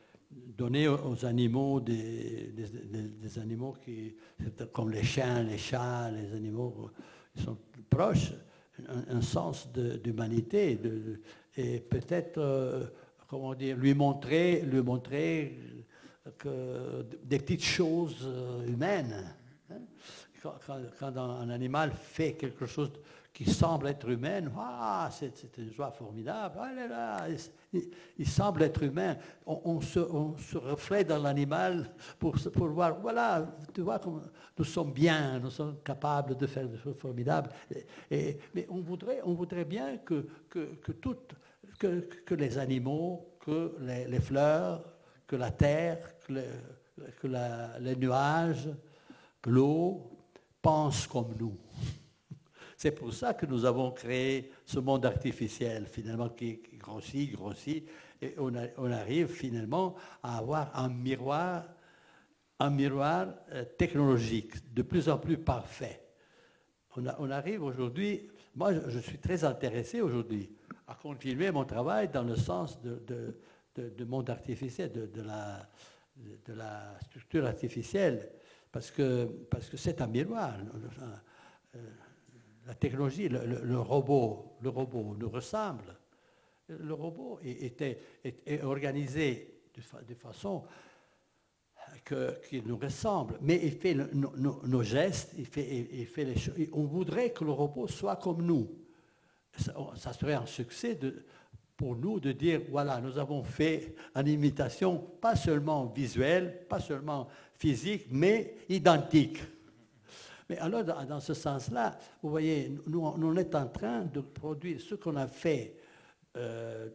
donner 0.58 0.88
aux 0.88 1.26
animaux 1.26 1.80
des, 1.80 2.52
animaux 3.40 3.76
qui, 3.84 4.16
comme 4.74 4.90
les 4.90 5.04
chiens, 5.04 5.44
les 5.44 5.58
chats, 5.58 6.10
les 6.12 6.36
animaux 6.36 6.90
qui 7.36 7.44
sont 7.44 7.58
proches, 7.90 8.34
un, 9.10 9.22
sens 9.22 9.68
d'humanité 9.72 10.80
et 11.58 11.80
peut-être, 11.80 12.38
euh, 12.38 12.86
comment 13.28 13.54
dire, 13.54 13.78
lui 13.78 13.94
montrer, 13.94 14.62
lui 14.62 14.82
montrer 14.82 15.58
que 16.38 17.06
des 17.24 17.40
petites 17.40 17.64
choses 17.64 18.28
euh, 18.28 18.66
humaines. 18.68 19.36
Hein. 19.72 19.76
Quand, 20.42 21.18
un 21.18 21.50
animal 21.50 21.92
fait 21.92 22.34
quelque 22.34 22.66
chose 22.66 22.92
qui 23.40 23.50
semble 23.50 23.88
être 23.88 24.10
humaine, 24.10 24.52
ah, 24.58 25.10
c'est 25.14 25.58
une 25.58 25.72
joie 25.72 25.92
formidable, 25.92 26.60
ah 26.60 27.26
il, 28.18 28.28
semble 28.28 28.64
être 28.64 28.84
humain. 28.84 29.16
On, 29.46 29.80
se, 29.80 30.00
reflète 30.58 31.08
dans 31.08 31.20
l'animal 31.20 31.90
pour, 32.20 32.36
pour 32.52 32.68
voir, 32.68 33.00
voilà, 33.00 33.48
tu 33.74 33.80
vois, 33.80 34.02
nous 34.58 34.66
sommes 34.66 34.92
bien, 34.92 35.40
nous 35.40 35.52
sommes 35.52 35.78
capables 35.86 36.36
de 36.36 36.48
faire 36.48 36.68
des 36.68 36.78
choses 36.80 36.98
formidables. 36.98 37.50
Et, 38.12 38.40
mais 38.54 38.68
on 38.70 38.82
voudrait, 38.82 39.22
on 39.24 39.36
voudrait 39.36 39.64
bien 39.64 40.00
que, 40.00 40.28
que, 40.50 40.76
que, 41.78 42.10
que, 42.26 42.36
les 42.36 42.58
animaux, 42.58 43.38
que 43.40 43.74
les, 43.80 44.20
fleurs, 44.20 44.84
que 45.26 45.38
la 45.38 45.52
terre, 45.52 46.00
que, 46.28 46.34
que 47.22 47.28
les 47.80 47.96
nuages, 47.96 48.68
que 49.42 49.50
l'eau 49.50 50.12
pensent 50.62 51.08
comme 51.08 51.34
nous. 51.40 51.58
C'est 52.80 52.92
pour 52.92 53.14
ça 53.14 53.34
que 53.34 53.46
nous 53.46 53.66
avons 53.66 53.92
créé 53.92 54.54
ce 54.66 54.80
monde 54.80 55.06
artificiel, 55.06 55.86
finalement, 55.86 56.30
qui 56.30 56.62
grossit, 56.78 57.30
grossit, 57.34 57.86
et 58.22 58.36
on, 58.38 58.90
arrive 58.90 59.28
finalement 59.28 59.98
à 60.24 60.38
avoir 60.38 60.74
un 60.80 60.88
miroir, 60.88 61.66
un 62.58 62.70
miroir 62.70 63.34
euh, 63.52 63.66
technologique 63.78 64.74
de 64.74 64.82
plus 64.82 65.10
en 65.10 65.18
plus 65.18 65.38
parfait. 65.38 66.06
On, 66.96 67.30
arrive 67.30 67.64
aujourd'hui, 67.64 68.30
moi 68.56 68.72
je, 68.74 69.00
suis 69.00 69.18
très 69.18 69.44
intéressé 69.44 70.00
aujourd'hui 70.00 70.50
à 70.88 70.96
continuer 70.96 71.52
mon 71.52 71.66
travail 71.66 72.08
dans 72.08 72.24
le 72.24 72.38
sens 72.38 72.80
de, 72.82 74.06
monde 74.06 74.30
artificiel, 74.30 74.90
de, 74.94 75.22
la, 76.56 76.98
structure 77.02 77.46
artificielle, 77.46 78.30
parce 78.72 78.90
que 78.90 79.28
c'est 79.76 80.00
un 80.00 80.08
miroir. 80.08 80.54
La 82.70 82.76
technologie, 82.76 83.30
le, 83.30 83.80
robot, 83.80 84.58
le 84.62 84.70
robot 84.70 85.16
nous 85.18 85.30
ressemble. 85.30 85.98
Le 86.68 86.94
robot 86.94 87.40
était, 87.44 88.00
est, 88.24 88.62
organisé 88.62 89.64
de, 89.74 90.14
façon 90.14 90.64
qu'il 92.06 92.68
nous 92.68 92.78
ressemble, 92.78 93.40
mais 93.42 93.60
il 93.64 93.72
fait 93.72 93.96
nos, 93.96 94.84
gestes, 94.84 95.34
il 95.40 95.48
fait, 95.48 95.88
il 95.92 96.06
fait 96.06 96.26
les 96.26 96.38
choses. 96.38 96.54
On 96.74 96.84
voudrait 96.84 97.32
que 97.32 97.44
le 97.44 97.50
robot 97.50 97.88
soit 97.88 98.18
comme 98.18 98.44
nous. 98.44 98.70
Ça, 99.96 100.14
serait 100.14 100.36
un 100.36 100.46
succès 100.46 100.94
de, 100.94 101.26
pour 101.76 101.96
nous 101.96 102.20
de 102.20 102.34
dire, 102.34 102.62
voilà, 102.70 103.02
nous 103.02 103.18
avons 103.18 103.44
fait 103.44 103.96
une 104.16 104.28
imitation 104.28 105.00
pas 105.20 105.36
seulement 105.36 105.88
visuelle, 105.88 106.68
pas 106.70 106.80
seulement 106.80 107.30
physique, 107.56 108.06
mais 108.12 108.58
identique. 108.70 109.40
Mais 110.50 110.58
alors, 110.58 110.84
dans, 110.84 111.20
ce 111.20 111.36
sens-là, 111.36 111.98
vous 112.24 112.30
voyez, 112.30 112.76
nous, 112.88 113.02
on 113.06 113.36
est 113.36 113.54
en 113.54 113.68
train 113.68 114.06
de 114.06 114.20
produire 114.22 114.82
ce 114.82 114.96
qu'on 114.96 115.16
a 115.16 115.28
fait 115.28 115.76
euh, 116.38 116.90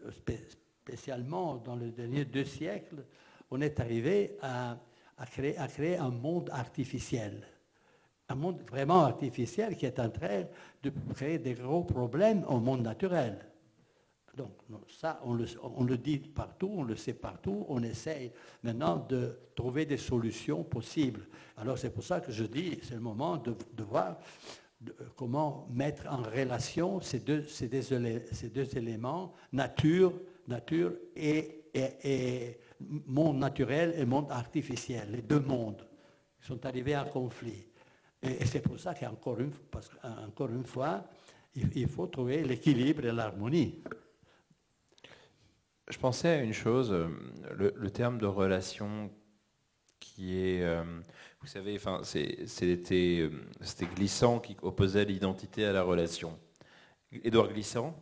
spécialement 0.83 1.57
dans 1.57 1.77
les 1.77 1.93
derniers 1.93 2.25
deux 2.25 2.45
siècles. 2.45 3.05
On 3.51 3.61
est 3.61 3.79
arrivé 3.79 4.37
à, 4.43 4.77
créer, 5.31 5.57
à 5.57 5.69
créer 5.69 5.97
un 5.97 6.11
monde 6.11 6.51
artificiel. 6.53 7.47
Un 8.29 8.35
monde 8.35 8.61
vraiment 8.69 9.05
artificiel 9.05 9.77
qui 9.77 9.87
est 9.87 10.01
en 10.01 10.11
train 10.11 10.45
de 10.83 10.93
créer 11.15 11.39
des 11.39 11.55
gros 11.55 11.85
problèmes 11.85 12.45
au 12.49 12.59
monde 12.59 12.83
naturel. 12.83 13.39
Donc 14.37 14.51
ça, 14.89 15.21
on 15.25 15.35
le, 15.35 15.97
dit 15.97 16.19
partout, 16.19 16.71
on 16.77 16.83
le 16.83 16.97
sait 16.97 17.15
partout, 17.15 17.65
on 17.69 17.83
essaye 17.83 18.33
maintenant 18.63 18.97
de 19.09 19.39
trouver 19.55 19.87
des 19.87 19.97
solutions 19.97 20.65
possibles. 20.65 21.27
Alors 21.57 21.79
c'est 21.79 21.91
pour 21.91 22.03
ça 22.03 22.21
que 22.21 22.33
je 22.33 22.45
dis, 22.45 22.79
c'est 22.83 22.95
le 22.95 23.01
moment 23.01 23.37
de, 23.37 23.55
voir 23.85 24.19
comment 25.17 25.69
mettre 25.71 26.07
en 26.11 26.23
relation 26.23 27.01
ces 27.01 27.21
deux, 27.21 27.47
éléments, 28.77 29.33
nature, 29.53 30.13
nature 30.49 30.93
et, 31.15 31.67
et, 31.73 32.59
monde 33.07 33.39
naturel 33.39 33.95
et 33.97 34.05
monde 34.05 34.31
artificiel, 34.31 35.11
les 35.13 35.23
deux 35.23 35.41
mondes 35.41 35.87
qui 36.41 36.47
sont 36.47 36.67
arrivés 36.67 36.97
en 36.97 37.05
conflit. 37.05 37.67
Et, 38.21 38.45
c'est 38.47 38.61
pour 38.61 38.81
ça 38.81 38.95
qu'encore 38.95 39.39
une, 39.39 39.53
une 40.51 40.65
fois, 40.65 41.05
il 41.55 41.89
faut 41.89 42.09
trouver 42.09 42.43
l'équilibre 42.43 43.05
et 43.07 43.13
l'harmonie. 43.13 43.81
Je 45.89 45.99
pensais 45.99 46.29
à 46.29 46.43
une 46.43 46.53
chose, 46.53 46.93
euh, 46.93 47.09
le, 47.55 47.91
terme 47.91 48.19
de 48.19 48.27
relation 48.27 49.11
qui 50.01 50.39
est, 50.39 50.63
euh, 50.63 50.83
vous 51.41 51.47
savez, 51.47 51.77
enfin, 51.77 52.01
euh, 52.17 52.45
c'était 52.47 53.87
Glissant 53.95 54.39
qui 54.39 54.57
opposait 54.63 55.05
l'identité 55.05 55.67
à 55.67 55.73
la 55.73 55.83
relation. 55.83 56.39
Édouard 57.23 57.49
Glissant, 57.49 57.95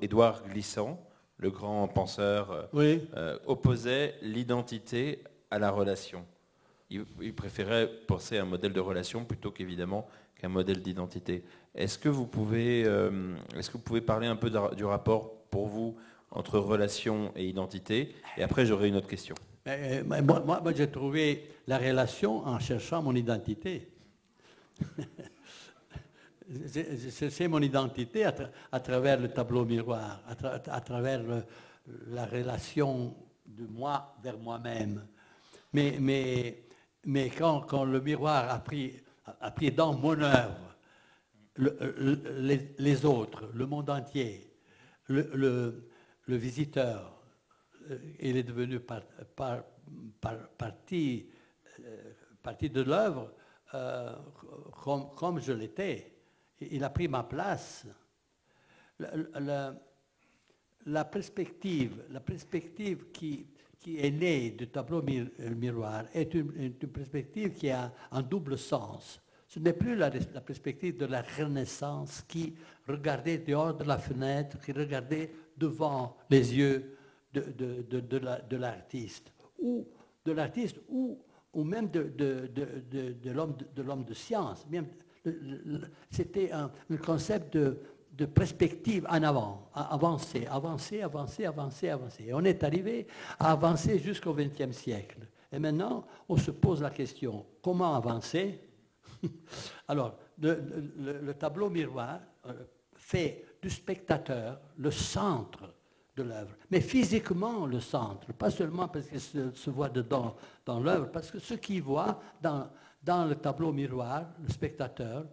Édouard 0.00 0.42
Glissant, 0.48 1.06
le 1.36 1.50
grand 1.50 1.88
penseur, 1.88 2.68
opposait 3.46 4.14
l'identité 4.22 5.22
à 5.50 5.58
la 5.58 5.70
relation. 5.70 6.24
il, 6.90 7.34
préférait 7.34 7.88
penser 8.06 8.38
à 8.38 8.42
un 8.42 8.46
modèle 8.46 8.72
de 8.72 8.80
relation 8.80 9.24
plutôt 9.24 9.50
qu'évidemment 9.50 10.08
qu'un 10.40 10.48
modèle 10.48 10.82
d'identité. 10.82 11.44
Est-ce 11.74 11.98
que, 11.98 12.08
vous 12.08 12.26
pouvez, 12.26 12.84
euh, 12.84 13.36
est-ce 13.56 13.68
que 13.68 13.74
vous 13.74 13.84
pouvez 13.84 14.00
parler 14.00 14.26
un 14.26 14.36
peu 14.36 14.50
du 14.74 14.84
rapport 14.84 15.44
pour 15.50 15.66
vous 15.66 15.96
entre 16.30 16.58
relation 16.58 17.32
et 17.36 17.46
identité 17.46 18.14
Et 18.36 18.42
après, 18.42 18.66
j'aurai 18.66 18.88
une 18.88 18.96
autre 18.96 19.08
question. 19.08 19.34
moi, 20.06 20.40
moi 20.40 20.72
j'ai 20.74 20.90
trouvé 20.90 21.48
la 21.66 21.78
relation 21.78 22.46
en 22.46 22.58
cherchant 22.58 23.02
mon 23.02 23.14
identité. 23.14 23.90
c'est 26.50 27.48
mon 27.48 27.60
identité 27.60 28.24
à, 28.24 28.80
travers 28.80 29.20
le 29.20 29.28
tableau 29.28 29.64
miroir, 29.64 30.22
à, 30.26 30.80
travers 30.80 31.22
la 32.08 32.26
relation 32.26 33.14
de 33.46 33.66
moi 33.66 34.16
vers 34.22 34.38
moi-même. 34.38 35.06
Mais, 35.72 35.96
mais, 36.00 36.64
mais 37.04 37.30
quand, 37.30 37.60
quand, 37.62 37.84
le 37.84 38.00
miroir 38.00 38.50
a 38.50 38.58
pris, 38.58 38.96
a 39.40 39.50
pris 39.50 39.70
dans 39.70 39.94
mon 39.94 40.20
œuvre 40.20 40.76
les, 41.58 43.04
autres, 43.04 43.50
le 43.54 43.66
monde 43.66 43.90
entier, 43.90 44.52
le, 45.08 45.89
le, 46.30 46.36
visiteur, 46.36 47.22
euh, 47.90 47.98
il 48.20 48.36
est 48.36 48.42
devenu 48.42 48.80
par, 48.80 49.02
par, 49.34 49.62
partie, 50.56 51.28
euh, 51.80 52.12
partie 52.42 52.70
de 52.70 52.82
l'œuvre 52.82 53.32
euh, 53.74 54.16
comme, 54.82 55.14
comme 55.14 55.40
je 55.40 55.52
l'étais 55.52 56.20
il 56.60 56.84
a 56.84 56.90
pris 56.90 57.08
ma 57.08 57.22
place. 57.22 57.86
La, 60.86 61.04
perspective, 61.04 62.04
la 62.10 62.20
perspective 62.20 63.10
qui, 63.12 63.46
qui, 63.78 63.98
est 63.98 64.10
née 64.10 64.50
du 64.50 64.68
tableau 64.68 65.02
miroir 65.02 66.04
est 66.12 66.34
une, 66.34 66.72
perspective 66.74 67.54
qui 67.54 67.70
a 67.70 67.92
un 68.10 68.22
double 68.22 68.58
sens. 68.58 69.20
Ce 69.46 69.58
n'est 69.58 69.72
plus 69.72 69.96
la, 69.96 70.10
perspective 70.10 70.96
de 70.96 71.06
la 71.06 71.22
Renaissance 71.22 72.22
qui 72.28 72.54
regardait 72.86 73.38
dehors 73.38 73.74
de 73.74 73.84
la 73.84 73.98
fenêtre, 73.98 74.60
qui 74.60 74.72
regardait 74.72 75.32
devant 75.60 76.16
les 76.30 76.56
yeux 76.56 76.96
de, 77.32 77.42
de, 77.42 78.00
de, 78.00 78.56
l'artiste, 78.56 79.32
ou 79.58 79.86
de 80.24 80.32
l'artiste, 80.32 80.80
ou, 80.88 81.18
ou 81.52 81.62
même 81.62 81.88
de, 81.90 82.10
l'homme 83.32 83.54
de, 83.76 84.04
de 84.08 84.14
science. 84.14 84.66
C'était 86.10 86.50
un, 86.50 86.72
concept 87.04 87.56
de, 87.56 88.26
perspective 88.34 89.06
en 89.08 89.22
avant, 89.22 89.70
avancer, 89.74 90.46
avancer, 90.46 91.02
avancer, 91.02 91.44
avancer, 91.46 91.88
avancer. 91.88 92.24
Et 92.24 92.34
on 92.34 92.44
est 92.44 92.64
arrivé 92.64 93.06
à 93.38 93.52
avancer 93.52 93.98
jusqu'au 93.98 94.34
XXe 94.34 94.72
siècle. 94.72 95.26
Et 95.52 95.58
maintenant, 95.58 96.04
on 96.28 96.36
se 96.36 96.50
pose 96.50 96.82
la 96.82 96.90
question, 96.90 97.46
comment 97.62 97.94
avancer? 97.94 98.60
Alors, 99.88 100.18
le, 100.38 101.32
tableau 101.32 101.70
miroir 101.70 102.20
euh, 102.46 102.52
fait 102.94 103.44
du 103.60 103.70
spectateur 103.70 104.60
le 104.76 104.90
centre 104.90 105.74
de 106.16 106.22
l'œuvre, 106.22 106.54
mais 106.70 106.80
physiquement 106.80 107.66
le 107.66 107.80
centre, 107.80 108.32
pas 108.32 108.50
seulement 108.50 108.88
parce 108.88 109.06
qu'il 109.06 109.20
se, 109.20 109.70
voit 109.70 109.88
dedans 109.88 110.36
dans 110.64 110.80
l'œuvre, 110.80 111.10
parce 111.10 111.30
que 111.30 111.38
ce 111.38 111.54
qu'il 111.54 111.82
voit 111.82 112.20
dans, 112.40 112.68
dans 113.02 113.26
le 113.26 113.36
tableau 113.36 113.72
miroir, 113.72 114.26
le 114.42 114.48
spectateur, 114.48 115.26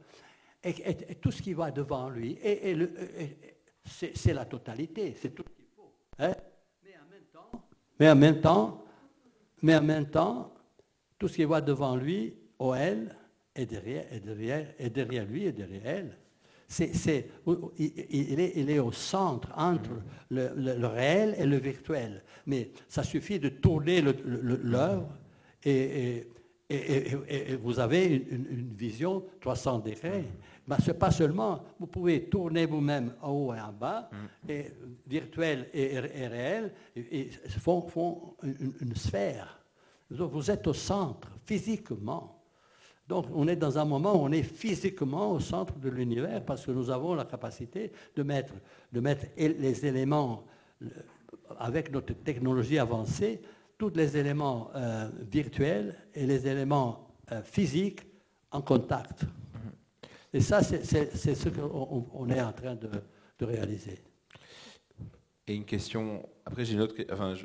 et, 0.64 1.16
tout 1.16 1.32
ce 1.32 1.42
qui 1.42 1.54
va 1.54 1.72
devant 1.72 2.10
lui, 2.10 2.38
et, 2.44 2.76
c'est 3.86 4.34
la 4.34 4.46
totalité, 4.46 5.16
c'est 5.20 5.34
tout 5.34 5.44
ce 5.48 5.54
qu'il 5.56 5.68
faut. 5.76 5.94
Hein. 6.20 6.34
Mais 6.84 6.96
en 6.98 7.06
même 7.10 7.26
temps, 7.32 7.52
mais 8.00 8.10
en 8.10 8.16
même 8.16 8.42
temps, 8.42 8.84
mais 9.62 9.76
en 9.78 9.82
même 9.82 10.10
temps, 10.10 10.54
tout 11.18 11.28
ce 11.28 11.36
qui 11.38 11.46
va 11.46 11.62
devant 11.62 11.96
lui, 11.96 12.36
ou 12.60 12.74
elle, 12.74 13.16
est 13.56 13.66
derrière, 13.66 14.06
derrière, 14.22 14.74
est 14.78 14.90
derrière 14.90 15.26
lui 15.26 15.46
et 15.46 15.52
derrière 15.52 15.86
elle. 15.86 16.18
C'est, 16.68 17.30
il, 17.78 18.40
est, 18.40 18.52
il, 18.56 18.70
est, 18.70 18.80
au 18.80 18.92
centre 18.92 19.50
entre 19.56 19.90
le, 20.30 20.86
réel 20.86 21.34
et 21.38 21.46
le 21.46 21.58
virtuel. 21.58 22.24
Mais 22.46 22.72
ça 22.90 23.04
suffit 23.04 23.40
de 23.40 23.48
tourner 23.50 24.02
l'œuvre 24.02 25.18
et, 25.64 26.28
et, 26.70 27.56
vous 27.62 27.80
avez 27.80 28.06
une, 28.06 28.74
vision 28.76 29.24
300 29.40 29.80
degrés. 29.80 30.26
Mais 30.68 30.76
ce 30.80 30.88
n'est 30.88 30.98
pas 30.98 31.12
seulement, 31.12 31.64
vous 31.80 31.88
pouvez 31.88 32.26
tourner 32.26 32.66
vous-même 32.66 33.14
en 33.22 33.32
haut 33.32 33.54
et 33.54 33.62
en 33.62 33.72
bas, 33.72 34.10
mm. 34.12 34.50
et 34.52 34.74
virtuel 35.08 35.70
et, 35.74 36.00
réel, 36.00 36.74
et, 36.96 37.30
font, 37.62 37.88
font 37.88 38.36
une, 38.44 38.96
sphère. 38.96 39.64
vous 40.10 40.52
êtes 40.52 40.68
au 40.68 40.74
centre, 40.74 41.30
physiquement. 41.46 42.37
Donc 43.08 43.26
on 43.34 43.48
est 43.48 43.56
dans 43.56 43.78
un 43.78 43.86
moment 43.86 44.16
où 44.16 44.26
on 44.26 44.32
est 44.32 44.44
physiquement 44.44 45.32
au 45.32 45.40
centre 45.40 45.78
de 45.80 45.90
l'univers 45.90 46.44
parce 46.44 46.66
que 46.66 46.72
nous 46.72 46.90
avons 46.90 47.16
la 47.16 47.26
capacité 47.26 47.92
de 48.16 48.24
mettre, 48.24 48.54
de 48.92 49.00
mettre 49.00 49.26
les 49.38 49.86
éléments, 49.86 50.46
avec 51.58 51.92
notre 51.92 52.14
technologie 52.14 52.80
avancée, 52.80 53.42
tous 53.78 53.92
les 53.96 54.18
éléments 54.18 54.72
euh, 54.76 55.10
virtuels 55.32 55.96
et 56.14 56.26
les 56.26 56.48
éléments 56.48 57.16
euh, 57.32 57.42
physiques 57.44 58.02
en 58.52 58.62
contact. 58.62 59.24
Et 60.34 60.42
ça, 60.42 60.62
c'est 60.62 60.84
ce 61.36 61.50
qu'on 61.50 62.30
est 62.30 62.42
en 62.42 62.52
train 62.52 62.76
de, 62.76 62.90
réaliser. 63.40 64.00
Et 65.48 65.56
une 65.56 65.64
question, 65.64 66.28
après 66.46 66.66
j'ai 66.66 66.74
une 66.74 66.82
autre, 66.82 66.96
enfin, 67.12 67.36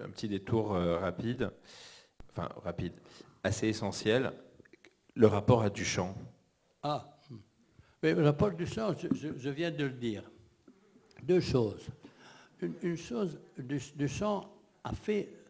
un 0.00 0.10
petit 0.10 0.28
détour 0.28 0.74
euh, 0.74 0.98
rapide, 0.98 1.50
enfin 2.30 2.48
rapide, 2.62 2.92
assez 3.42 3.68
essentiel, 3.68 4.32
le 5.14 5.26
rapport 5.26 5.62
à 5.62 5.70
Duchamp. 5.70 6.14
Ah, 6.82 7.16
mais 8.02 8.14
le 8.14 8.24
rapport 8.24 8.48
à 8.48 8.52
Duchamp, 8.52 8.94
je, 8.96 9.50
viens 9.50 9.70
de 9.70 9.84
le 9.84 9.92
dire. 9.92 10.22
Deux 11.22 11.40
choses. 11.40 11.86
Une, 12.82 12.96
chose, 12.96 13.38
Duchamp 13.58 14.50
a 14.84 14.92
fait 14.92 15.40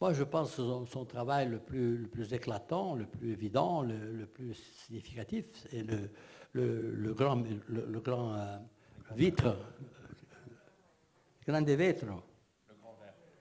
moi, 0.00 0.12
je 0.12 0.24
pense 0.24 0.56
son, 0.56 1.04
travail 1.04 1.48
le 1.48 1.58
plus, 1.58 2.32
éclatant, 2.32 2.94
le 2.94 3.06
plus 3.06 3.32
évident, 3.32 3.82
le, 3.82 4.26
plus 4.26 4.54
significatif, 4.54 5.44
c'est 5.54 5.84
le, 6.52 7.14
grand, 7.14 7.42
le, 7.68 8.00
grand 8.00 8.34
euh, 8.34 8.58
vitre, 9.14 9.56
le 11.46 11.52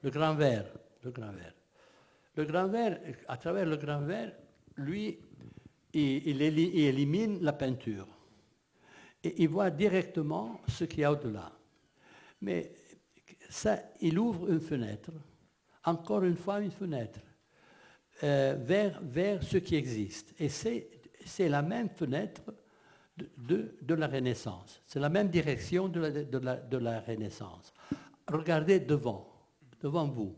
grand 0.09 0.35
verre, 0.35 0.65
le 1.03 1.11
grand 1.11 1.31
verre. 1.31 1.53
Le 2.35 2.45
grand 2.45 2.67
verre, 2.67 2.99
à 3.27 3.37
travers 3.37 3.65
le 3.65 3.75
grand 3.75 4.01
verre, 4.01 4.31
lui, 4.77 5.19
il, 5.93 6.41
élimine 6.41 7.41
la 7.41 7.53
peinture. 7.53 8.07
Et 9.23 9.43
il 9.43 9.49
voit 9.49 9.69
directement 9.69 10.61
ce 10.67 10.85
qu'il 10.85 10.99
y 10.99 11.03
a 11.03 11.11
au-delà. 11.11 11.51
Mais 12.41 12.71
ça, 13.49 13.79
il 13.99 14.17
ouvre 14.17 14.49
une 14.49 14.61
fenêtre 14.61 15.11
encore 15.89 16.23
une 16.23 16.35
fois 16.35 16.59
une 16.59 16.71
fenêtre 16.71 17.19
euh, 18.23 18.55
vers, 18.59 18.99
vers 19.01 19.43
ce 19.43 19.57
qui 19.57 19.75
existe. 19.75 20.33
Et 20.39 20.49
c'est 20.49 21.49
la 21.49 21.61
même 21.61 21.89
fenêtre 21.89 22.41
de, 23.17 23.75
de, 23.81 23.93
la 23.93 24.07
Renaissance. 24.07 24.81
C'est 24.85 24.99
la 24.99 25.09
même 25.09 25.29
direction 25.29 25.87
de 25.89 25.99
la, 26.37 26.55
de 26.55 26.77
la 26.77 27.01
Renaissance. 27.01 27.73
Regardez 28.27 28.79
devant, 28.79 29.27
devant 29.81 30.07
vous. 30.07 30.35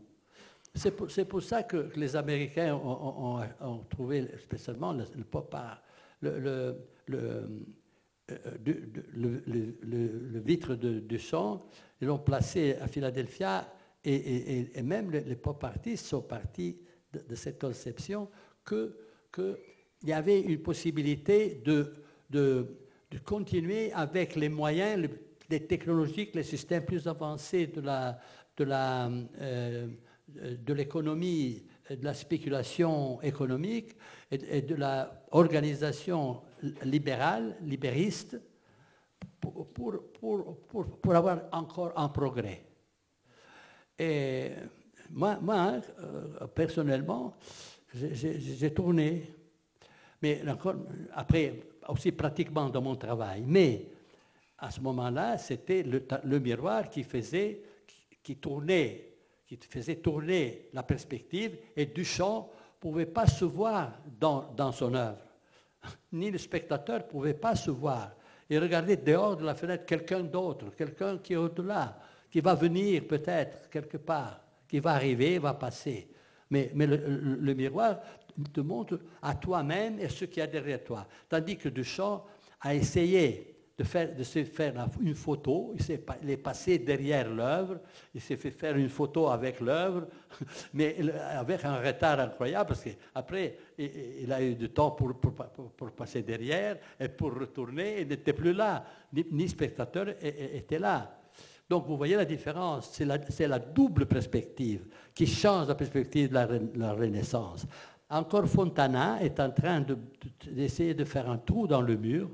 C'est 0.74 1.26
pour, 1.26 1.42
ça 1.42 1.62
que, 1.64 1.90
les 1.96 2.16
Américains 2.16 2.74
ont, 2.74 3.84
trouvé 3.90 4.26
spécialement 4.38 4.92
le, 4.92 5.04
le 7.06 7.48
le, 9.14 10.40
vitre 10.40 10.74
de, 10.74 11.00
de 11.00 11.18
champ, 11.18 11.66
ils 12.00 12.08
l'ont 12.08 12.18
placé 12.18 12.76
à 12.80 12.88
Philadelphia 12.88 13.68
et, 14.04 14.82
même 14.82 15.10
les, 15.10 15.36
pop 15.36 15.62
artistes 15.64 16.06
sont 16.06 16.22
partis 16.22 16.78
de, 17.12 17.34
cette 17.34 17.60
conception 17.60 18.28
qu'il 18.66 19.56
y 20.04 20.12
avait 20.12 20.40
une 20.40 20.60
possibilité 20.60 21.62
de, 21.64 21.94
de, 22.30 22.66
continuer 23.24 23.92
avec 23.92 24.36
les 24.36 24.48
moyens, 24.48 25.08
les 25.50 25.66
technologiques, 25.66 26.34
les 26.34 26.42
systèmes 26.42 26.84
plus 26.84 27.06
avancés 27.06 27.66
de 27.66 27.80
la, 27.82 28.18
de 28.56 28.64
la, 28.64 29.10
euh, 29.40 29.86
de 30.34 30.72
l'économie, 30.72 31.62
de 31.90 32.04
la 32.04 32.14
spéculation 32.14 33.20
économique 33.22 33.96
et, 34.30 34.62
de 34.62 34.74
l'organisation 34.74 36.42
libérale, 36.84 37.56
libériste, 37.62 38.40
pour, 39.40 39.66
pour, 39.72 40.02
pour, 40.20 40.86
pour 41.00 41.14
avoir 41.14 41.42
encore 41.52 41.92
un 41.96 42.08
progrès. 42.08 42.64
Et 43.98 44.50
moi, 45.10 45.38
moi 45.40 45.80
euh, 46.00 46.46
personnellement, 46.48 47.34
j'ai 47.94 48.72
tourné, 48.72 49.34
mais 50.22 50.42
encore, 50.48 50.76
après, 51.12 51.60
aussi 51.88 52.12
pratiquement 52.12 52.68
dans 52.68 52.80
mon 52.80 52.96
travail. 52.96 53.44
Mais 53.46 53.86
à 54.58 54.70
ce 54.70 54.80
moment-là, 54.80 55.36
c'était 55.38 55.82
le, 55.82 56.38
miroir 56.38 56.88
qui 56.88 57.02
faisait, 57.02 57.62
qui, 58.22 58.36
tournait, 58.36 59.11
qui 59.56 59.68
faisait 59.68 59.96
tourner 59.96 60.68
la 60.72 60.82
perspective 60.82 61.58
et 61.76 61.86
Duchamp 61.86 62.50
pouvait 62.80 63.06
pas 63.06 63.26
se 63.26 63.44
voir 63.44 63.92
dans, 64.18 64.72
son 64.72 64.94
œuvre, 64.94 65.22
ni 66.12 66.30
le 66.30 66.38
spectateur 66.38 67.06
pouvait 67.06 67.34
pas 67.34 67.54
se 67.54 67.70
voir. 67.70 68.12
Et 68.48 68.58
regarder 68.58 68.96
dehors 68.96 69.36
de 69.36 69.44
la 69.44 69.54
fenêtre 69.54 69.86
quelqu'un 69.86 70.20
d'autre, 70.20 70.74
quelqu'un 70.76 71.18
qui 71.18 71.32
est 71.32 71.36
au-delà, 71.36 71.98
qui 72.30 72.40
va 72.40 72.54
venir 72.54 73.06
peut-être 73.06 73.70
quelque 73.70 73.96
part, 73.96 74.40
qui 74.68 74.78
va 74.78 74.92
arriver, 74.92 75.38
va 75.38 75.54
passer. 75.54 76.08
Mais, 76.50 76.70
mais 76.74 76.86
le, 76.86 76.96
le 76.96 77.54
miroir 77.54 78.00
te 78.52 78.60
montre 78.60 79.00
à 79.22 79.34
toi-même 79.34 79.98
et 80.00 80.08
ce 80.08 80.26
qu'il 80.26 80.38
y 80.38 80.42
a 80.42 80.46
derrière 80.46 80.82
toi. 80.82 81.06
Tandis 81.28 81.56
que 81.56 81.68
Duchamp 81.68 82.24
a 82.60 82.74
essayé 82.74 83.51
de, 83.78 84.22
se 84.22 84.44
faire 84.44 84.88
une 85.00 85.14
photo, 85.14 85.74
il, 85.78 86.30
est, 86.30 86.36
passé 86.36 86.78
derrière 86.78 87.30
l'œuvre, 87.30 87.80
il 88.14 88.20
s'est 88.20 88.36
fait 88.36 88.50
faire 88.50 88.76
une 88.76 88.88
photo 88.88 89.28
avec 89.28 89.60
l'œuvre, 89.60 90.06
mais 90.74 90.96
avec 91.36 91.64
un 91.64 91.80
retard 91.80 92.20
incroyable, 92.20 92.68
parce 92.68 92.84
qu'après, 92.84 93.56
il, 93.78 94.30
a 94.32 94.42
eu 94.42 94.54
du 94.54 94.68
temps 94.70 94.90
pour, 94.90 95.14
passer 95.96 96.22
derrière 96.22 96.76
et 97.00 97.08
pour 97.08 97.34
retourner, 97.34 98.02
il 98.02 98.08
n'était 98.08 98.34
plus 98.34 98.52
là, 98.52 98.84
ni, 99.12 99.48
spectateur 99.48 100.08
était 100.20 100.78
là. 100.78 101.18
Donc 101.68 101.86
vous 101.86 101.96
voyez 101.96 102.16
la 102.16 102.26
différence, 102.26 102.90
c'est 102.92 103.06
la, 103.46 103.58
double 103.58 104.04
perspective 104.04 104.84
qui 105.14 105.26
change 105.26 105.68
la 105.68 105.74
perspective 105.74 106.28
de 106.28 106.34
la, 106.78 106.92
Renaissance. 106.92 107.66
Encore 108.10 108.46
Fontana 108.46 109.22
est 109.22 109.40
en 109.40 109.50
train 109.50 109.82
d'essayer 110.46 110.92
de, 110.92 110.98
de, 110.98 111.08
faire 111.08 111.30
un 111.30 111.38
trou 111.38 111.66
dans 111.66 111.80
le 111.80 111.96
mur, 111.96 112.28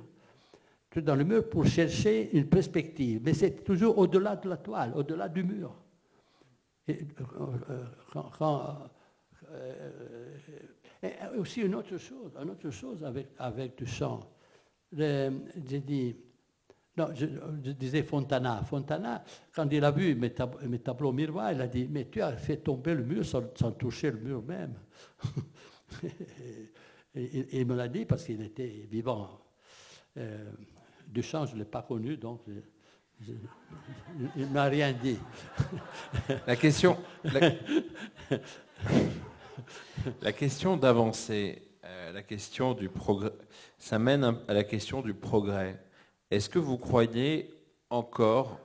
dans 0.96 1.14
le 1.14 1.24
mur 1.24 1.48
pour 1.48 1.66
chercher 1.66 2.30
une 2.36 2.46
perspective, 2.46 3.20
mais 3.24 3.34
c'est 3.34 3.62
toujours 3.64 3.98
au-delà 3.98 4.36
de 4.36 4.48
la 4.48 4.56
toile, 4.56 4.92
au-delà 4.94 5.28
du 5.28 5.44
mur. 5.44 5.74
Et, 6.86 7.00
euh, 7.20 8.74
euh, 9.52 10.34
et 11.02 11.38
aussi 11.38 11.60
une 11.60 11.74
autre 11.74 11.98
chose, 11.98 12.32
une 12.40 12.50
autre 12.50 12.70
chose 12.70 13.04
avec, 13.04 13.28
avec 13.38 13.76
Duchamp. 13.76 14.20
J'ai 14.90 15.80
dit, 15.80 16.16
non, 16.96 17.08
je, 17.14 17.70
disais 17.72 18.02
Fontana. 18.02 18.62
Fontana, 18.64 19.22
quand 19.54 19.68
il 19.70 19.84
a 19.84 19.90
vu 19.90 20.14
mes, 20.16 20.32
tableaux 20.32 21.12
miroirs, 21.12 21.52
il 21.52 21.60
a 21.60 21.68
dit, 21.68 21.86
mais 21.88 22.08
tu 22.10 22.20
as 22.20 22.36
fait 22.36 22.56
tomber 22.56 22.94
le 22.94 23.04
mur 23.04 23.24
sans, 23.24 23.42
toucher 23.72 24.10
le 24.10 24.18
mur 24.18 24.42
même. 24.42 24.74
et, 27.14 27.60
il 27.60 27.66
me 27.66 27.76
l'a 27.76 27.88
dit 27.88 28.04
parce 28.04 28.24
qu'il 28.24 28.42
était 28.42 28.88
vivant. 28.90 29.40
Euh, 30.16 30.50
Duchamp, 31.08 31.46
je 31.46 31.54
ne 31.54 31.60
l'ai 31.60 31.64
pas 31.64 31.82
connu, 31.82 32.16
donc 32.16 32.42
il 33.26 33.38
ne 34.36 34.46
m'a 34.46 34.64
rien 34.64 34.92
dit. 34.92 35.18
La 36.46 36.54
question, 36.56 36.98
la, 40.22 40.32
question 40.32 40.76
d'avancer, 40.76 41.62
euh, 41.84 42.12
la 42.12 42.22
question 42.22 42.74
du 42.74 42.88
progrès, 42.88 43.32
ça 43.78 43.98
mène 43.98 44.38
à 44.46 44.52
la 44.52 44.64
question 44.64 45.02
du 45.02 45.14
progrès. 45.14 45.82
Est-ce 46.30 46.48
que 46.48 46.58
vous 46.58 46.78
croyez 46.78 47.50
encore 47.90 48.60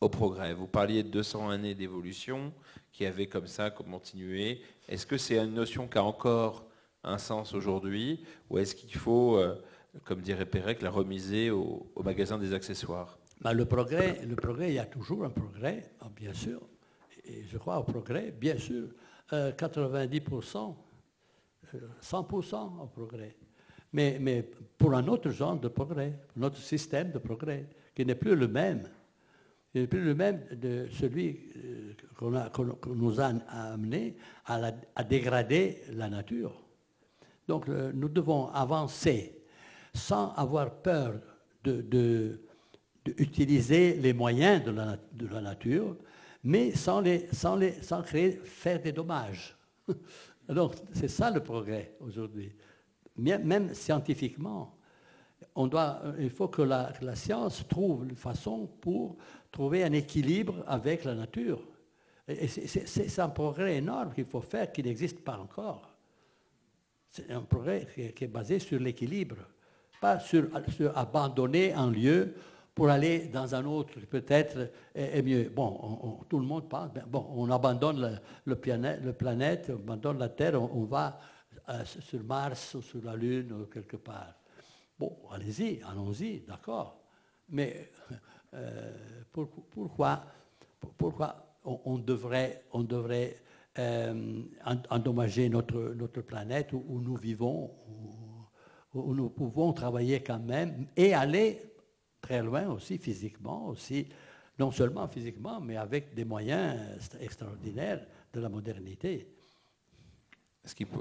au 0.00 0.08
progrès? 0.08 0.54
Vous 0.54 0.68
parliez 0.68 1.02
de 1.02 1.08
200 1.08 1.50
années 1.50 1.74
d'évolution 1.74 2.54
qui 2.92 3.04
avaient 3.04 3.26
comme 3.26 3.46
ça 3.46 3.70
continué. 3.70 4.62
Est-ce 4.88 5.06
que 5.06 5.18
c'est 5.18 5.38
une 5.38 5.54
notion 5.54 5.88
qui 5.88 5.98
a 5.98 6.04
encore 6.04 6.66
un 7.02 7.18
sens 7.18 7.52
aujourd'hui? 7.54 8.24
Ou 8.48 8.58
est-ce 8.58 8.74
qu'il 8.74 8.94
faut, 8.94 9.36
euh, 9.36 9.60
comme 10.04 10.20
dirait 10.20 10.46
Pérec, 10.46 10.82
la 10.82 10.90
remiser 10.90 11.50
au, 11.50 11.90
magasin 12.04 12.38
des 12.38 12.52
accessoires 12.52 13.18
bah, 13.40 13.52
le, 13.54 13.64
progrès, 13.64 14.20
le 14.26 14.36
progrès, 14.36 14.68
il 14.68 14.74
y 14.74 14.78
a 14.78 14.86
toujours 14.86 15.24
un 15.24 15.30
progrès, 15.30 15.92
hein, 16.00 16.08
bien 16.14 16.34
sûr. 16.34 16.60
Et 17.24 17.44
je 17.44 17.58
crois 17.58 17.78
au 17.78 17.84
progrès, 17.84 18.32
bien 18.32 18.58
sûr. 18.58 18.88
90%, 19.30 20.74
euh, 21.74 21.78
100% 22.02 22.54
euh, 22.54 22.82
au 22.82 22.86
progrès 22.86 23.36
mais, 23.92 24.48
pour 24.78 24.94
un 24.94 25.06
autre 25.08 25.30
genre 25.30 25.58
de 25.58 25.68
progrès, 25.68 26.18
un 26.38 26.42
autre 26.42 26.58
système 26.58 27.10
de 27.10 27.18
progrès, 27.18 27.68
qui 27.94 28.04
n'est 28.04 28.14
plus 28.14 28.36
le 28.36 28.48
même. 28.48 28.88
Il 29.74 29.82
n'est 29.82 29.86
plus 29.86 30.02
le 30.02 30.14
même 30.14 30.44
de 30.52 30.86
celui 30.90 31.50
euh, 31.56 31.92
qu'on 32.52 32.94
nous 32.94 33.20
a 33.20 33.26
amené 33.48 34.16
à, 34.46 35.04
dégrader 35.04 35.82
la 35.92 36.08
nature. 36.08 36.60
Donc 37.48 37.68
nous 37.68 38.08
devons 38.08 38.48
avancer 38.48 39.39
sans 39.94 40.32
avoir 40.34 40.70
peur 40.82 41.20
d'utiliser 43.04 43.94
de, 43.94 44.00
les 44.02 44.12
moyens 44.12 44.64
de 44.64 44.70
la, 44.70 44.96
de 45.12 45.26
la, 45.26 45.40
nature, 45.40 45.96
mais 46.42 46.72
sans, 46.72 47.00
les, 47.00 47.28
sans, 47.32 47.56
les, 47.56 47.72
sans 47.82 48.02
créer, 48.02 48.32
faire 48.44 48.80
des 48.80 48.92
dommages. 48.92 49.56
Donc 50.48 50.74
c'est 50.92 51.08
ça 51.08 51.30
le 51.30 51.40
progrès 51.42 51.96
aujourd'hui 52.00 52.52
même 53.20 53.74
scientifiquement, 53.74 54.76
on 55.54 55.66
doit, 55.66 56.02
il 56.18 56.30
faut 56.30 56.48
que 56.48 56.62
la, 56.62 56.92
science 57.14 57.66
trouve 57.68 58.04
une 58.04 58.16
façon 58.16 58.66
pour 58.80 59.16
trouver 59.50 59.84
un 59.84 59.92
équilibre 59.92 60.62
avec 60.66 61.04
la 61.04 61.14
nature. 61.14 61.62
C'est 62.28 63.18
un 63.18 63.28
progrès 63.28 63.76
énorme 63.76 64.12
qu'il 64.12 64.26
faut 64.26 64.40
faire 64.40 64.70
qui 64.70 64.82
n'existe 64.82 65.20
pas 65.24 65.38
encore. 65.38 65.96
C'est 67.08 67.30
un 67.32 67.42
progrès 67.42 67.86
qui 68.14 68.24
est 68.24 68.28
basé 68.28 68.60
sur 68.60 68.78
l'équilibre, 68.78 69.36
pas 70.00 70.18
sur, 70.18 70.48
abandonner 70.94 71.72
un 71.72 71.90
lieu 71.90 72.34
pour 72.74 72.88
aller 72.88 73.26
dans 73.26 73.54
un 73.54 73.64
autre 73.66 74.00
peut-être 74.08 74.70
est, 74.94 75.22
mieux. 75.22 75.50
Bon, 75.54 76.18
tout 76.28 76.38
le 76.38 76.46
monde 76.46 76.68
parle, 76.68 76.90
bon, 77.06 77.26
on 77.34 77.50
abandonne 77.50 78.20
le, 78.44 78.56
planète, 78.56 79.00
le 79.04 79.12
planète, 79.12 79.70
on 79.70 79.80
abandonne 79.82 80.18
la 80.18 80.28
Terre, 80.30 80.60
on 80.60 80.84
va 80.84 81.20
euh, 81.68 81.84
sur 81.84 82.22
Mars 82.24 82.74
ou 82.74 82.82
sur 82.82 83.04
la 83.04 83.14
Lune 83.14 83.66
quelque 83.72 83.96
part. 83.96 84.34
Bon, 84.98 85.16
allez-y, 85.30 85.80
allons-y, 85.82 86.40
d'accord. 86.40 87.00
Mais 87.50 87.90
euh, 88.54 88.92
pourquoi, 89.32 90.22
pourquoi 90.96 91.56
on, 91.64 91.98
devrait, 91.98 92.64
on 92.72 92.82
devrait 92.82 93.36
euh, 93.78 94.42
endommager 94.90 95.48
notre, 95.48 95.94
notre 95.94 96.22
planète 96.22 96.72
où, 96.72 97.00
nous 97.00 97.16
vivons, 97.16 97.70
nous 98.94 99.30
pouvons 99.30 99.72
travailler 99.72 100.22
quand 100.22 100.40
même 100.40 100.86
et 100.96 101.14
aller 101.14 101.60
très 102.20 102.42
loin 102.42 102.68
aussi 102.68 102.98
physiquement, 102.98 103.68
aussi, 103.68 104.08
non 104.58 104.70
seulement 104.70 105.08
physiquement, 105.08 105.60
mais 105.60 105.76
avec 105.76 106.14
des 106.14 106.24
moyens 106.24 106.78
extraordinaires 107.20 108.04
de 108.32 108.40
la 108.40 108.48
modernité. 108.48 109.26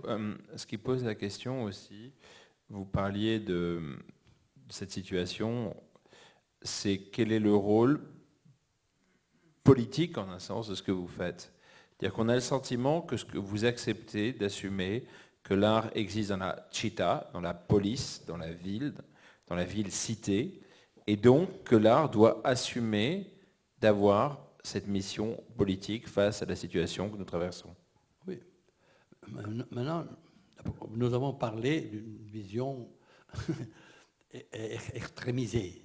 Euh, 0.05 0.35
ce 0.55 0.65
qui, 0.65 0.77
pose 0.77 1.03
la 1.03 1.15
question 1.15 1.63
aussi, 1.63 2.13
vous 2.69 2.85
parliez 2.85 3.39
de, 3.39 3.97
cette 4.69 4.91
situation, 4.91 5.75
c'est 6.61 6.97
quel 7.11 7.31
est 7.31 7.39
le 7.39 7.53
rôle 7.53 8.01
politique, 9.63 10.17
en 10.17 10.29
un 10.29 10.39
sens, 10.39 10.69
de 10.69 10.75
ce 10.75 10.83
que 10.83 10.91
vous 10.91 11.07
faites? 11.07 11.51
C'est-à-dire 11.91 12.15
qu'on 12.15 12.29
a 12.29 12.35
le 12.35 12.41
sentiment 12.41 13.01
que, 13.01 13.17
ce 13.17 13.25
que 13.25 13.37
vous 13.37 13.65
acceptez 13.65 14.31
d'assumer 14.31 15.05
que 15.50 15.56
l'art 15.56 15.89
existe 15.95 16.30
dans 16.30 16.38
la 16.38 16.68
città, 16.70 17.28
dans 17.34 17.41
la 17.41 17.56
police, 17.56 18.24
dans 18.28 18.38
la 18.38 18.52
ville, 18.52 18.93
dans 19.47 19.56
la 19.56 19.64
ville 19.64 19.91
cité, 19.91 20.62
et 21.08 21.18
donc 21.18 21.64
que 21.64 21.76
l'art 21.76 22.12
doit 22.12 22.39
assumer 22.43 23.34
d'avoir 23.80 24.45
cette 24.62 24.86
mission 24.86 25.43
politique 25.58 26.08
face 26.08 26.43
à 26.43 26.45
la 26.45 26.56
situation 26.56 27.10
que 27.10 27.18
nous 27.18 27.26
traversons. 27.26 27.76
Maintenant, 29.72 30.06
nous 30.91 31.14
avons 31.16 31.34
parlé 31.34 31.82
d'une 31.82 32.28
vision 32.28 32.88
extrémisée. 34.93 35.82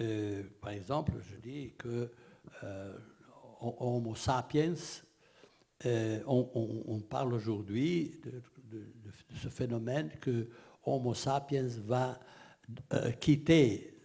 Euh, 0.00 0.44
par 0.60 0.70
exemple, 0.70 1.12
je 1.28 1.36
dis 1.36 1.74
que 1.76 2.08
euh, 2.62 2.96
Homo 3.60 4.14
sapiens, 4.14 4.74
euh, 5.86 6.20
on, 6.26 7.00
parle 7.00 7.34
aujourd'hui 7.34 8.20
de, 8.24 8.80
ce 9.36 9.48
phénomène 9.48 10.10
que 10.20 10.48
Homo 10.84 11.14
sapiens 11.14 11.68
va 11.86 12.18
quitter 13.20 13.98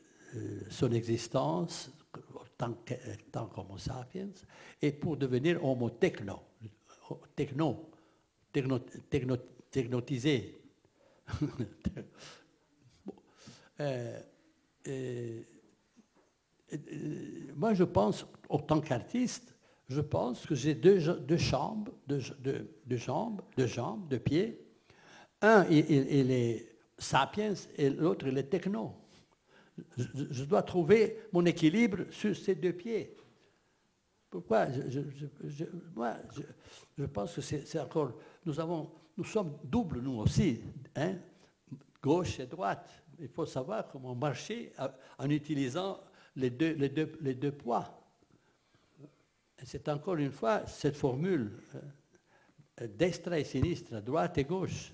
son 0.69 0.91
existence 0.91 1.91
tant 2.57 3.47
qu'Homo 3.47 3.77
sapiens 3.77 4.29
et 4.81 4.91
pour 4.91 5.15
devenir 5.17 5.63
Homo 5.63 5.89
techno, 5.89 6.41
techno 7.35 7.89
techno, 8.51 8.79
technotisé. 9.71 10.55
Euh, 13.81 14.19
euh, 14.89 15.41
euh, 16.73 16.77
moi, 17.55 17.73
je 17.73 17.85
pense, 17.85 18.25
en 18.49 18.59
tant 18.59 18.81
qu'artiste, 18.81 19.55
je 19.89 20.01
pense 20.01 20.45
que 20.45 20.53
j'ai 20.53 20.75
deux, 20.75 20.99
deux 21.15 21.37
jambes, 21.37 21.89
deux, 22.07 22.21
deux, 22.85 22.97
jambes, 22.97 23.41
deux 23.57 23.65
jambes, 23.65 24.07
deux 24.07 24.19
pieds. 24.19 24.63
Un, 25.41 25.65
il, 25.69 26.31
est 26.31 26.75
sapiens 26.97 27.53
et 27.75 27.89
l'autre, 27.89 28.27
il 28.27 28.37
est 28.37 28.43
techno. 28.43 28.93
Je, 29.97 30.43
dois 30.43 30.61
trouver 30.61 31.17
mon 31.31 31.43
équilibre 31.45 32.05
sur 32.11 32.35
ces 32.35 32.53
deux 32.53 32.73
pieds. 32.73 33.15
Pourquoi 34.29 34.67
je, 34.69 35.65
moi, 35.95 36.17
je, 36.97 37.05
pense 37.05 37.35
que 37.35 37.41
c'est 37.41 37.79
encore 37.79 38.13
nous 38.45 38.59
avons, 38.59 38.91
nous 39.17 39.23
sommes 39.23 39.57
doubles, 39.63 40.01
nous 40.01 40.19
aussi, 40.19 40.61
hein, 40.95 41.15
gauche 42.01 42.39
et 42.39 42.45
droite. 42.45 42.87
Il 43.17 43.29
faut 43.29 43.45
savoir 43.47 43.87
comment 43.87 44.13
marcher 44.13 44.71
en 45.17 45.29
utilisant 45.29 45.99
les 46.35 46.51
deux, 46.51 46.73
les 46.73 46.89
deux, 46.89 47.11
les 47.21 47.33
deux 47.33 47.51
poids. 47.51 47.98
C'est 49.65 49.87
encore 49.89 50.15
une 50.15 50.31
fois 50.31 50.65
cette 50.65 50.95
formule 50.95 51.51
euh, 52.81 52.87
destra 52.87 53.39
et 53.39 53.43
sinistre, 53.43 54.01
droite 54.01 54.37
et 54.37 54.43
gauche. 54.43 54.91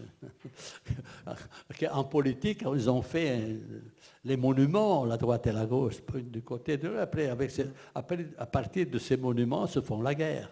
en 1.92 2.04
politique, 2.04 2.64
ils 2.74 2.90
ont 2.90 3.02
fait 3.02 3.40
euh, 3.40 3.82
les 4.24 4.38
monuments, 4.38 5.06
la 5.06 5.18
droite 5.18 5.48
et 5.48 5.52
la 5.52 5.66
gauche, 5.66 5.98
du 6.14 6.42
côté 6.42 6.78
de 6.78 6.96
avec 6.98 7.52
après, 7.94 8.28
à 8.38 8.46
partir 8.46 8.88
de 8.88 8.98
ces 8.98 9.18
monuments 9.18 9.68
se 9.68 9.82
font 9.82 10.02
la 10.02 10.16
guerre. 10.16 10.50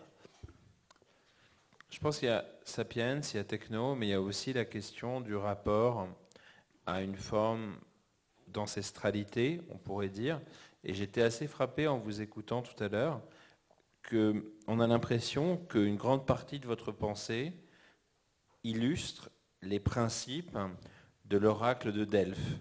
Je 1.90 2.00
pense 2.00 2.20
qu'il 2.20 2.28
y 2.28 2.32
a 2.32 2.46
Sapiens, 2.64 3.22
il 3.22 3.38
y 3.38 3.40
a 3.40 3.44
Techno, 3.44 3.96
mais 3.96 4.08
il 4.08 4.10
y 4.12 4.14
a 4.14 4.22
aussi 4.22 4.54
la 4.54 4.66
question 4.66 5.22
du 5.22 5.36
rapport 5.36 6.08
à 6.86 7.02
une 7.02 7.16
forme 7.16 7.76
d'ancestralité, 8.48 9.62
on 9.70 9.78
pourrait 9.78 10.10
dire. 10.10 10.42
Et 10.84 10.94
j'étais 10.94 11.22
assez 11.22 11.48
frappé 11.48 11.88
en 11.88 11.98
vous 11.98 12.22
écoutant 12.22 12.62
tout 12.62 12.84
à 12.84 12.88
l'heure 12.88 13.22
qu'on 14.10 14.80
a 14.80 14.88
l'impression 14.88 15.58
qu'une 15.58 15.96
grande 15.96 16.26
partie 16.26 16.60
de 16.60 16.68
votre 16.68 16.92
pensée 16.92 17.54
illustre 18.64 19.30
les 19.62 19.80
principes 19.80 20.58
de 21.26 21.38
l'oracle 21.38 21.92
de 21.92 22.06
Delphes. 22.06 22.60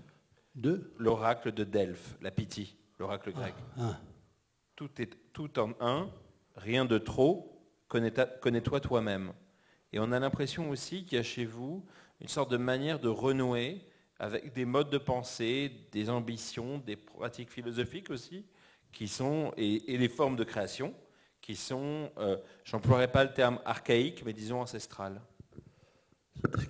De? 0.55 0.93
L'oracle 0.99 1.53
de 1.53 1.65
Delphes, 1.65 2.17
la 2.21 2.31
Pythie, 2.31 2.77
l'oracle 2.99 3.33
grec. 3.33 3.55
Ah, 3.77 3.81
ah. 3.81 4.01
Tout 4.77 4.91
est 5.01 5.11
tout 5.33 5.59
en 5.59 5.73
un, 5.81 6.11
rien 6.57 6.85
de 6.85 6.99
trop, 6.99 7.63
connais-toi 7.89 8.81
toi-même. 8.81 9.33
Et 9.93 9.99
on 9.99 10.13
a 10.13 10.19
l'impression 10.19 10.71
aussi 10.71 11.05
qu'il 11.05 11.17
y 11.17 11.21
a 11.21 11.25
chez 11.25 11.45
vous 11.45 11.85
une 12.21 12.29
sorte 12.29 12.51
de 12.51 12.57
manière 12.57 13.01
de 13.01 13.09
renouer 13.09 13.85
avec 14.19 14.53
des 14.53 14.65
modes 14.65 14.91
de 14.91 14.99
pensée, 14.99 15.89
des 15.91 16.09
ambitions, 16.09 16.79
des 16.79 16.97
pratiques 16.97 17.51
philosophiques 17.51 18.11
aussi, 18.11 18.47
qui 18.93 19.09
sont, 19.09 19.53
et, 19.57 19.97
les 19.97 20.09
formes 20.09 20.37
de 20.37 20.45
création, 20.45 20.95
qui 21.43 21.57
sont, 21.57 22.09
euh, 22.19 22.37
j'emploierai 22.65 23.09
pas 23.09 23.25
le 23.25 23.33
terme 23.33 23.59
archaïque, 23.65 24.23
mais 24.25 24.33
disons 24.33 24.61
ancestrales. 24.61 25.21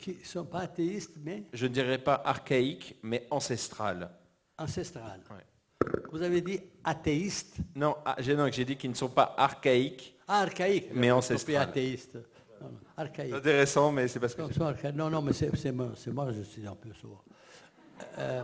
Qui 0.01 0.16
ne 0.18 0.25
sont 0.25 0.45
pas 0.45 0.61
athéistes, 0.61 1.16
mais 1.23 1.45
Je 1.53 1.66
ne 1.66 1.73
dirais 1.73 1.99
pas 1.99 2.20
archaïque, 2.25 2.97
mais 3.03 3.27
ancestral. 3.31 4.11
Ancestral. 4.59 5.20
Vous 6.11 6.23
avez 6.23 6.41
dit 6.41 6.61
athéiste 6.83 7.57
Non, 7.75 7.97
ah, 8.05 8.16
j'ai 8.18 8.64
dit 8.64 8.77
qu'ils 8.77 8.91
ne 8.91 8.97
sont 8.97 9.09
pas 9.09 9.35
archaïques, 9.37 10.16
ah, 10.27 10.41
archaïques, 10.41 10.91
mais 10.93 11.11
ancestrales. 11.11 11.68
athéistes. 11.68 12.18
Archaïque. 12.97 13.35
Intéressant, 13.35 13.93
mais 13.93 14.09
c'est 14.09 14.20
parce 14.20 14.35
que... 14.35 14.91
Non, 14.93 15.11
non, 15.11 15.23
mais 15.23 15.33
c'est 15.33 15.73
moi, 15.73 15.93
moi, 16.12 16.33
je 16.33 16.43
suis 16.43 16.66
un 16.66 16.75
peu 16.75 16.93
sourd. 16.95 17.25
Euh, 18.18 18.43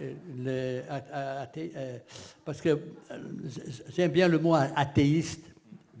euh, 0.00 0.82
euh, 1.56 1.98
parce 2.44 2.60
que 2.60 2.78
j'aime 3.88 4.12
bien 4.12 4.28
le 4.28 4.38
mot 4.38 4.54
athéiste, 4.54 5.51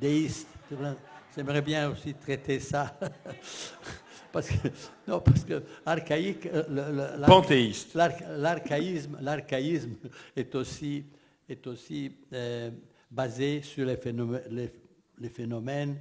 déiste. 0.02 0.48
J'aimerais 1.34 1.62
bien 1.62 1.90
aussi 1.90 2.12
traiter 2.14 2.60
ça. 2.60 2.98
parce 4.32 4.48
que, 4.48 4.68
non, 5.06 5.20
parce 5.20 5.44
que 5.44 5.62
archaïque, 5.86 6.48
panthéiste. 7.26 7.94
L'archaïsme, 7.94 9.18
l'archaïsme 9.20 9.94
est 10.36 10.54
aussi, 10.54 11.04
est 11.48 11.66
aussi 11.66 12.12
basé 13.10 13.62
sur 13.62 13.86
les 13.86 13.96
phénomènes, 13.96 14.70
les, 15.18 15.28
phénomènes 15.30 15.96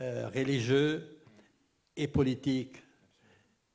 religieux 0.00 1.20
et 1.96 2.08
politiques 2.08 2.84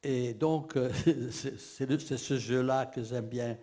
et 0.03 0.33
donc, 0.33 0.77
euh, 0.77 0.89
c'est 1.31 2.17
ce 2.17 2.37
jeu-là 2.37 2.85
que 2.85 3.03
j'aime 3.03 3.27
bien. 3.27 3.57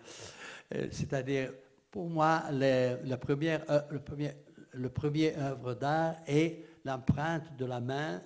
Euh, 0.75 0.89
c'est-à-dire, 0.91 1.53
pour 1.91 2.09
moi, 2.09 2.43
la 2.51 3.17
première, 3.17 3.65
euh, 3.71 3.81
le, 3.91 4.01
premier, 4.01 4.33
le 4.77 4.91
premier 4.91 5.37
œuvre 5.37 5.75
d'art 5.75 6.17
est 6.27 6.65
l'empreinte 6.85 7.57
de 7.57 7.65
la 7.65 7.81
main 7.81 8.23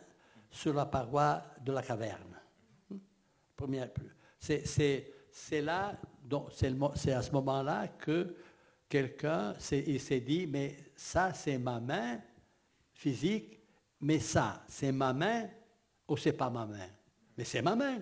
sur 0.51 0.74
la 0.74 0.86
paroi 0.86 1.42
de 1.64 1.72
la 1.72 1.82
caverne. 1.82 2.36
C'est 4.38 4.66
c'est 5.32 5.62
à 7.12 7.22
ce 7.22 7.30
moment-là 7.32 7.88
que 7.88 8.34
quelqu'un 8.88 9.55
s'est 9.59 10.22
dit, 10.26 10.46
mais 10.46 10.76
ça 10.96 11.32
c'est 11.32 11.59
ma 11.59 11.78
main 11.78 12.20
physique, 12.92 13.61
mais 14.01 14.18
ça 14.18 14.64
c'est 14.66 14.92
ma 14.92 15.12
main 15.12 15.48
ou 16.09 16.16
c'est 16.16 16.32
pas 16.32 16.51
ma 16.51 16.66
main? 16.66 16.88
Mais 17.36 17.44
c'est 17.44 17.62
ma 17.62 17.76
main. 17.76 17.98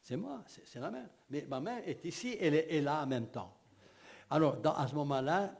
C'est 0.00 0.16
moi, 0.16 0.44
c'est 0.46 0.80
la 0.80 0.90
main. 0.90 1.06
Mais 1.30 1.46
ma 1.48 1.60
main 1.60 1.78
est 1.78 2.04
ici, 2.04 2.36
elle 2.38 2.84
là 2.84 3.04
en 3.04 3.06
même 3.06 3.28
temps. 3.28 3.56
Alors, 4.28 4.58
à 4.76 4.86
ce 4.86 4.94
moment-là, 4.96 5.54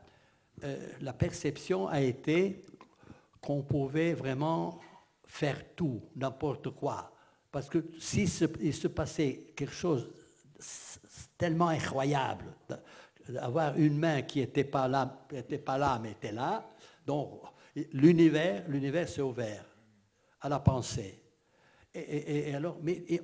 euh, 0.62 0.76
la 1.00 1.12
perception 1.12 1.88
a 1.88 2.00
été 2.00 2.64
qu'on 3.40 3.62
pouvait 3.62 4.14
vraiment 4.14 4.78
faire 5.26 5.74
tout, 5.74 6.02
n'importe 6.16 6.70
quoi. 6.70 7.12
Parce 7.50 7.68
que 7.68 7.84
s'il 7.98 8.28
se, 8.28 8.46
se 8.72 8.88
passait 8.88 9.52
quelque 9.54 9.74
chose 9.74 10.10
tellement 11.36 11.68
incroyable, 11.68 12.44
d'avoir 13.28 13.76
une 13.76 13.98
main 13.98 14.22
qui 14.22 14.40
n'était 14.40 14.64
pas 14.64 14.88
là, 14.88 15.26
était 15.32 15.58
pas 15.58 15.78
là, 15.78 15.98
mais 16.02 16.12
était 16.12 16.32
là, 16.32 16.68
donc 17.06 17.42
l'univers, 17.92 18.64
l'univers 18.68 19.08
s'est 19.08 19.22
ouvert 19.22 19.64
à 20.40 20.48
la 20.48 20.60
pensée. 20.60 21.20
Et, 21.94 22.52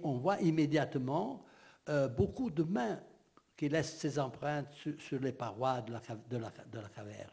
on 0.03 0.18
voit 0.18 0.41
immédiatement 0.41 1.45
euh, 1.89 2.09
beaucoup 2.09 2.51
de 2.51 2.62
mains 2.62 3.01
qui 3.61 3.69
laissent 3.69 3.99
ses 3.99 4.19
empreintes 4.19 4.73
sur, 4.73 5.21
les 5.21 5.33
parois 5.33 5.83
de 5.83 5.93
la, 6.39 6.51
caverne. 6.89 7.29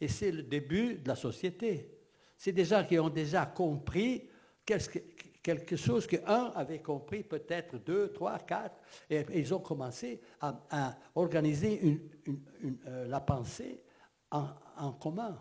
Et 0.00 0.08
c'est 0.08 0.32
le 0.32 0.42
début 0.42 0.94
de 0.94 1.06
la 1.06 1.14
société. 1.14 1.98
C'est 2.34 2.52
des 2.52 2.64
gens 2.64 2.82
qui 2.82 2.98
ont 2.98 3.10
déjà 3.10 3.44
compris 3.44 4.26
quelque 4.64 5.76
chose 5.76 6.06
qu'un 6.06 6.50
avait 6.54 6.80
compris, 6.80 7.24
peut-être 7.24 7.76
deux, 7.76 8.10
trois, 8.10 8.38
quatre, 8.38 8.80
et, 9.10 9.22
ils 9.34 9.52
ont 9.52 9.58
commencé 9.58 10.22
à, 10.40 10.96
organiser 11.14 11.78
une, 11.82 12.00
euh, 12.86 13.06
la 13.06 13.20
pensée 13.20 13.84
en, 14.30 14.92
commun. 14.92 15.38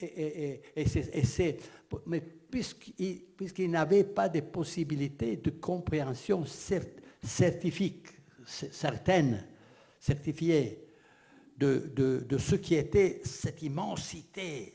Et, 0.00 0.62
c'est, 0.86 1.58
mais 2.06 2.22
puisqu'il, 2.22 3.70
n'avait 3.70 4.04
pas 4.04 4.30
de 4.30 4.40
possibilité 4.40 5.36
de 5.36 5.50
compréhension 5.50 6.46
certifique, 7.20 8.21
certaine, 8.46 9.46
certifiée, 9.98 10.88
de, 11.58 12.38
ce 12.38 12.56
qui 12.56 12.74
était 12.74 13.20
cette 13.24 13.62
immensité 13.62 14.74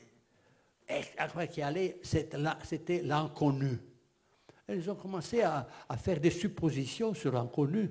qui 1.51 1.61
allait, 1.61 1.99
c'était 2.01 3.01
l'inconnu. 3.01 3.77
Ils 4.69 4.89
ont 4.89 4.95
commencé 4.95 5.41
à, 5.41 5.67
à 5.89 5.97
faire 5.97 6.19
des 6.19 6.29
suppositions 6.29 7.13
sur 7.13 7.33
l'inconnu. 7.33 7.89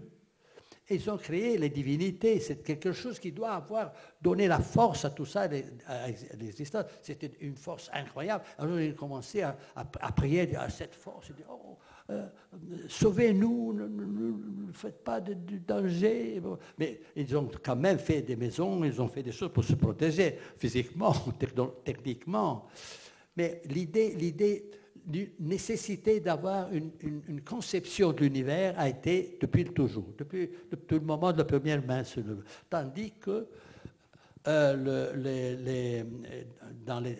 Ils 0.88 1.10
ont 1.10 1.16
créé 1.16 1.58
les 1.58 1.68
divinités. 1.68 2.38
C'est 2.38 2.62
quelque 2.62 2.92
chose 2.92 3.18
qui 3.18 3.32
doit 3.32 3.54
avoir 3.54 3.92
donné 4.20 4.46
la 4.46 4.60
force 4.60 5.04
à 5.04 5.10
tout 5.10 5.26
ça, 5.26 5.48
à 5.86 6.08
l'existence. 6.38 6.84
C'était 7.02 7.32
une 7.40 7.56
force 7.56 7.90
incroyable. 7.92 8.44
Alors 8.58 8.78
ils 8.78 8.92
ont 8.92 8.96
commencé 8.96 9.42
à, 9.42 9.56
prier 10.14 10.54
à 10.56 10.68
cette 10.68 10.94
force. 10.94 11.32
Oh, 11.50 11.76
euh, 12.10 12.26
sauvez-nous, 12.88 13.72
ne, 13.72 14.72
faites 14.72 15.02
pas 15.02 15.20
de, 15.20 15.34
danger. 15.66 16.40
Mais 16.78 17.00
ils 17.16 17.36
ont 17.36 17.48
quand 17.62 17.76
même 17.76 17.98
fait 17.98 18.22
des 18.22 18.36
maisons, 18.36 18.84
ils 18.84 19.00
ont 19.00 19.08
fait 19.08 19.22
des 19.22 19.32
choses 19.32 19.52
pour 19.52 19.64
se 19.64 19.74
protéger 19.74 20.38
physiquement, 20.56 21.14
techniquement. 21.84 22.68
Mais 23.36 23.62
l'idée, 23.68 24.14
l'idée 24.14 24.70
nécessité 25.38 26.20
d'avoir 26.20 26.68
une, 26.72 27.40
conception 27.42 28.12
de 28.12 28.20
l'univers 28.20 28.74
a 28.78 28.88
été 28.88 29.38
depuis 29.40 29.64
toujours, 29.64 30.08
depuis, 30.18 30.50
le 30.90 31.00
moment 31.00 31.32
de 31.32 31.38
la 31.38 31.44
première 31.44 31.84
main 31.84 32.02
sur 32.02 32.24
le... 32.24 32.42
Tandis 32.68 33.12
que 33.12 33.46
euh, 34.48 35.62
dans 36.84 37.00
les, 37.00 37.16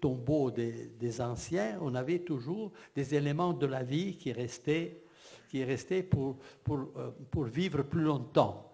tombeaux 0.00 0.50
des, 0.50 1.20
anciens, 1.20 1.78
on 1.80 1.94
avait 1.94 2.20
toujours 2.20 2.72
des 2.94 3.14
éléments 3.14 3.52
de 3.52 3.66
la 3.66 3.82
vie 3.82 4.16
qui 4.16 4.32
restaient, 4.32 5.02
qui 5.48 5.64
restaient 5.64 6.02
pour, 6.02 6.38
pour, 6.62 6.90
euh, 6.96 7.10
pour 7.30 7.44
vivre 7.44 7.82
plus 7.82 8.02
longtemps, 8.02 8.72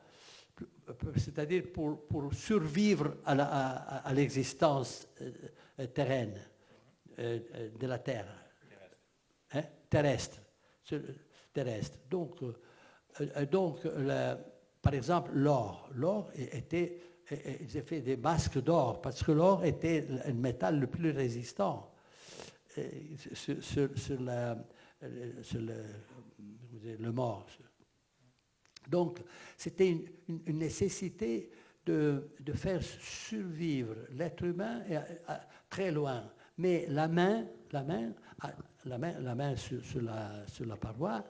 c'est-à-dire 1.17 1.65
pour, 1.73 2.07
pour 2.07 2.33
survivre 2.35 3.17
à 3.25 4.13
l'existence 4.13 5.09
euh, 5.21 5.87
terrestre. 5.87 6.41
Euh, 7.19 7.41
euh, 7.55 7.71
de 7.79 7.87
la 7.87 7.99
Terre. 7.99 8.27
Hein? 9.53 9.63
Terrestre. 9.89 10.39
Terrestre. 11.53 11.99
Donc, 12.11 12.41
donc 13.51 13.81
par 14.83 14.93
exemple, 14.93 15.31
l'or. 15.33 15.89
L'or 15.95 16.31
était, 16.35 17.01
ils 17.31 17.79
ont 17.79 17.83
fait 17.83 18.01
des 18.01 18.17
masques 18.17 18.63
d'or 18.63 19.01
parce 19.01 19.23
que 19.23 19.33
l'or 19.33 19.65
était 19.65 20.07
le 20.27 20.33
métal 20.33 20.79
le 20.79 20.87
plus 20.87 21.11
résistant. 21.11 21.93
Sur, 23.33 23.63
sur 23.97 24.19
le, 24.21 24.57
mort. 27.11 27.47
Donc, 28.89 29.23
c'était 29.57 29.97
une, 30.29 30.59
nécessité 30.59 31.51
de, 31.87 32.29
faire 32.55 32.83
survivre 32.83 33.95
l'être 34.11 34.45
humain 34.45 34.83
très 35.71 35.91
loin. 35.91 36.31
Mais 36.59 36.87
la 36.89 37.09
main, 37.09 37.47
la 37.73 37.83
main, 37.83 38.13
la 38.85 39.35
main, 39.35 39.57
sur 39.57 40.03
la 40.03 40.77
paroi 40.77 41.25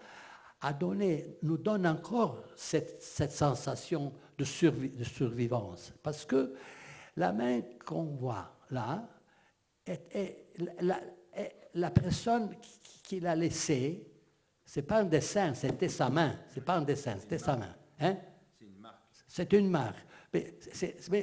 a 0.67 0.73
donné, 0.73 1.39
nous 1.43 1.59
donne 1.59 1.87
encore 1.87 2.43
cette, 2.57 3.01
cette 3.01 3.31
sensation 3.31 4.13
de, 4.37 4.43
survi, 4.43 4.91
de 4.91 5.05
survivance. 5.05 5.93
Parce 6.03 6.25
que 6.25 6.55
la 7.17 7.33
main 7.33 7.61
qu'on 7.85 8.07
voit 8.17 8.53
là, 8.71 9.09
est, 9.87 10.03
est, 10.13 10.47
la, 10.81 11.01
est, 11.33 11.71
la, 11.75 11.91
personne 11.91 12.51
qui, 12.61 13.01
qui 13.05 13.21
l'a 13.21 13.37
laissée, 13.37 14.11
ce 14.65 14.81
n'est 14.81 14.87
pas 14.87 15.03
un 15.03 15.05
dessin, 15.05 15.55
c'était 15.55 15.89
sa 15.89 16.11
main. 16.11 16.35
Ce 16.49 16.59
n'est 16.59 16.65
pas 16.65 16.79
un 16.79 16.83
dessin, 16.83 17.15
c'était 17.21 17.39
sa 17.39 17.57
main. 17.57 17.75
Hein? 18.01 18.17
C'est 18.59 18.65
une 18.67 18.81
marque. 18.81 19.03
C'est 19.29 19.53
une 19.53 19.71
marque. 19.71 20.07
Mais, 20.35 20.59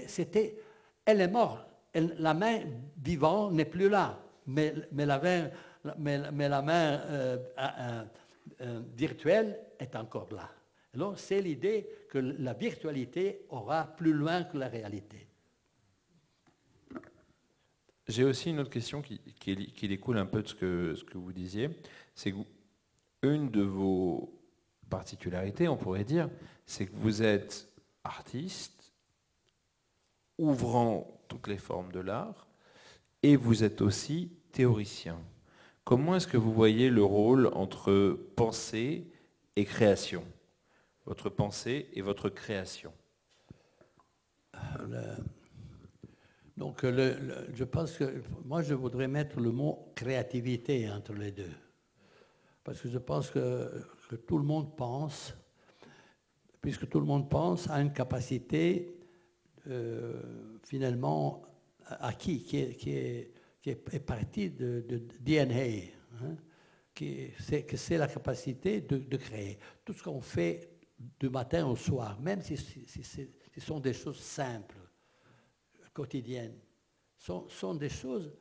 c'était, 0.08 0.58
elle 1.04 1.20
est 1.20 1.28
morte. 1.28 1.68
Elle, 1.92 2.16
la 2.18 2.34
main 2.34 2.62
vivante 2.98 3.52
n'est 3.52 3.66
plus 3.66 3.90
là. 3.90 4.18
Mais, 4.48 4.74
mais, 4.94 5.06
la 5.06 5.20
main, 5.20 5.50
mais, 5.98 6.32
mais 6.32 6.48
la 6.48 6.62
main 6.62 7.02
euh, 7.10 7.38
euh, 7.60 8.04
euh, 8.62 8.82
virtuelle 8.96 9.60
est 9.80 9.96
encore 9.96 10.34
là. 10.34 10.50
Alors, 10.94 11.18
c'est 11.18 11.42
l'idée 11.42 11.88
que 12.10 12.20
la 12.20 12.54
virtualité 12.54 13.46
aura 13.50 13.86
plus 13.96 14.14
loin 14.14 14.44
que 14.44 14.58
la 14.58 14.68
réalité. 14.68 15.28
J'ai 18.08 18.24
aussi 18.24 18.50
une 18.50 18.60
autre 18.60 18.70
question 18.70 19.02
qui, 19.02 19.20
découle 19.88 20.18
un 20.18 20.26
peu 20.26 20.44
de 20.44 20.48
ce 20.48 20.56
que, 20.56 20.94
ce 20.96 21.04
que 21.04 21.18
vous 21.18 21.32
disiez. 21.32 21.70
C'est 22.14 22.34
une 23.22 23.50
de 23.50 23.62
vos 23.62 24.40
particularités, 24.90 25.68
on 25.68 25.78
pourrait 25.78 26.04
dire, 26.04 26.30
c'est 26.66 26.86
que 26.86 26.96
vous 26.96 27.24
êtes 27.24 27.68
artiste, 28.04 28.94
ouvrant 30.38 31.22
toutes 31.28 31.48
les 31.48 31.58
formes 31.58 31.92
de 31.92 32.02
l'art, 32.02 32.48
et 33.24 33.36
vous 33.36 33.64
êtes 33.64 33.82
aussi 33.82 34.32
théoricien. 34.52 35.18
Comment 35.84 36.16
est-ce 36.16 36.28
que 36.28 36.38
vous 36.38 36.54
voyez 36.54 36.90
le 36.90 37.04
rôle 37.04 37.48
entre 37.48 38.18
pensée 38.36 39.12
et 39.56 39.66
création? 39.66 40.24
Votre 41.06 41.30
pensée 41.30 41.90
et 41.94 42.02
votre 42.02 42.30
création. 42.30 42.94
Donc, 46.56 46.86
je 46.86 47.64
pense 47.66 47.98
que 47.98 48.24
moi, 48.46 48.62
je 48.62 48.74
voudrais 48.74 49.10
mettre 49.10 49.42
le 49.42 49.52
mot 49.52 49.92
créativité 49.96 50.90
entre 50.90 51.14
les 51.14 51.32
deux. 51.32 51.52
Parce 52.64 52.80
que 52.80 52.88
je 52.88 52.98
pense 52.98 53.30
que, 53.30 53.70
tout 54.26 54.38
le 54.38 54.46
monde 54.46 54.78
pense, 54.78 55.34
puisque 56.62 56.88
tout 56.88 57.00
le 57.00 57.06
monde 57.06 57.30
pense 57.30 57.70
à 57.70 57.82
une 57.82 57.92
capacité 57.92 58.96
euh, 59.68 60.22
finalement 60.64 61.42
acquis, 61.86 62.44
qui 62.44 62.58
est, 62.58 62.76
qui 62.76 62.92
est, 62.92 63.34
qui 63.64 63.70
est 63.70 64.06
partie 64.06 64.50
de, 64.52 64.84
DNA, 65.22 65.94
hein, 66.22 66.36
que 66.94 67.78
c'est 67.78 67.98
la 67.98 68.08
capacité 68.08 68.82
de, 68.82 69.18
créer. 69.18 69.58
Tout 69.86 69.94
ce 69.94 70.04
qu'on 70.04 70.20
fait 70.20 70.70
du 71.18 71.30
matin 71.30 71.66
au 71.66 71.78
soir, 71.78 72.20
même 72.20 72.42
si, 72.42 72.58
ce 72.58 73.62
sont 73.62 73.80
des 73.80 73.94
choses 73.94 74.20
simples, 74.20 74.76
quotidiennes, 75.94 76.60
sont, 77.18 77.74
des 77.76 77.90
choses 77.90 78.34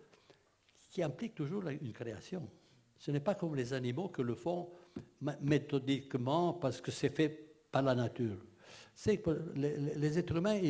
qui 0.90 1.04
impliquent 1.04 1.36
toujours 1.36 1.68
une 1.68 1.92
création. 1.92 2.50
Ce 2.98 3.12
n'est 3.12 3.20
pas 3.20 3.36
comme 3.36 3.54
les 3.54 3.72
animaux 3.72 4.08
que 4.08 4.22
le 4.22 4.34
font 4.34 4.72
méthodiquement 5.40 6.54
parce 6.54 6.80
que 6.80 6.90
c'est 6.90 7.14
fait 7.14 7.28
par 7.70 7.82
la 7.82 7.94
nature. 7.94 8.44
C'est 8.94 9.18
que 9.18 9.52
les, 9.54 10.18
êtres 10.18 10.36
humains, 10.36 10.60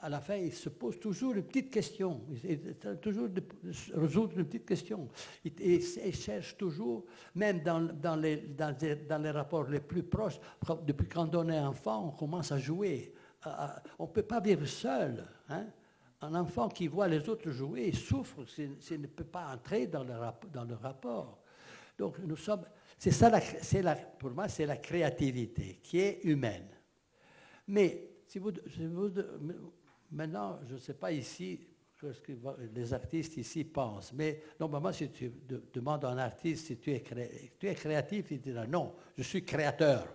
à 0.00 0.08
la 0.08 0.20
fin, 0.20 0.36
ils 0.36 0.52
se 0.52 0.68
posent 0.68 1.00
toujours 1.00 1.34
une 1.34 1.42
petite 1.42 1.70
question. 1.70 2.20
Ils, 2.44 2.74
toujours 3.00 3.28
de 3.28 3.42
résoudre 3.94 4.38
une 4.38 4.46
petite 4.46 4.66
question. 4.66 5.08
Ils, 5.44 6.14
cherchent 6.14 6.56
toujours, 6.56 7.04
même 7.34 7.62
dans, 7.62 7.80
dans, 7.80 8.16
les, 8.16 8.36
dans, 8.36 9.22
les, 9.22 9.30
rapports 9.30 9.64
les 9.64 9.80
plus 9.80 10.04
proches, 10.04 10.38
depuis 10.84 11.08
quand 11.08 11.34
on 11.34 11.48
est 11.48 11.58
enfant, 11.58 12.08
on 12.08 12.10
commence 12.16 12.52
à 12.52 12.58
jouer. 12.58 13.12
On 13.98 14.04
ne 14.04 14.12
peut 14.12 14.22
pas 14.22 14.40
vivre 14.40 14.66
seul. 14.66 15.26
Hein? 15.48 15.66
Un 16.20 16.34
enfant 16.34 16.68
qui 16.68 16.88
voit 16.88 17.08
les 17.08 17.28
autres 17.28 17.50
jouer, 17.50 17.88
il 17.88 17.96
souffre 17.96 18.44
s'il 18.44 19.00
ne 19.00 19.06
peut 19.06 19.24
pas 19.24 19.52
entrer 19.52 19.86
dans 19.86 20.04
le, 20.04 20.14
dans 20.52 20.64
le 20.64 20.74
rapport. 20.74 21.38
Donc 21.96 22.18
nous 22.20 22.36
sommes, 22.36 22.64
c'est 22.98 23.10
ça, 23.10 23.30
la, 23.30 23.94
pour 23.96 24.30
moi, 24.30 24.48
c'est 24.48 24.66
la 24.66 24.76
créativité 24.76 25.80
qui 25.82 25.98
est 26.00 26.20
humaine. 26.24 26.68
Mais 27.66 28.08
si 28.26 28.38
vous, 28.38 28.52
maintenant, 30.10 30.58
je 30.68 30.74
ne 30.74 30.78
sais 30.78 30.94
pas 30.94 31.12
ici 31.12 31.60
ce 32.00 32.20
que 32.20 32.32
les 32.74 32.94
artistes 32.94 33.36
ici 33.36 33.64
pensent, 33.64 34.12
mais 34.12 34.42
normalement, 34.60 34.92
si 34.92 35.10
tu 35.10 35.32
demandes 35.72 36.04
à 36.04 36.10
un 36.10 36.18
artiste 36.18 36.66
si 36.66 36.76
tu 36.76 36.92
es, 36.92 37.02
tu 37.58 37.68
es 37.68 37.74
créatif, 37.74 38.30
il 38.30 38.40
dira 38.40 38.66
non, 38.66 38.94
je 39.16 39.22
suis 39.22 39.44
créateur, 39.44 40.06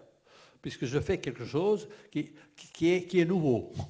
puisque 0.62 0.86
je 0.86 1.00
fais 1.00 1.20
quelque 1.20 1.46
chose 1.46 1.90
qui, 2.10 2.34
est, 2.82 3.26
nouveau. 3.26 3.72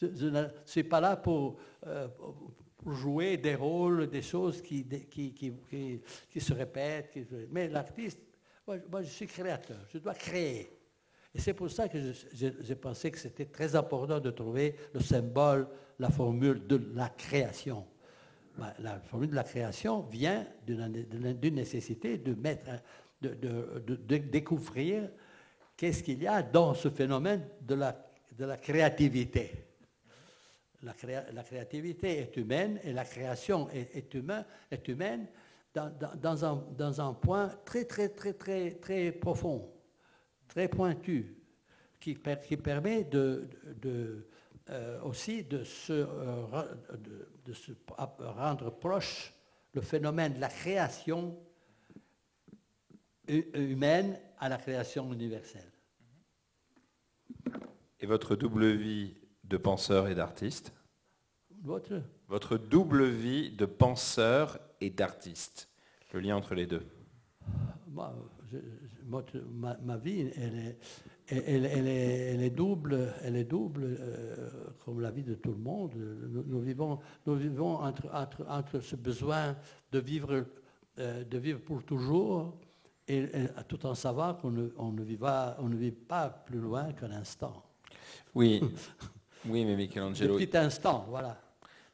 Je 0.00 0.26
ne 0.26 0.48
suis 0.66 0.82
pas 0.82 1.00
là 1.00 1.16
pour, 1.16 1.56
euh, 1.86 2.08
pour, 2.76 2.92
jouer 2.92 3.38
des 3.38 3.54
rôles, 3.54 4.10
des 4.10 4.20
choses 4.20 4.60
qui, 4.60 4.84
se 6.38 6.52
répètent. 6.52 7.16
mais 7.50 7.68
l'artiste, 7.68 8.20
moi, 8.66 9.02
je 9.02 9.08
suis 9.08 9.26
créateur, 9.26 9.78
je 9.88 9.98
dois 9.98 10.12
créer. 10.12 10.83
Et 11.34 11.40
c'est 11.40 11.54
pour 11.54 11.70
ça 11.70 11.88
que 11.88 11.98
j'ai 12.32 12.76
pensé 12.76 13.10
que 13.10 13.18
c'était 13.18 13.46
très 13.46 13.74
important 13.74 14.20
de 14.20 14.30
trouver 14.30 14.76
le 14.92 15.00
symbole, 15.00 15.66
la 15.98 16.10
formule 16.10 16.66
de 16.66 16.80
la 16.94 17.08
création. 17.08 17.84
Bah, 18.56 18.72
la 18.78 19.00
formule 19.00 19.30
de 19.30 19.34
la 19.34 19.42
création 19.42 20.02
vient 20.02 20.46
d'une 20.64 21.54
nécessité 21.54 22.18
de 22.18 22.34
mettre, 22.34 22.70
de, 23.20 24.16
découvrir 24.16 25.10
qu'est-ce 25.76 26.04
qu'il 26.04 26.22
y 26.22 26.26
a 26.28 26.40
dans 26.40 26.72
ce 26.72 26.88
phénomène 26.88 27.48
de 27.60 27.74
la, 27.74 28.56
créativité. 28.56 29.50
La, 30.84 31.42
créativité 31.42 32.18
est 32.18 32.36
humaine 32.36 32.78
et 32.84 32.92
la 32.92 33.04
création 33.04 33.68
est, 33.70 33.96
est, 33.96 34.14
humain, 34.14 34.44
est 34.70 34.86
humaine 34.86 35.26
dans, 35.74 36.44
un, 36.44 36.64
dans, 36.76 37.00
un, 37.00 37.12
point 37.12 37.48
très, 37.64 37.84
très, 37.86 38.10
très, 38.10 38.34
très, 38.34 38.70
très 38.72 39.10
profond, 39.10 39.68
très 40.48 40.68
pointu, 40.68 41.36
qui, 42.00 42.16
qui 42.16 42.56
permet 42.56 43.04
de, 43.04 43.48
de 43.82 44.26
euh, 44.70 44.98
aussi 45.02 45.44
de 45.44 45.62
se, 45.62 45.92
euh, 45.92 46.64
de, 47.44 47.52
se, 47.52 47.72
rendre 48.18 48.70
proche 48.70 49.34
le 49.74 49.82
phénomène 49.82 50.34
de 50.34 50.40
la 50.40 50.48
création 50.48 51.36
humaine 53.28 54.18
à 54.38 54.48
la 54.48 54.56
création 54.56 55.12
universelle. 55.12 55.70
Et 58.00 58.06
votre 58.06 58.36
double 58.36 58.70
vie 58.70 59.14
de 59.44 59.58
penseur 59.58 60.08
et 60.08 60.14
d'artiste? 60.14 60.72
Votre? 61.62 62.02
Votre 62.28 62.56
double 62.56 63.04
vie 63.04 63.50
de 63.50 63.66
penseur 63.66 64.58
et 64.80 64.88
d'artiste. 64.88 65.68
Le 66.14 66.20
lien 66.20 66.36
entre 66.36 66.54
les 66.54 66.66
deux. 66.66 66.86
Moi, 67.88 68.14
ma, 69.08 69.76
ma, 69.82 69.96
vie, 69.96 70.30
elle 70.36 70.58
est, 70.58 70.78
elle, 71.28 71.66
elle, 71.66 71.88
est, 71.88 72.34
elle, 72.34 72.42
est, 72.42 72.50
double, 72.50 73.12
elle 73.22 73.36
est 73.36 73.44
double 73.44 73.96
euh, 73.98 74.50
comme 74.84 75.00
la 75.00 75.10
vie 75.10 75.22
de 75.22 75.34
tout 75.34 75.52
le 75.52 75.58
monde. 75.58 75.94
Nous, 76.46 76.60
vivons, 76.60 76.98
nous 77.26 77.34
vivons 77.34 77.76
entre, 77.76 78.08
entre, 78.12 78.46
entre, 78.48 78.80
ce 78.80 78.96
besoin 78.96 79.56
de 79.92 79.98
vivre, 79.98 80.46
euh, 80.98 81.24
de 81.24 81.38
vivre 81.38 81.60
pour 81.60 81.82
toujours 81.84 82.54
et, 83.08 83.26
tout 83.68 83.84
en 83.86 83.94
savoir 83.94 84.38
qu'on 84.38 84.50
ne, 84.50 84.68
on 84.78 84.92
ne, 84.92 85.02
vit 85.02 85.16
pas, 85.16 85.56
on 85.60 85.68
ne 85.68 85.76
vit 85.76 85.92
pas 85.92 86.28
plus 86.28 86.58
loin 86.58 86.92
qu'un 86.92 87.10
instant. 87.10 87.62
Oui, 88.34 88.62
oui, 89.46 89.64
mais 89.64 89.76
Michelangelo. 89.76 90.34
Un 90.34 90.38
petit 90.38 90.56
instant, 90.56 91.06
voilà. 91.08 91.40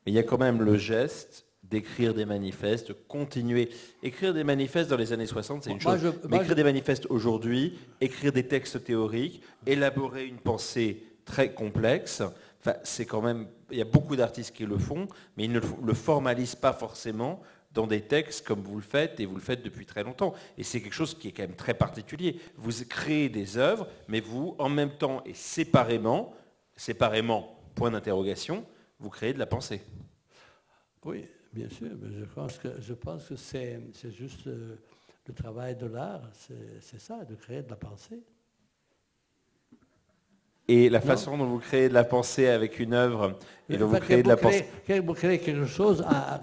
Mais 0.04 0.12
il 0.12 0.14
y 0.14 0.18
a 0.18 0.22
quand 0.22 0.38
même 0.38 0.62
le 0.62 0.76
geste 0.76 1.46
d'écrire 1.70 2.14
des 2.14 2.24
manifestes, 2.24 2.88
de 2.88 2.92
continuer. 2.92 3.70
Écrire 4.02 4.34
des 4.34 4.44
manifestes 4.44 4.90
dans 4.90 4.96
les 4.96 5.12
années 5.12 5.26
60, 5.26 5.64
c'est 5.64 5.70
une 5.70 5.80
chose. 5.80 6.12
mais 6.28 6.38
écrire 6.38 6.56
des 6.56 6.64
manifestes 6.64 7.06
aujourd'hui, 7.06 7.78
écrire 8.00 8.32
des 8.32 8.46
textes 8.46 8.84
théoriques, 8.84 9.42
élaborer 9.66 10.26
une 10.26 10.38
pensée 10.38 11.04
très 11.24 11.52
complexe, 11.52 12.22
enfin, 12.60 12.74
c'est 12.82 13.06
quand 13.06 13.22
même. 13.22 13.46
Il 13.70 13.78
y 13.78 13.82
a 13.82 13.84
beaucoup 13.86 14.16
d'artistes 14.16 14.54
qui 14.54 14.66
le 14.66 14.78
font, 14.78 15.06
mais 15.36 15.44
ils 15.44 15.52
ne 15.52 15.60
le 15.60 15.94
formalisent 15.94 16.56
pas 16.56 16.72
forcément 16.72 17.40
dans 17.72 17.86
des 17.86 18.00
textes 18.00 18.44
comme 18.44 18.62
vous 18.62 18.74
le 18.76 18.82
faites, 18.82 19.20
et 19.20 19.26
vous 19.26 19.36
le 19.36 19.40
faites 19.40 19.62
depuis 19.62 19.86
très 19.86 20.02
longtemps. 20.02 20.34
Et 20.58 20.64
c'est 20.64 20.80
quelque 20.80 20.92
chose 20.92 21.16
qui 21.16 21.28
est 21.28 21.32
quand 21.32 21.44
même 21.44 21.54
très 21.54 21.74
particulier. 21.74 22.40
Vous 22.56 22.84
créez 22.88 23.28
des 23.28 23.58
œuvres, 23.58 23.86
mais 24.08 24.20
vous, 24.20 24.56
en 24.58 24.68
même 24.68 24.90
temps 24.90 25.22
et 25.24 25.34
séparément, 25.34 26.34
séparément, 26.76 27.56
point 27.76 27.92
d'interrogation, 27.92 28.64
vous 28.98 29.08
créez 29.08 29.32
de 29.32 29.38
la 29.38 29.46
pensée. 29.46 29.82
Oui, 31.04 31.26
Bien 31.52 31.68
sûr, 31.68 31.90
mais 32.00 32.12
je 32.16 32.24
pense 32.24 32.58
que, 32.58 32.68
je 32.80 32.94
pense 32.94 33.28
que 33.28 33.36
c'est, 33.36 33.80
juste 34.16 34.46
euh, 34.46 34.76
le 35.26 35.34
travail 35.34 35.74
de 35.74 35.86
l'art, 35.86 36.22
c'est 36.80 37.00
ça, 37.00 37.24
de 37.24 37.34
créer 37.34 37.62
de 37.62 37.70
la 37.70 37.76
pensée. 37.76 38.22
Et 40.68 40.88
la 40.88 41.00
façon 41.00 41.36
dont 41.36 41.46
vous 41.46 41.58
créez 41.58 41.88
de 41.88 41.94
la 41.94 42.04
pensée 42.04 42.46
avec 42.46 42.78
une 42.78 42.94
œuvre 42.94 43.36
et 43.68 43.76
dont 43.76 43.88
vous 43.88 43.98
créez 43.98 44.22
de 44.22 44.28
la 44.28 44.36
pensée. 44.36 44.66
Vous 45.04 45.14
créez 45.14 45.40
quelque 45.40 45.66
chose 45.66 46.04
à, 46.06 46.40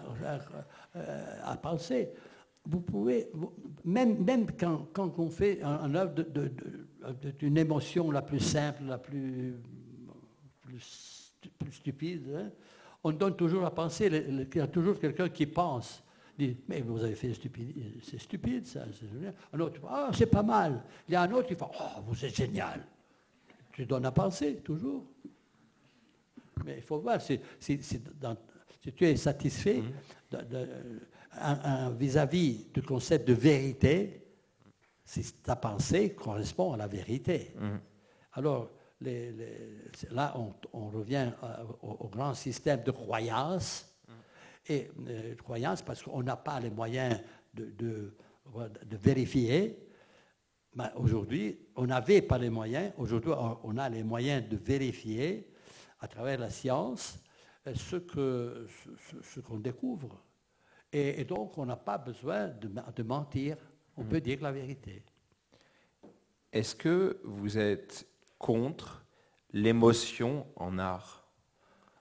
à, 1.46 1.56
penser. 1.56 2.10
Vous 2.66 2.82
pouvez, 2.82 3.30
même, 3.86 4.22
même 4.26 4.48
quand, 4.60 4.90
quand, 4.92 5.18
on 5.20 5.30
fait 5.30 5.64
un, 5.64 5.96
œuvre 5.96 6.14
d'une 6.14 7.54
de, 7.54 7.60
émotion 7.62 8.12
la 8.12 8.22
plus 8.22 8.42
simple, 8.42 8.84
la 8.84 8.98
plus, 8.98 9.56
plus, 10.60 11.32
stupide, 11.72 12.28
hein, 12.36 12.52
on 13.04 13.12
donne 13.12 13.36
toujours 13.36 13.66
à 13.66 13.74
penser. 13.74 14.08
Il 14.08 14.48
y 14.56 14.60
a 14.60 14.68
toujours 14.68 15.00
quelqu'un 15.00 15.30
qui 15.30 15.46
pense. 15.46 16.04
Dit, 16.38 16.56
mais 16.68 16.82
vous 16.82 17.04
avez 17.04 17.16
fait 17.16 17.34
stupide, 17.34 18.00
c'est 18.04 18.20
stupide 18.20 18.68
ça. 18.68 18.84
Un 19.52 19.60
autre, 19.60 19.80
ah, 19.90 20.12
c'est 20.14 20.28
pas 20.28 20.44
mal. 20.44 20.84
Il 21.08 21.14
y 21.14 21.16
a 21.16 21.24
un 21.24 21.32
autre 21.32 21.48
qui 21.48 21.56
fait, 21.56 21.66
oh, 21.66 22.02
vous 22.06 22.26
êtes 22.26 22.36
génial. 22.36 22.86
Tu 23.72 23.88
donnes 23.88 24.06
à 24.06 24.12
penser, 24.12 24.58
toujours. 24.58 25.04
Mais 26.64 26.76
il 26.78 26.84
faut 26.84 27.00
voir 27.00 27.20
si, 27.22 27.40
tu 27.60 29.06
es 29.06 29.16
satisfait 29.16 29.82
mhm. 30.32 31.98
vis-à-vis 31.98 32.68
du 32.72 32.84
concept 32.84 33.28
de 33.28 33.34
vérité, 33.34 34.22
si 35.04 35.34
ta 35.42 35.56
pensée 35.56 36.14
correspond 36.14 36.74
à 36.74 36.78
la 36.78 36.88
vérité. 36.88 37.54
Mhm. 37.60 37.80
Alors, 38.34 38.70
là, 39.02 40.36
on, 40.74 40.90
revient 40.90 41.32
euh, 41.44 41.64
au, 41.82 42.08
grand 42.08 42.34
système 42.34 42.84
de 42.84 42.92
croyance. 42.92 43.86
Mhm. 44.08 44.14
Et 44.70 44.92
euh, 45.08 45.36
croyance 45.36 45.82
parce 45.82 46.02
qu'on 46.04 46.24
n'a 46.24 46.38
pas 46.38 46.60
les 46.60 46.72
moyens 46.72 47.20
de, 47.54 47.72
de 47.76 48.98
vérifier. 48.98 49.88
Aujourd'hui, 50.96 51.58
on 51.76 51.88
n'avait 51.88 52.22
pas 52.22 52.38
les 52.38 52.50
moyens. 52.50 52.94
Aujourd'hui, 52.98 53.32
on 53.64 53.78
a 53.78 53.90
les 53.90 54.04
moyens 54.04 54.48
de 54.48 54.58
vérifier 54.58 55.52
à 56.00 56.08
travers 56.08 56.40
la 56.40 56.50
science 56.50 57.20
euh, 57.68 57.74
ce 57.76 57.96
qu'on 57.98 58.68
ce, 59.22 59.40
qu'on 59.40 59.58
découvre. 59.58 60.24
Et, 60.92 61.26
donc, 61.26 61.58
on 61.58 61.66
n'a 61.66 61.76
pas 61.76 61.98
besoin 61.98 62.48
de, 62.48 63.04
mentir. 63.04 63.58
On 63.98 64.04
peut 64.06 64.22
dire 64.22 64.42
la 64.42 64.52
vérité. 64.52 65.04
Est-ce 66.52 66.76
que 66.76 67.20
vous 67.26 67.58
êtes 67.58 68.07
contre 68.38 69.06
l'émotion 69.54 70.48
en 70.56 70.78
art 70.78 71.28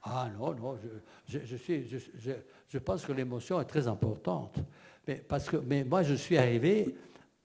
Ah 0.03 0.29
non, 0.39 0.55
non. 0.55 0.79
Je, 1.27 1.57
suis, 1.57 1.89
je, 1.89 2.79
pense 2.79 3.05
que 3.05 3.13
l'émotion 3.13 3.61
est 3.61 3.65
très 3.65 3.89
importante. 3.89 4.59
Mais, 5.07 5.17
parce 5.17 5.49
que, 5.49 5.57
mais 5.57 5.85
moi, 5.85 6.03
je 6.03 6.15
suis 6.15 6.37
arrivé 6.37 6.97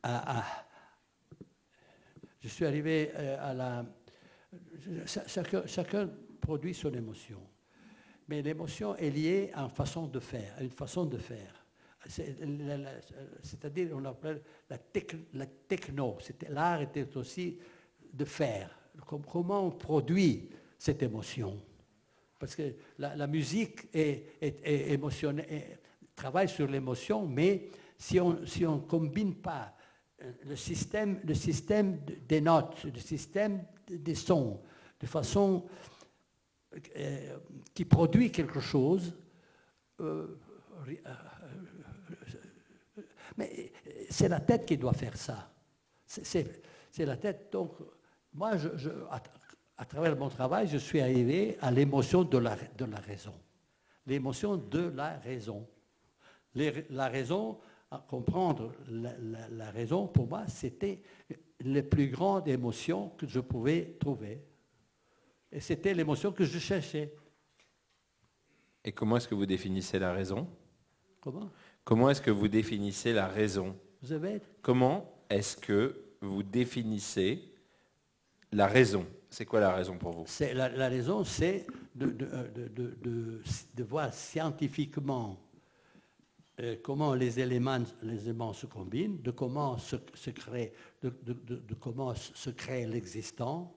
à 0.04 0.44
je 2.42 2.48
suis 2.48 2.66
arrivé 2.66 3.12
euh, 3.16 3.38
à 3.40 3.54
la... 3.54 3.86
Chacun, 5.06 6.10
produit 6.42 6.74
son 6.74 6.92
émotion. 6.92 7.40
Mais 8.28 8.42
l'émotion 8.42 8.96
est 8.96 9.12
liée 9.12 9.52
à 9.54 9.64
une 9.64 9.70
façon 9.70 10.08
de 10.08 10.20
faire, 10.20 10.56
à 10.58 10.64
une 10.64 10.72
façon 10.72 11.06
de 11.06 11.18
faire. 11.18 11.66
C'est-à-dire, 13.44 13.90
on 13.94 14.04
appelle 14.06 14.42
la 14.70 14.80
techno. 14.80 16.18
L'art 16.50 16.82
était 16.82 17.16
aussi 17.16 17.60
de 18.12 18.26
faire. 18.26 18.76
Comment 19.08 19.68
on 19.68 19.72
produit 19.72 20.50
cette 20.78 21.04
émotion? 21.04 21.58
Parce 22.40 22.56
que 22.56 22.74
la, 22.98 23.28
musique 23.28 23.88
travaille 26.16 26.50
sur 26.50 26.68
l'émotion, 26.68 27.28
mais 27.28 27.70
si 27.98 28.20
on 28.20 28.40
ne 28.40 28.80
combine 28.80 29.36
pas 29.36 29.76
le 30.46 30.56
système, 30.56 31.20
le 31.24 31.34
système 31.34 32.00
des 32.28 32.42
notes, 32.42 32.84
le 32.84 33.00
système 33.00 33.64
des 33.88 34.16
sons, 34.16 34.60
de 35.00 35.08
façon 35.08 35.66
euh, 36.96 37.38
qui 37.74 37.86
produit 37.86 38.32
quelque 38.32 38.60
chose. 38.60 39.14
Euh, 40.00 40.40
euh, 40.88 41.14
mais 43.38 43.72
c'est 44.10 44.30
la 44.30 44.40
tête 44.40 44.66
qui 44.66 44.78
doit 44.78 44.94
faire 44.94 45.18
ça. 45.18 45.52
C'est 46.06 47.06
la 47.06 47.18
tête. 47.18 47.50
Donc, 47.52 47.74
moi, 48.34 48.58
je, 48.58 48.90
à, 49.78 49.86
travers 49.86 50.16
mon 50.16 50.30
travail, 50.30 50.68
je 50.68 50.78
suis 50.78 51.02
arrivé 51.02 51.58
à 51.62 51.72
l'émotion 51.72 52.24
de 52.24 52.38
la, 52.38 52.56
de 52.78 52.86
la 52.86 52.98
raison. 52.98 53.34
L'émotion 54.06 54.58
de 54.58 54.92
la 54.96 55.18
raison. 55.20 55.68
la 56.56 57.08
raison 57.08 57.60
comprendre 58.00 58.74
la, 58.90 59.70
raison, 59.72 60.08
pour 60.08 60.28
moi, 60.28 60.48
c'était 60.48 61.02
la 61.60 61.84
plus 61.84 62.08
grande 62.08 62.48
émotion 62.48 63.10
que 63.18 63.28
je 63.28 63.40
pouvais 63.40 63.98
trouver. 64.00 64.42
Et 65.52 65.60
c'était 65.60 65.94
l'émotion 65.94 66.32
que 66.32 66.46
je 66.46 66.58
cherchais. 66.58 67.14
Et 68.84 68.92
comment 68.92 69.18
est-ce 69.18 69.28
que 69.28 69.36
vous 69.36 69.46
définissez 69.46 70.00
la 70.00 70.14
raison? 70.14 70.48
Comment? 71.20 71.52
Comment 71.84 72.10
est-ce 72.10 72.22
que 72.22 72.32
vous 72.32 72.48
définissez 72.48 73.12
la 73.14 73.28
raison? 73.28 73.78
Vous 74.02 74.14
avez... 74.14 74.42
Comment 74.62 75.14
est-ce 75.30 75.58
que 75.58 76.02
vous 76.22 76.44
définissez 76.44 77.51
la 78.52 78.68
raison 78.68 79.06
C'est 79.30 79.46
quoi 79.46 79.60
la 79.60 79.74
raison 79.74 79.98
pour 79.98 80.12
vous? 80.12 80.26
La, 80.54 80.90
raison, 80.90 81.24
c'est 81.24 81.66
de, 81.96 82.08
de, 82.10 83.84
voir 83.84 84.14
scientifiquement 84.14 85.38
euh, 86.60 86.76
comment 86.84 87.16
les 87.16 87.40
éléments, 87.40 87.84
se 88.54 88.66
combinent, 88.66 89.22
de 89.22 89.32
comment 89.32 89.78
se, 89.78 89.96
crée, 90.30 90.74
l'existant 92.86 93.74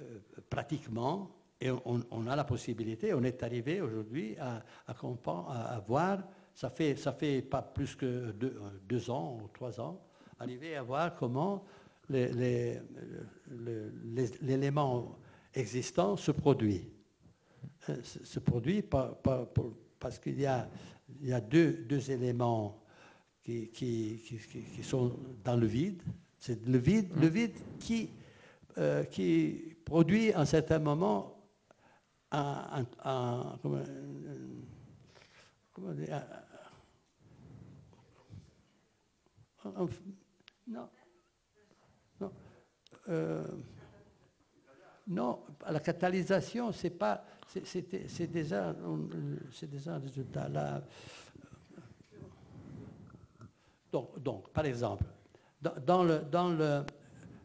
euh, 0.00 0.18
pratiquement. 0.50 1.30
Et 1.60 1.70
on, 1.70 2.26
a 2.26 2.36
la 2.36 2.44
possibilité, 2.44 3.14
on 3.14 3.22
est 3.22 3.42
arrivé 3.42 3.80
aujourd'hui 3.80 4.36
à, 4.38 4.62
voir, 5.86 6.18
ça 6.54 6.68
fait, 6.68 6.96
ça 6.96 7.12
fait 7.12 7.40
pas 7.40 7.62
plus 7.62 7.94
que 7.94 8.32
deux, 8.32 9.10
ans 9.10 9.38
ou 9.42 9.48
trois 9.48 9.80
ans, 9.80 10.02
arriver 10.38 10.76
à 10.76 10.82
voir 10.82 11.14
comment 11.14 11.64
l'élément 14.40 15.18
existant 15.52 16.16
se 16.16 16.30
produit. 16.32 16.88
Euh, 17.88 17.96
se 18.02 18.38
produit 18.38 18.82
parce 18.82 20.18
qu'il 20.18 20.40
y 20.40 20.46
a 20.46 20.68
il 21.20 21.28
y 21.28 21.32
a 21.32 21.40
deux, 21.40 22.10
éléments 22.10 22.82
qui, 23.42 23.68
qui, 23.70 24.82
sont 24.82 25.18
dans 25.42 25.56
le 25.56 25.66
vide. 25.66 26.02
C'est 26.38 26.66
le 26.66 26.78
vide, 26.78 27.10
le 27.16 27.26
vide 27.28 27.56
qui, 27.78 28.10
euh, 28.78 29.04
qui 29.04 29.76
produit 29.84 30.32
à 30.32 30.40
un 30.40 30.44
certain 30.44 30.78
moment 30.78 31.30
un, 32.30 32.84
comment, 33.62 33.78
dire, 35.92 36.22
non, 39.64 39.88
non, 40.66 40.88
euh, 43.08 43.44
non, 45.08 45.40
la 45.68 45.80
catalysation, 45.80 46.72
c'est 46.72 46.90
pas 46.90 47.24
c'est 47.46 48.30
déjà, 48.30 48.74
déjà 49.62 49.94
un 49.94 49.98
résultat. 49.98 50.48
Là. 50.48 50.82
Donc, 53.92 54.18
donc, 54.20 54.50
par 54.50 54.64
exemple, 54.66 55.04
dans, 55.60 56.02
le, 56.02 56.18
dans 56.20 56.48
le, 56.48 56.84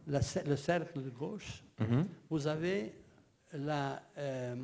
le 0.08 0.56
cercle 0.56 1.04
de 1.04 1.10
gauche, 1.10 1.64
mhm. 1.80 2.08
vous 2.30 2.48
avez 2.48 2.96
euh, 3.54 4.56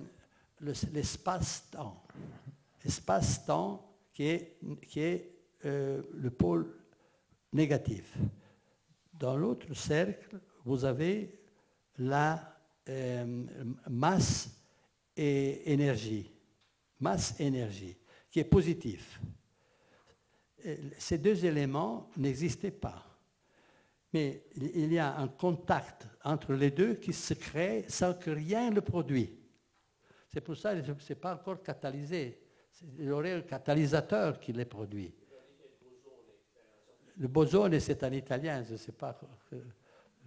l'espace-temps. 0.61 2.03
L'espace-temps 2.83 3.85
qui 4.13 4.23
est, 4.27 4.57
qui 4.87 4.99
est 4.99 5.31
euh, 5.65 6.01
le 6.13 6.29
pôle 6.31 6.73
négatif. 7.53 8.17
Dans 9.13 9.37
l'autre 9.37 9.73
cercle, 9.73 10.39
vous 10.65 10.83
avez 10.83 11.39
la 11.99 12.59
euh, 12.89 13.45
masse 13.87 14.49
et 15.15 15.71
énergie, 15.71 16.29
masse-énergie, 16.99 17.95
qui 18.29 18.39
est 18.39 18.45
positif. 18.45 19.21
Ces 20.97 21.19
deux 21.19 21.45
éléments 21.45 22.09
n'existaient 22.17 22.71
pas. 22.71 23.05
Mais 24.11 24.43
il 24.55 24.91
y 24.91 24.97
a 24.97 25.15
un 25.17 25.27
contact 25.27 26.07
entre 26.23 26.53
les 26.53 26.71
deux 26.71 26.95
qui 26.95 27.13
se 27.13 27.35
crée 27.35 27.85
sans 27.87 28.13
que 28.15 28.31
rien 28.31 28.71
ne 28.71 28.79
produit. 28.79 29.37
C'est 30.33 30.41
pour 30.41 30.57
ça 30.57 30.75
que 30.75 30.81
ce 30.99 31.13
n'est 31.13 31.19
pas 31.19 31.35
encore 31.35 31.61
catalysé. 31.61 32.41
Il 32.97 33.05
y 33.05 33.11
aurait 33.11 33.33
un 33.33 33.41
catalyseur 33.41 34.39
qui 34.39 34.51
les 34.51 34.65
produit. 34.65 35.13
Le 37.17 37.27
bosone, 37.27 37.79
c'est 37.79 38.03
en 38.03 38.11
italien, 38.11 38.63
je 38.63 38.73
ne 38.73 38.77
sais 38.77 38.91
pas 38.91 39.17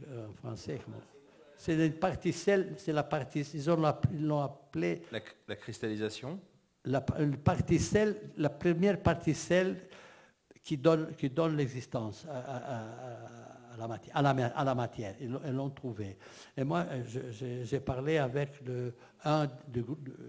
euh, 0.07 0.29
en 0.29 0.33
français. 0.33 0.79
C'est 1.57 1.75
une 1.75 1.95
particelle, 1.95 2.75
c'est 2.77 2.93
la 2.93 3.03
partie, 3.03 3.41
ils 3.41 3.65
l'ont 4.27 4.41
appelé... 4.41 5.03
La, 5.49 5.57
cristallisation 5.57 6.39
la, 6.85 7.01
particelle, 7.01 8.17
la 8.37 8.51
première 8.51 9.01
particelle 9.03 9.77
qui 10.63 10.77
donne, 10.77 11.15
qui 11.17 11.31
donne 11.31 11.57
l'existence 11.57 12.27
à, 12.29 13.77
la 13.79 13.89
matière, 13.89 14.17
à, 14.17 14.23
la, 14.23 14.31
à 14.31 14.65
la 14.65 14.75
matière. 14.75 15.15
Ils, 15.21 15.31
l'ont 15.53 15.71
trouvé. 15.71 16.17
Et 16.57 16.65
moi, 16.65 16.87
j'ai 17.33 17.81
parlé 17.81 18.19
avec 18.19 18.61
le, 18.67 18.95
un 19.25 19.47
de, 19.69 19.85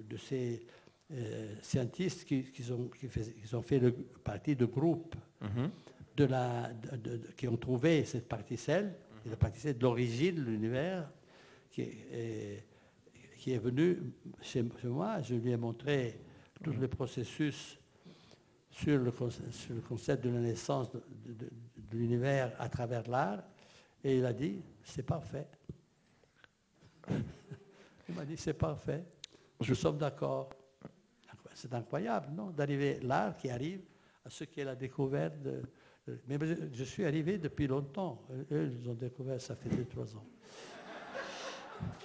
de, 0.07 0.17
ces 0.17 0.65
euh, 1.11 1.55
scientifiques 1.61 2.25
qui, 2.25 2.43
qui, 2.51 2.71
ont, 2.71 2.89
qui, 2.89 3.55
ont, 3.55 3.61
fait 3.61 3.79
le, 3.79 3.91
partie 3.91 4.55
de 4.55 4.65
groupe 4.65 5.15
mm-hmm. 5.41 5.69
de 6.17 6.25
la, 6.25 6.69
qui 7.35 7.47
ont 7.47 7.57
trouvé 7.57 8.05
cette 8.05 8.27
particelle, 8.27 8.93
la 9.29 9.37
particelle 9.37 9.77
de 9.77 9.83
l'origine 9.83 10.35
de 10.35 10.41
l'univers, 10.41 11.09
qui 11.69 11.81
est, 11.81 12.65
qui 13.37 13.53
est 13.53 13.57
venu 13.57 14.13
chez, 14.41 14.63
moi. 14.83 15.21
Je 15.21 15.35
lui 15.35 15.51
ai 15.51 15.57
montré 15.57 16.19
tous 16.63 16.73
les 16.73 16.87
processus 16.87 17.79
sur 18.69 18.97
le, 18.97 19.11
sur 19.51 19.73
le 19.73 19.81
concept 19.81 20.23
de 20.25 20.29
la 20.29 20.39
naissance 20.39 20.91
de, 20.91 21.49
l'univers 21.91 22.53
à 22.59 22.69
travers 22.69 23.07
l'art. 23.09 23.43
Et 24.03 24.17
il 24.17 24.25
a 24.25 24.33
dit, 24.33 24.61
c'est 24.83 25.03
parfait. 25.03 25.47
il 27.09 28.15
m'a 28.15 28.25
dit, 28.25 28.37
c'est 28.37 28.53
parfait. 28.53 29.05
Je 29.61 29.73
sommes 29.73 29.97
d'accord. 29.97 30.49
C'est 31.53 31.73
incroyable, 31.73 32.31
non 32.33 32.51
D'arriver 32.51 32.99
l'art 33.01 33.35
qui 33.35 33.49
arrive 33.49 33.81
à 34.23 34.29
ce 34.29 34.43
qu'est 34.43 34.63
la 34.63 34.75
découverte. 34.75 35.41
De, 35.41 35.61
mais 36.27 36.37
je 36.73 36.83
suis 36.83 37.05
arrivé 37.05 37.37
depuis 37.37 37.67
longtemps. 37.67 38.21
Eux, 38.51 38.71
ils 38.71 38.89
ont 38.89 38.93
découvert, 38.93 39.39
ça 39.41 39.55
fait 39.55 39.69
deux, 39.69 39.85
trois 39.85 40.15
ans. 40.15 40.25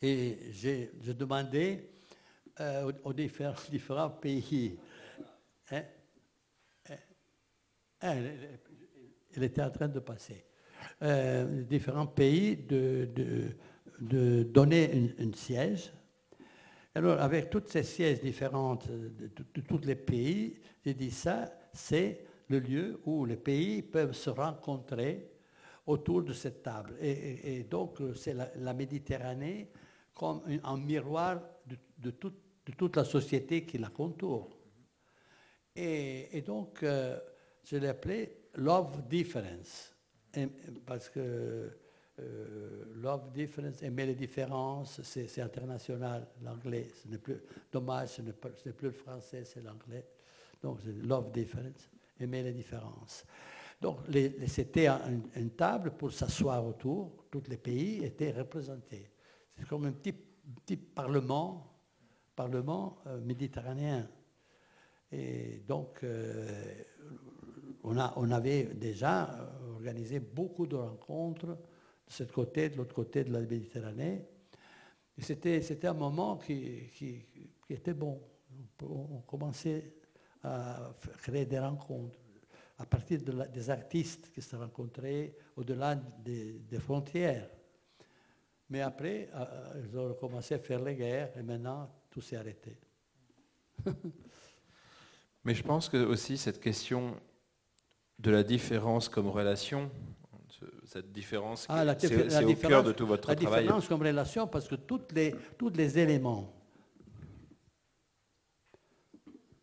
et 0.01 0.37
j'ai 0.51 0.91
demandé 1.13 1.89
euh, 2.59 2.91
aux, 3.03 3.13
différents, 3.71 4.09
pays. 4.09 4.77
Hein, 5.71 5.83
hein, 6.89 6.95
hein, 8.01 8.23
était 9.43 9.61
en 9.61 9.71
train 9.71 9.87
de 9.87 9.99
passer. 9.99 10.45
Euh, 11.01 11.63
différents 11.63 12.07
pays 12.07 12.55
de, 12.55 13.09
de, 13.99 14.43
donner 14.43 15.13
un 15.19 15.33
siège. 15.33 15.91
Alors, 16.97 17.19
avec 17.19 17.49
toutes 17.49 17.67
ces 17.67 17.83
sièges 17.83 18.21
différentes 18.21 18.89
de, 18.89 19.61
tous 19.67 19.79
les 19.79 19.95
pays, 19.95 20.55
j'ai 20.85 20.93
dit 20.93 21.11
ça, 21.11 21.51
c'est 21.73 22.25
le 22.47 22.59
lieu 22.59 23.01
où 23.03 23.25
les 23.25 23.35
pays 23.35 23.81
peuvent 23.81 24.13
se 24.13 24.29
rencontrer 24.29 25.29
autour 25.85 26.23
de 26.23 26.31
cette 26.31 26.63
table. 26.63 26.95
Et, 27.01 27.65
donc, 27.69 27.99
c'est 28.15 28.33
la, 28.33 28.73
Méditerranée 28.73 29.69
comme 30.13 30.41
un, 30.63 30.77
miroir 30.77 31.41
de, 31.97 32.11
toute, 32.11 32.95
la 32.95 33.03
société 33.03 33.65
qui 33.65 33.77
la 33.77 33.89
contourne. 33.89 34.53
Et, 35.75 36.41
donc, 36.45 36.81
euh, 36.83 37.19
je 37.65 37.75
l'ai 37.75 37.89
appelé 37.89 38.37
Love 38.55 39.05
Difference, 39.09 39.93
parce 40.85 41.09
que 41.09 41.77
euh, 42.19 42.85
Love 42.95 43.31
Difference, 43.33 43.83
aimer 43.83 44.05
les 44.05 44.15
différences, 44.15 45.01
c'est 45.03 45.41
international, 45.41 46.27
l'anglais. 46.41 46.87
Ce 47.03 47.07
n'est 47.09 47.17
plus 47.17 47.41
dommage, 47.71 48.09
ce 48.09 48.21
n'est 48.21 48.33
plus 48.73 48.87
le 48.87 48.91
français, 48.93 49.43
c'est 49.43 49.61
l'anglais. 49.61 50.05
Donc, 50.61 50.79
Love 50.85 51.31
Difference, 51.31 51.89
aimer 52.19 52.43
les 52.43 52.53
différences. 52.53 53.25
Donc, 53.81 53.99
c'était 54.47 54.87
une 54.87 55.51
table 55.51 55.91
pour 55.91 56.11
s'asseoir 56.11 56.65
autour, 56.65 57.25
tous 57.29 57.43
les 57.49 57.57
pays 57.57 58.03
étaient 58.05 58.31
représentés. 58.31 59.11
C'est 59.57 59.67
comme 59.67 59.85
un 59.85 59.91
petit, 59.91 60.13
petit 60.13 60.77
parlement, 60.77 61.79
parlement 62.35 62.99
euh, 63.07 63.19
méditerranéen. 63.19 64.07
Et 65.11 65.63
donc, 65.67 65.99
euh, 66.03 66.83
on, 67.83 67.97
a, 67.97 68.13
on, 68.15 68.31
avait 68.31 68.63
déjà 68.63 69.29
organisé 69.73 70.19
beaucoup 70.19 70.65
de 70.65 70.75
rencontres 70.75 71.57
de 72.07 72.11
ce 72.11 72.23
côté, 72.23 72.69
de 72.69 72.77
l'autre 72.77 72.95
côté 72.95 73.23
de 73.23 73.33
la 73.33 73.39
Méditerranée. 73.39 74.25
C'était, 75.17 75.61
c'était 75.61 75.87
un 75.87 75.93
moment 75.93 76.37
qui, 76.37 76.89
qui, 76.93 77.25
était 77.69 77.93
bon. 77.93 78.21
On 78.81 79.21
commençait 79.21 79.93
à 80.43 80.93
créer 81.17 81.45
des 81.45 81.59
rencontres 81.59 82.19
à 82.77 82.85
partir 82.85 83.21
de 83.21 83.31
des 83.53 83.69
artistes 83.69 84.31
qui 84.33 84.41
se 84.41 84.55
rencontraient 84.55 85.33
au-delà 85.55 85.95
des, 85.95 86.59
des 86.59 86.79
frontières. 86.79 87.49
Mais 88.69 88.81
après, 88.81 89.29
euh, 89.33 89.45
euh, 89.45 89.83
ils 89.87 89.97
ont 89.97 90.13
commencé 90.15 90.55
à 90.55 90.59
faire 90.59 90.83
les 90.83 90.95
guerres 90.95 91.37
et 91.37 91.43
maintenant, 91.43 91.89
tout 92.09 92.21
s'est 92.21 92.35
arrêté. 92.35 92.77
Mais 95.43 95.53
je 95.53 95.63
pense 95.63 95.87
que 95.87 95.97
aussi 95.97 96.37
cette 96.37 96.59
question 96.59 97.15
de 98.17 98.31
la 98.31 98.43
différence 98.43 99.07
comme 99.07 99.29
relation, 99.29 99.91
cette 100.85 101.11
différence, 101.11 101.65
ah, 101.69 101.83
c'est 101.97 102.43
au 102.43 102.55
cœur 102.55 102.83
de 102.83 102.91
tout 102.91 103.07
votre 103.07 103.21
travail. 103.21 103.43
La 103.43 103.61
différence 103.61 103.87
comme 103.87 104.01
relation, 104.01 104.47
parce 104.47 104.67
que 104.67 104.75
toutes 104.75 105.11
les, 105.13 105.33
tous 105.57 105.69
les 105.69 105.97
éléments, 105.99 106.53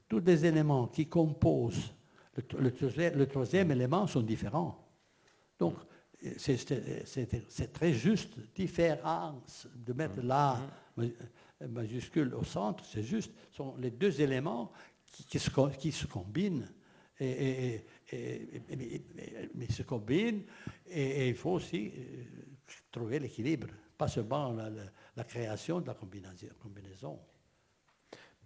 tous 0.08 0.20
les 0.20 0.44
éléments 0.44 0.86
qui 0.88 1.06
composent 1.06 1.92
le 2.34 3.24
troisième 3.26 3.70
élément 3.70 4.06
sont 4.06 4.22
différents. 4.22 4.78
Donc, 5.58 5.74
c'est 6.36 7.72
très 7.72 7.92
juste, 7.92 8.38
différence, 8.54 9.68
de 9.74 9.92
mettre 9.92 10.22
mm. 10.22 10.26
la 10.26 10.60
majuscule 11.68 12.34
au 12.34 12.44
centre, 12.44 12.84
c'est 12.84 13.02
juste, 13.02 13.32
sont 13.52 13.74
les 13.78 13.90
deux 13.90 14.20
éléments 14.20 14.72
qui, 15.04 15.38
se, 15.38 15.50
qui 15.78 15.92
se, 15.92 16.06
combinent. 16.06 16.68
Et, 17.20 17.84
mais 19.54 19.70
se 19.70 19.82
combinent 19.82 20.42
et, 20.92 21.28
il 21.28 21.34
faut 21.34 21.50
aussi 21.50 21.92
euh, 21.96 22.24
trouver 22.90 23.18
l'équilibre, 23.18 23.68
pas 23.96 24.08
seulement 24.08 24.54
la, 25.16 25.24
création 25.24 25.80
de 25.80 25.86
la 25.86 25.94
combinaison. 25.94 27.18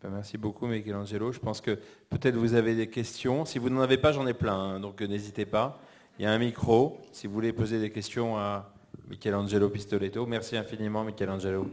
Ben, 0.00 0.10
merci 0.10 0.36
beaucoup 0.36 0.66
Michelangelo. 0.66 1.32
Je 1.32 1.38
pense 1.38 1.60
que 1.60 1.78
peut-être 2.10 2.36
vous 2.36 2.54
avez 2.54 2.74
des 2.74 2.88
questions. 2.88 3.44
Si 3.44 3.58
vous 3.58 3.70
n'en 3.70 3.80
avez 3.80 3.98
pas, 3.98 4.12
j'en 4.12 4.26
ai 4.26 4.34
plein, 4.34 4.58
hein, 4.58 4.80
donc 4.80 5.00
euh, 5.00 5.06
n'hésitez 5.06 5.46
pas. 5.46 5.80
Il 6.18 6.22
y 6.22 6.26
a 6.26 6.32
un 6.32 6.38
micro, 6.38 6.98
si 7.12 7.26
vous 7.26 7.34
voulez 7.34 7.52
poser 7.52 7.80
des 7.80 7.90
questions 7.90 8.36
à 8.36 8.72
Michelangelo 9.08 9.68
Pistoletto. 9.68 10.26
Merci 10.26 10.56
infiniment, 10.56 11.04
Michelangelo. 11.04 11.70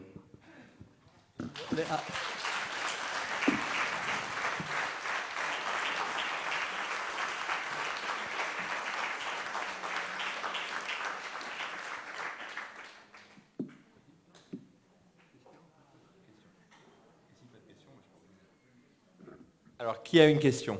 Alors, 19.83 20.02
qui 20.13 20.19
a 20.19 20.29
une 20.29 20.37
question? 20.37 20.79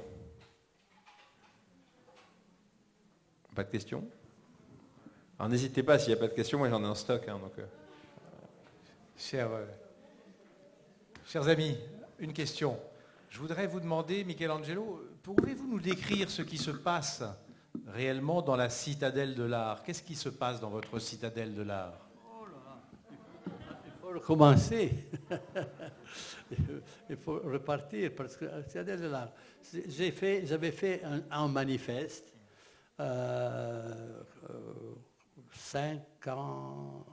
Pas 3.55 3.63
de 3.63 3.71
questions 3.71 4.07
Alors 5.39 5.49
n'hésitez 5.49 5.81
pas, 5.81 5.97
s'il 5.97 6.09
n'y 6.09 6.13
a 6.13 6.19
pas 6.19 6.27
de 6.27 6.35
questions, 6.35 6.59
moi 6.59 6.69
j'en 6.69 6.83
ai 6.83 6.85
en 6.85 6.93
stock. 6.93 7.27
Hein, 7.27 7.39
donc, 7.39 7.57
euh. 7.57 7.65
chers, 9.17 9.51
euh, 9.51 9.65
chers, 11.25 11.47
amis, 11.47 11.75
une 12.19 12.31
question. 12.31 12.77
Je 13.31 13.39
voudrais 13.39 13.65
vous 13.65 13.79
demander, 13.79 14.23
Michelangelo, 14.23 15.03
pouvez-vous 15.23 15.65
nous 15.65 15.79
décrire 15.79 16.29
ce 16.29 16.43
qui 16.43 16.59
se 16.59 16.69
passe 16.69 17.23
réellement 17.87 18.43
dans 18.43 18.55
la 18.55 18.69
citadelle 18.69 19.33
de 19.33 19.45
l'art? 19.45 19.81
Qu'est-ce 19.81 20.03
qui 20.03 20.13
se 20.13 20.29
passe 20.29 20.59
dans 20.59 20.69
votre 20.69 20.99
citadelle 20.99 21.55
de 21.55 21.63
l'art? 21.63 22.07
Oh 24.29 24.35
Il 27.13 27.17
faut 27.17 27.39
repartir 27.43 28.11
parce 28.15 28.35
que 28.35 28.45
la 28.45 28.63
citadelle 28.63 29.01
de 29.01 29.07
l'art. 29.07 29.31
J'ai 29.87 30.11
fait, 30.11 30.45
j'avais 30.45 30.71
fait 30.71 31.01
un, 31.29 31.47
manifeste 31.47 32.33
euh, 32.99 34.23
cinq 35.51 36.27
ans, 36.27 37.05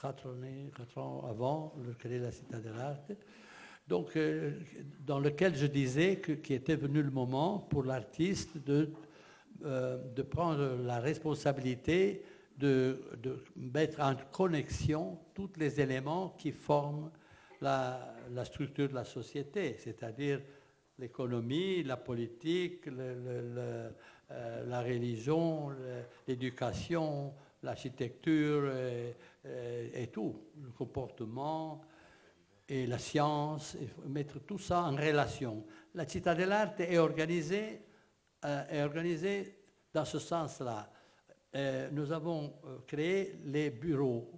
quatre 0.00 0.30
années, 0.30 0.70
ans 0.96 1.26
avant 1.28 1.74
le 1.86 1.92
créer 1.92 2.18
de 2.18 2.24
la 2.24 2.32
citadelle 2.32 2.72
de 2.72 2.78
l'art. 2.78 2.96
Donc, 3.86 4.16
euh, 4.16 4.52
dans 5.00 5.18
lequel 5.18 5.54
je 5.54 5.66
disais 5.66 6.20
qu'il 6.20 6.56
était 6.56 6.76
venu 6.76 7.02
le 7.02 7.10
moment 7.10 7.58
pour 7.58 7.84
l'artiste 7.84 8.56
de 8.56 8.90
euh, 9.64 9.96
de 10.16 10.22
prendre 10.22 10.76
la 10.82 10.98
responsabilité 10.98 12.24
de, 12.58 12.98
mettre 13.54 14.00
en 14.00 14.16
connexion 14.32 15.18
tous 15.34 15.50
les 15.56 15.80
éléments 15.80 16.34
qui 16.36 16.50
forment 16.50 17.10
la, 17.62 18.44
structure 18.44 18.88
de 18.88 18.94
la 18.94 19.04
société, 19.04 19.76
c'est-à-dire 19.78 20.40
l'économie, 20.98 21.82
la 21.82 21.96
politique, 21.96 22.88
euh, 22.88 23.90
la 24.66 24.82
religion, 24.82 25.70
l'éducation, 26.26 27.34
l'architecture 27.62 28.72
et, 29.44 30.06
tout, 30.08 30.48
le 30.62 30.70
comportement 30.70 31.82
et 32.68 32.86
la 32.86 32.98
science, 32.98 33.76
mettre 34.06 34.40
tout 34.40 34.58
ça 34.58 34.82
en 34.82 34.96
relation. 34.96 35.64
La 35.94 36.06
Città 36.06 36.34
dell'Arte 36.34 36.80
est 36.80 36.98
organisée 36.98 37.82
euh, 38.44 38.64
est 38.68 38.82
organisé 38.82 39.56
dans 39.94 40.04
ce 40.04 40.18
sens-là. 40.18 40.90
Euh, 41.54 41.88
nous 41.92 42.10
avons 42.10 42.52
euh, 42.64 42.78
créé 42.88 43.38
les 43.44 43.70
bureaux, 43.70 44.32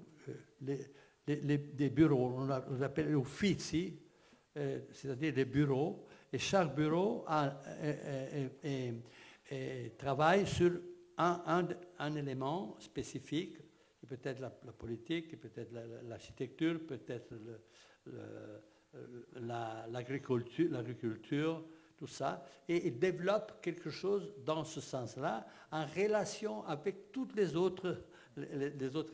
des 1.26 1.90
bureaux, 1.90 2.34
on, 2.38 2.74
les 2.74 2.82
appelle 2.82 3.08
les 3.08 3.14
uffizi, 3.14 3.98
c'est-à-dire 4.54 5.32
des 5.32 5.44
bureaux, 5.44 6.04
et 6.32 6.38
chaque 6.38 6.74
bureau 6.74 7.24
travaille 9.98 10.46
sur 10.46 10.72
un, 11.16 12.16
élément 12.16 12.76
spécifique, 12.78 13.58
qui 13.98 14.06
peut 14.06 14.18
être 14.22 14.40
la, 14.40 14.50
politique, 14.50 15.40
peut 15.40 15.52
être 15.56 15.72
l'architecture, 16.06 16.80
peut-être 16.86 17.34
l'agriculture, 19.36 21.64
tout 21.96 22.06
ça, 22.06 22.44
et 22.68 22.88
il 22.88 22.98
développe 22.98 23.60
quelque 23.62 23.90
chose 23.90 24.34
dans 24.44 24.64
ce 24.64 24.80
sens-là, 24.80 25.46
en 25.70 25.86
relation 25.86 26.64
avec 26.64 27.12
tous 27.12 27.28
les, 27.34 27.56
autres 27.56 28.04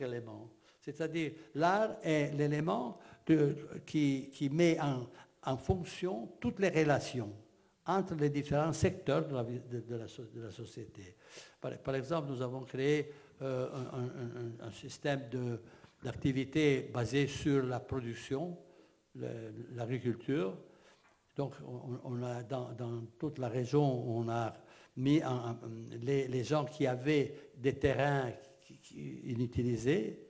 éléments. 0.01 0.49
C'est-à-dire, 0.81 1.31
l'art 1.55 1.97
est 2.03 2.33
l'élément 2.33 2.97
qui, 3.85 4.49
met 4.51 4.77
en, 5.43 5.57
fonction 5.57 6.27
toutes 6.39 6.59
les 6.59 6.69
relations 6.69 7.31
entre 7.85 8.15
les 8.15 8.29
différents 8.29 8.73
secteurs 8.73 9.27
de 9.27 9.95
la, 9.95 10.51
société. 10.51 11.15
Par, 11.59 11.95
exemple, 11.95 12.29
nous 12.29 12.41
avons 12.41 12.61
créé 12.61 13.11
euh, 13.41 13.69
un, 14.59 14.71
système 14.71 15.29
d'activité 16.03 16.89
basé 16.93 17.27
sur 17.27 17.63
la 17.63 17.79
production, 17.79 18.57
l'agriculture, 19.75 20.57
donc, 21.35 21.53
dans, 22.49 23.07
toute 23.17 23.37
la 23.37 23.47
région, 23.47 23.83
on 23.83 24.27
a 24.29 24.53
mis 24.97 25.21
les, 26.01 26.43
gens 26.43 26.65
qui 26.65 26.85
avaient 26.85 27.33
des 27.55 27.73
terrains 27.73 28.31
inutilisés, 28.93 30.27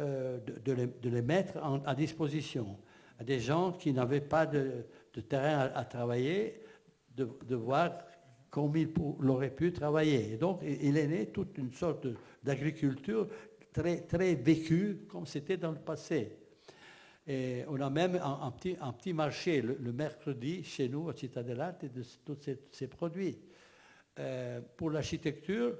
euh, 0.00 0.38
de, 0.64 1.08
les, 1.08 1.22
mettre 1.22 1.58
à 1.84 1.94
disposition. 1.94 2.78
À 3.18 3.24
des 3.24 3.40
gens 3.40 3.72
qui 3.72 3.92
n'avaient 3.92 4.22
pas 4.22 4.46
de, 4.46 4.84
terrain 5.28 5.70
à, 5.74 5.84
travailler, 5.84 6.60
de, 7.14 7.54
voir 7.54 7.92
comment 8.50 8.74
ils 8.74 8.88
auraient 9.28 9.54
pu 9.54 9.72
travailler. 9.72 10.32
Et 10.32 10.36
donc, 10.38 10.60
il 10.62 10.96
est 10.96 11.06
né 11.06 11.26
toute 11.26 11.58
une 11.58 11.72
sorte 11.72 12.06
d'agriculture 12.42 13.28
très, 13.72 14.00
très 14.00 14.34
vécue, 14.34 15.06
comme 15.08 15.26
c'était 15.26 15.56
dans 15.58 15.72
le 15.72 15.78
passé. 15.78 16.38
Et 17.26 17.64
on 17.68 17.80
a 17.80 17.90
même 17.90 18.20
un, 18.22 18.50
petit, 18.50 19.12
marché 19.12 19.62
le, 19.62 19.92
mercredi 19.92 20.64
chez 20.64 20.88
nous, 20.88 21.08
à 21.08 21.14
Città 21.14 21.42
dell'Arte, 21.42 21.84
de 21.84 22.02
tous 22.24 22.38
ces, 22.70 22.88
produits. 22.88 23.38
Euh, 24.18 24.60
pour 24.76 24.90
l'architecture, 24.90 25.76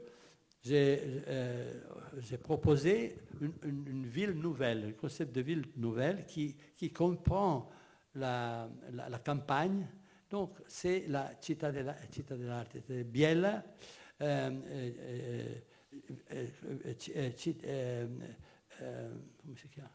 euh, 0.70 1.72
j'ai 2.20 2.38
proposé 2.38 3.16
une, 3.62 4.06
ville 4.06 4.32
nouvelle, 4.32 4.84
un 4.84 4.92
concept 4.92 5.34
de 5.34 5.40
ville 5.40 5.64
nouvelle 5.76 6.24
qui, 6.26 6.56
comprend 6.92 7.68
la, 8.14 8.68
campagne. 9.24 9.86
Donc, 10.30 10.58
c'est 10.66 11.06
la 11.08 11.32
Città 11.40 11.72
dell'Arte, 11.72 12.76
c'est 12.86 13.04
Biella. 13.04 13.64
Euh, 14.20 14.50
come 19.42 19.56
si 19.56 19.68
chiama? 19.68 19.90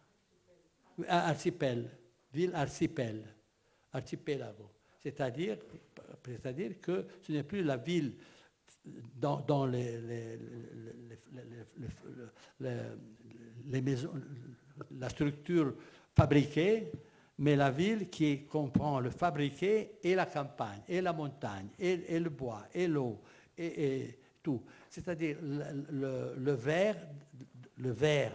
archipel, 1.07 1.89
ville 2.33 2.55
archipel, 2.55 3.23
archipelago. 3.91 4.71
C'est-à-dire 4.99 5.57
que 6.81 7.05
ce 7.21 7.31
n'est 7.31 7.43
plus 7.43 7.63
la 7.63 7.77
ville 7.77 8.13
dans, 9.19 9.65
les, 9.65 9.99
les, 13.69 13.81
maisons, 13.81 14.11
la 14.99 15.09
structure 15.09 15.73
fabriquée, 16.15 16.91
mais 17.39 17.55
la 17.55 17.69
ville 17.69 18.09
qui 18.09 18.45
comprend 18.45 18.99
le 18.99 19.09
fabriqué 19.09 19.97
et 20.03 20.15
la 20.15 20.25
campagne, 20.25 20.81
et 20.87 21.01
la 21.01 21.13
montagne, 21.13 21.67
et, 21.77 22.19
le 22.19 22.29
bois, 22.29 22.65
et 22.73 22.87
l'eau, 22.87 23.21
et, 23.57 24.19
tout. 24.41 24.63
C'est-à-dire 24.89 25.37
le, 25.41 26.51
vert, 26.53 26.95
le 27.77 27.91
vert 27.91 28.33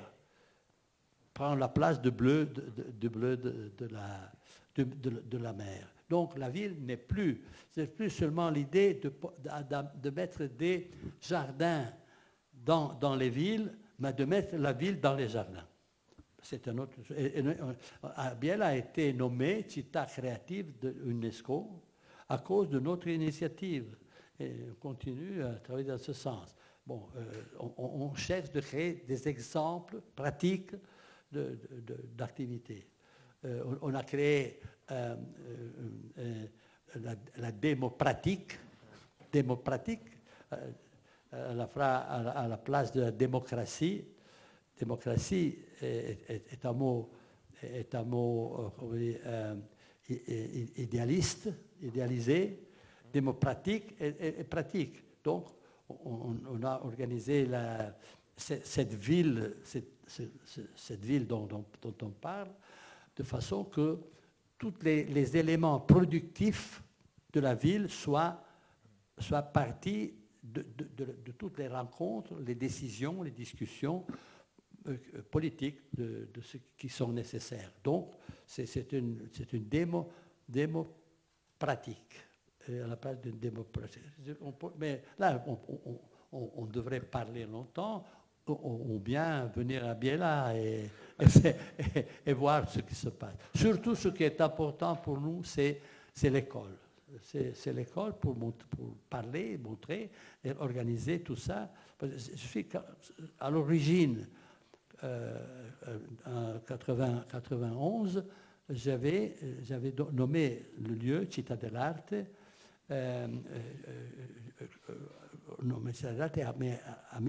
prend 1.32 1.54
la 1.54 1.68
place 1.68 2.00
de 2.00 2.10
bleu 2.10 2.44
bleu 2.44 3.36
de, 3.36 3.86
la, 3.86 4.30
de, 4.76 5.38
la 5.38 5.52
mer. 5.52 5.91
Donc 6.12 6.36
la 6.36 6.51
ville 6.51 6.76
n'est 6.84 6.98
plus, 6.98 7.43
c'est 7.70 7.86
plus 7.86 8.10
seulement 8.10 8.51
l'idée 8.51 9.01
de, 9.01 10.10
mettre 10.10 10.44
des 10.44 10.90
jardins 11.22 11.90
dans, 12.52 13.16
les 13.18 13.30
villes, 13.30 13.72
mais 13.98 14.12
de 14.12 14.26
mettre 14.26 14.56
la 14.56 14.74
ville 14.74 15.01
dans 15.01 15.14
les 15.14 15.30
jardins. 15.30 15.66
C'est 16.43 16.68
un 16.68 16.76
autre. 16.76 16.98
Biel 18.39 18.60
a 18.60 18.76
été 18.76 19.14
nommé 19.14 19.64
Città 19.66 20.05
créative 20.05 20.78
de 20.80 20.90
l'UNESCO 21.02 21.82
à 22.28 22.36
cause 22.36 22.68
de 22.68 22.78
notre 22.78 23.09
initiative. 23.09 23.97
Et 24.39 24.66
on 24.70 24.74
continue 24.74 25.43
à 25.43 25.55
travailler 25.55 25.89
dans 25.89 25.97
ce 25.97 26.12
sens. 26.12 26.55
Bon, 26.86 27.09
euh, 27.16 27.24
on, 27.59 27.72
on, 27.78 28.14
cherche 28.14 28.51
de 28.52 28.60
créer 28.60 29.02
des 29.09 29.26
exemples 29.28 30.02
pratiques 30.14 30.72
d'activité. 31.30 32.86
Euh, 33.44 33.64
on, 33.82 33.93
a 33.94 34.05
créé 34.05 34.60
euh, 34.93 35.16
euh, 36.19 36.47
la, 37.36 37.52
démo 37.52 37.90
pratique, 37.90 38.59
démo 39.32 39.56
pratique 39.56 40.02
à, 41.31 41.55
la, 41.55 42.59
place 42.59 42.93
de 42.93 43.01
la 43.01 43.10
démocratie. 43.10 44.05
Démocratie 44.78 45.59
est, 45.81 46.64
un 46.64 46.73
mot, 46.73 47.10
est 47.62 47.94
un 47.94 48.05
mot 48.05 48.73
idéaliste, 50.77 51.48
idéalisé. 51.81 52.69
Démocratique 53.12 53.94
et, 54.01 54.44
pratique. 54.44 55.23
Donc, 55.24 55.47
on, 55.89 56.62
a 56.62 56.81
organisé 56.85 57.47
la, 57.47 57.94
cette, 58.36 58.94
ville, 58.94 59.56
cette, 59.64 61.05
ville 61.05 61.27
dont, 61.27 61.48
on 61.85 62.10
parle, 62.10 62.51
de 63.16 63.23
façon 63.23 63.64
que 63.64 63.98
tous 64.62 64.84
les, 64.84 65.36
éléments 65.36 65.80
productifs 65.80 66.80
de 67.32 67.40
la 67.40 67.56
ville 67.56 67.89
soient, 67.89 68.40
soient 69.18 69.43
partis 69.43 70.14
de, 70.40 70.64
toutes 71.36 71.59
les 71.59 71.66
rencontres, 71.66 72.39
les 72.39 72.55
décisions, 72.55 73.24
les 73.24 73.32
discussions 73.32 74.06
euh, 74.86 74.97
politiques 75.28 75.80
de, 75.93 76.28
ce 76.40 76.59
qui 76.76 76.89
sont 76.89 77.12
nécessaires. 77.12 77.72
Donc, 77.82 78.12
c'est 78.47 78.93
une, 78.93 79.28
une 79.52 79.68
démo, 79.68 80.09
démo 80.48 80.94
pratique, 81.59 82.14
euh, 82.68 82.84
à 82.84 82.86
la 82.86 82.97
place 82.97 83.20
d'une 83.20 83.40
démo 83.40 83.64
pratique. 83.64 84.05
Mais 84.78 85.02
là, 85.18 85.44
on 86.30 86.66
devrait 86.66 87.01
parler 87.01 87.47
longtemps 87.47 88.05
ou 88.48 88.98
bien 88.98 89.47
venir 89.55 89.86
à 89.86 89.94
Biella 89.94 90.55
et, 90.56 90.90
voir 92.32 92.69
ce 92.69 92.81
qui 92.81 92.94
se 92.94 93.09
passe. 93.09 93.35
Surtout, 93.55 93.94
ce 93.94 94.09
qui 94.09 94.24
est 94.24 94.40
important 94.40 94.97
pour 94.97 95.20
nous, 95.20 95.43
c'est 95.44 95.81
l'école. 96.24 96.77
C'est 97.23 97.73
l'école 97.73 98.14
pour, 98.19 98.35
pour, 98.35 98.97
parler, 99.09 99.59
montrer 99.59 100.10
et 100.43 100.52
organiser 100.52 101.20
tout 101.20 101.36
ça. 101.36 101.70
Je 102.01 102.36
suis 102.36 102.66
à 103.39 103.51
l'origine, 103.51 104.27
euh, 105.05 105.39
en 106.27 106.59
80, 106.66 107.27
91, 107.31 108.24
j'avais 108.70 109.35
nommé 110.12 110.70
le 110.81 110.94
lieu 110.94 111.27
Città 111.31 111.56
dell'Arte, 111.56 112.14
euh, 112.90 113.27
nommé 115.62 115.92
Città 115.92 116.12
dell'Arte, 116.12 116.56
mais 116.58 116.78
à, 117.10 117.20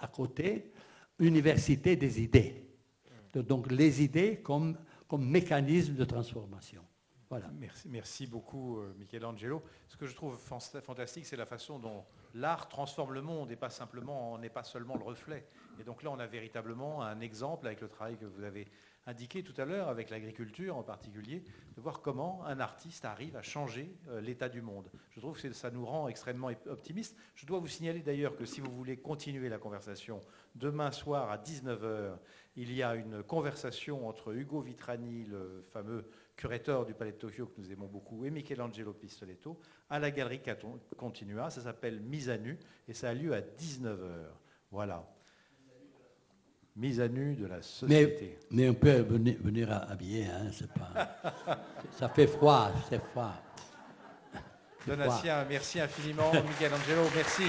à, 0.00 0.08
côté, 0.08 0.72
Université 1.18 1.96
des 1.96 2.20
idées. 2.20 2.68
Donc 3.34 3.70
les 3.70 4.02
idées 4.02 4.40
comme, 4.42 4.76
comme 5.08 5.24
mécanisme 5.28 5.94
de 5.94 6.04
transformation. 6.04 6.82
Voilà. 7.32 7.50
Merci, 7.58 7.88
merci 7.88 8.26
beaucoup, 8.26 8.78
euh, 8.78 8.92
Michelangelo. 8.98 9.62
Ce 9.88 9.96
que 9.96 10.04
je 10.06 10.14
trouve 10.14 10.36
fantastique, 10.36 11.24
c'est 11.24 11.36
la 11.36 11.46
façon 11.46 11.78
dont 11.78 12.04
l'art 12.34 12.68
transforme 12.68 13.14
le 13.14 13.22
monde 13.22 13.50
et 13.50 13.56
pas 13.56 13.70
simplement, 13.70 14.36
n'est 14.36 14.50
pas 14.50 14.64
seulement 14.64 14.96
le 14.96 15.02
reflet. 15.02 15.46
Et 15.80 15.84
donc 15.84 16.02
là, 16.02 16.10
on 16.10 16.18
a 16.18 16.26
véritablement 16.26 17.02
un 17.02 17.20
exemple 17.20 17.66
avec 17.66 17.80
le 17.80 17.88
travail 17.88 18.18
que 18.18 18.26
vous 18.26 18.42
avez 18.42 18.68
indiqué 19.06 19.42
tout 19.42 19.58
à 19.60 19.64
l'heure, 19.64 19.88
avec 19.88 20.10
l'agriculture 20.10 20.76
en 20.76 20.82
particulier, 20.82 21.42
de 21.76 21.80
voir 21.80 22.00
comment 22.00 22.44
un 22.44 22.60
artiste 22.60 23.04
arrive 23.04 23.36
à 23.36 23.42
changer 23.42 23.94
euh, 24.08 24.20
l'état 24.20 24.48
du 24.48 24.62
monde. 24.62 24.90
Je 25.10 25.20
trouve 25.20 25.40
que 25.40 25.52
ça 25.52 25.70
nous 25.70 25.84
rend 25.84 26.08
extrêmement 26.08 26.50
optimistes. 26.66 27.16
Je 27.34 27.46
dois 27.46 27.58
vous 27.58 27.66
signaler 27.66 28.00
d'ailleurs 28.00 28.36
que 28.36 28.44
si 28.44 28.60
vous 28.60 28.70
voulez 28.70 28.96
continuer 28.96 29.48
la 29.48 29.58
conversation, 29.58 30.20
demain 30.54 30.90
soir 30.90 31.30
à 31.30 31.38
19h, 31.38 32.16
il 32.56 32.72
y 32.72 32.82
a 32.82 32.94
une 32.94 33.22
conversation 33.22 34.06
entre 34.06 34.34
Hugo 34.34 34.60
Vitrani, 34.60 35.24
le 35.24 35.64
fameux 35.72 36.08
curateur 36.36 36.84
du 36.84 36.94
Palais 36.94 37.12
de 37.12 37.16
Tokyo 37.16 37.46
que 37.46 37.60
nous 37.60 37.72
aimons 37.72 37.86
beaucoup, 37.86 38.24
et 38.24 38.30
Michelangelo 38.30 38.92
Pistoletto, 38.92 39.58
à 39.88 39.98
la 39.98 40.10
galerie 40.10 40.42
Continua. 40.96 41.50
Ça 41.50 41.62
s'appelle 41.62 42.00
Mise 42.00 42.28
à 42.28 42.38
nu 42.38 42.58
et 42.88 42.92
ça 42.92 43.10
a 43.10 43.14
lieu 43.14 43.34
à 43.34 43.40
19h. 43.40 44.26
Voilà. 44.70 45.08
Mise 46.74 47.00
à 47.00 47.08
nu 47.08 47.34
de 47.34 47.46
la 47.46 47.60
société. 47.60 48.38
Mais, 48.50 48.68
on 48.70 48.74
peut 48.74 49.00
venir, 49.02 49.36
venir 49.42 49.70
habiller, 49.90 50.24
hein, 50.24 50.50
pas, 50.78 51.58
ça 51.98 52.08
fait 52.08 52.26
froid, 52.26 52.70
c'est 52.88 53.02
froid. 53.10 53.34
Donatien, 54.86 55.44
merci 55.48 55.80
infiniment. 55.80 56.32
Michelangelo, 56.32 57.08
merci. 57.14 57.44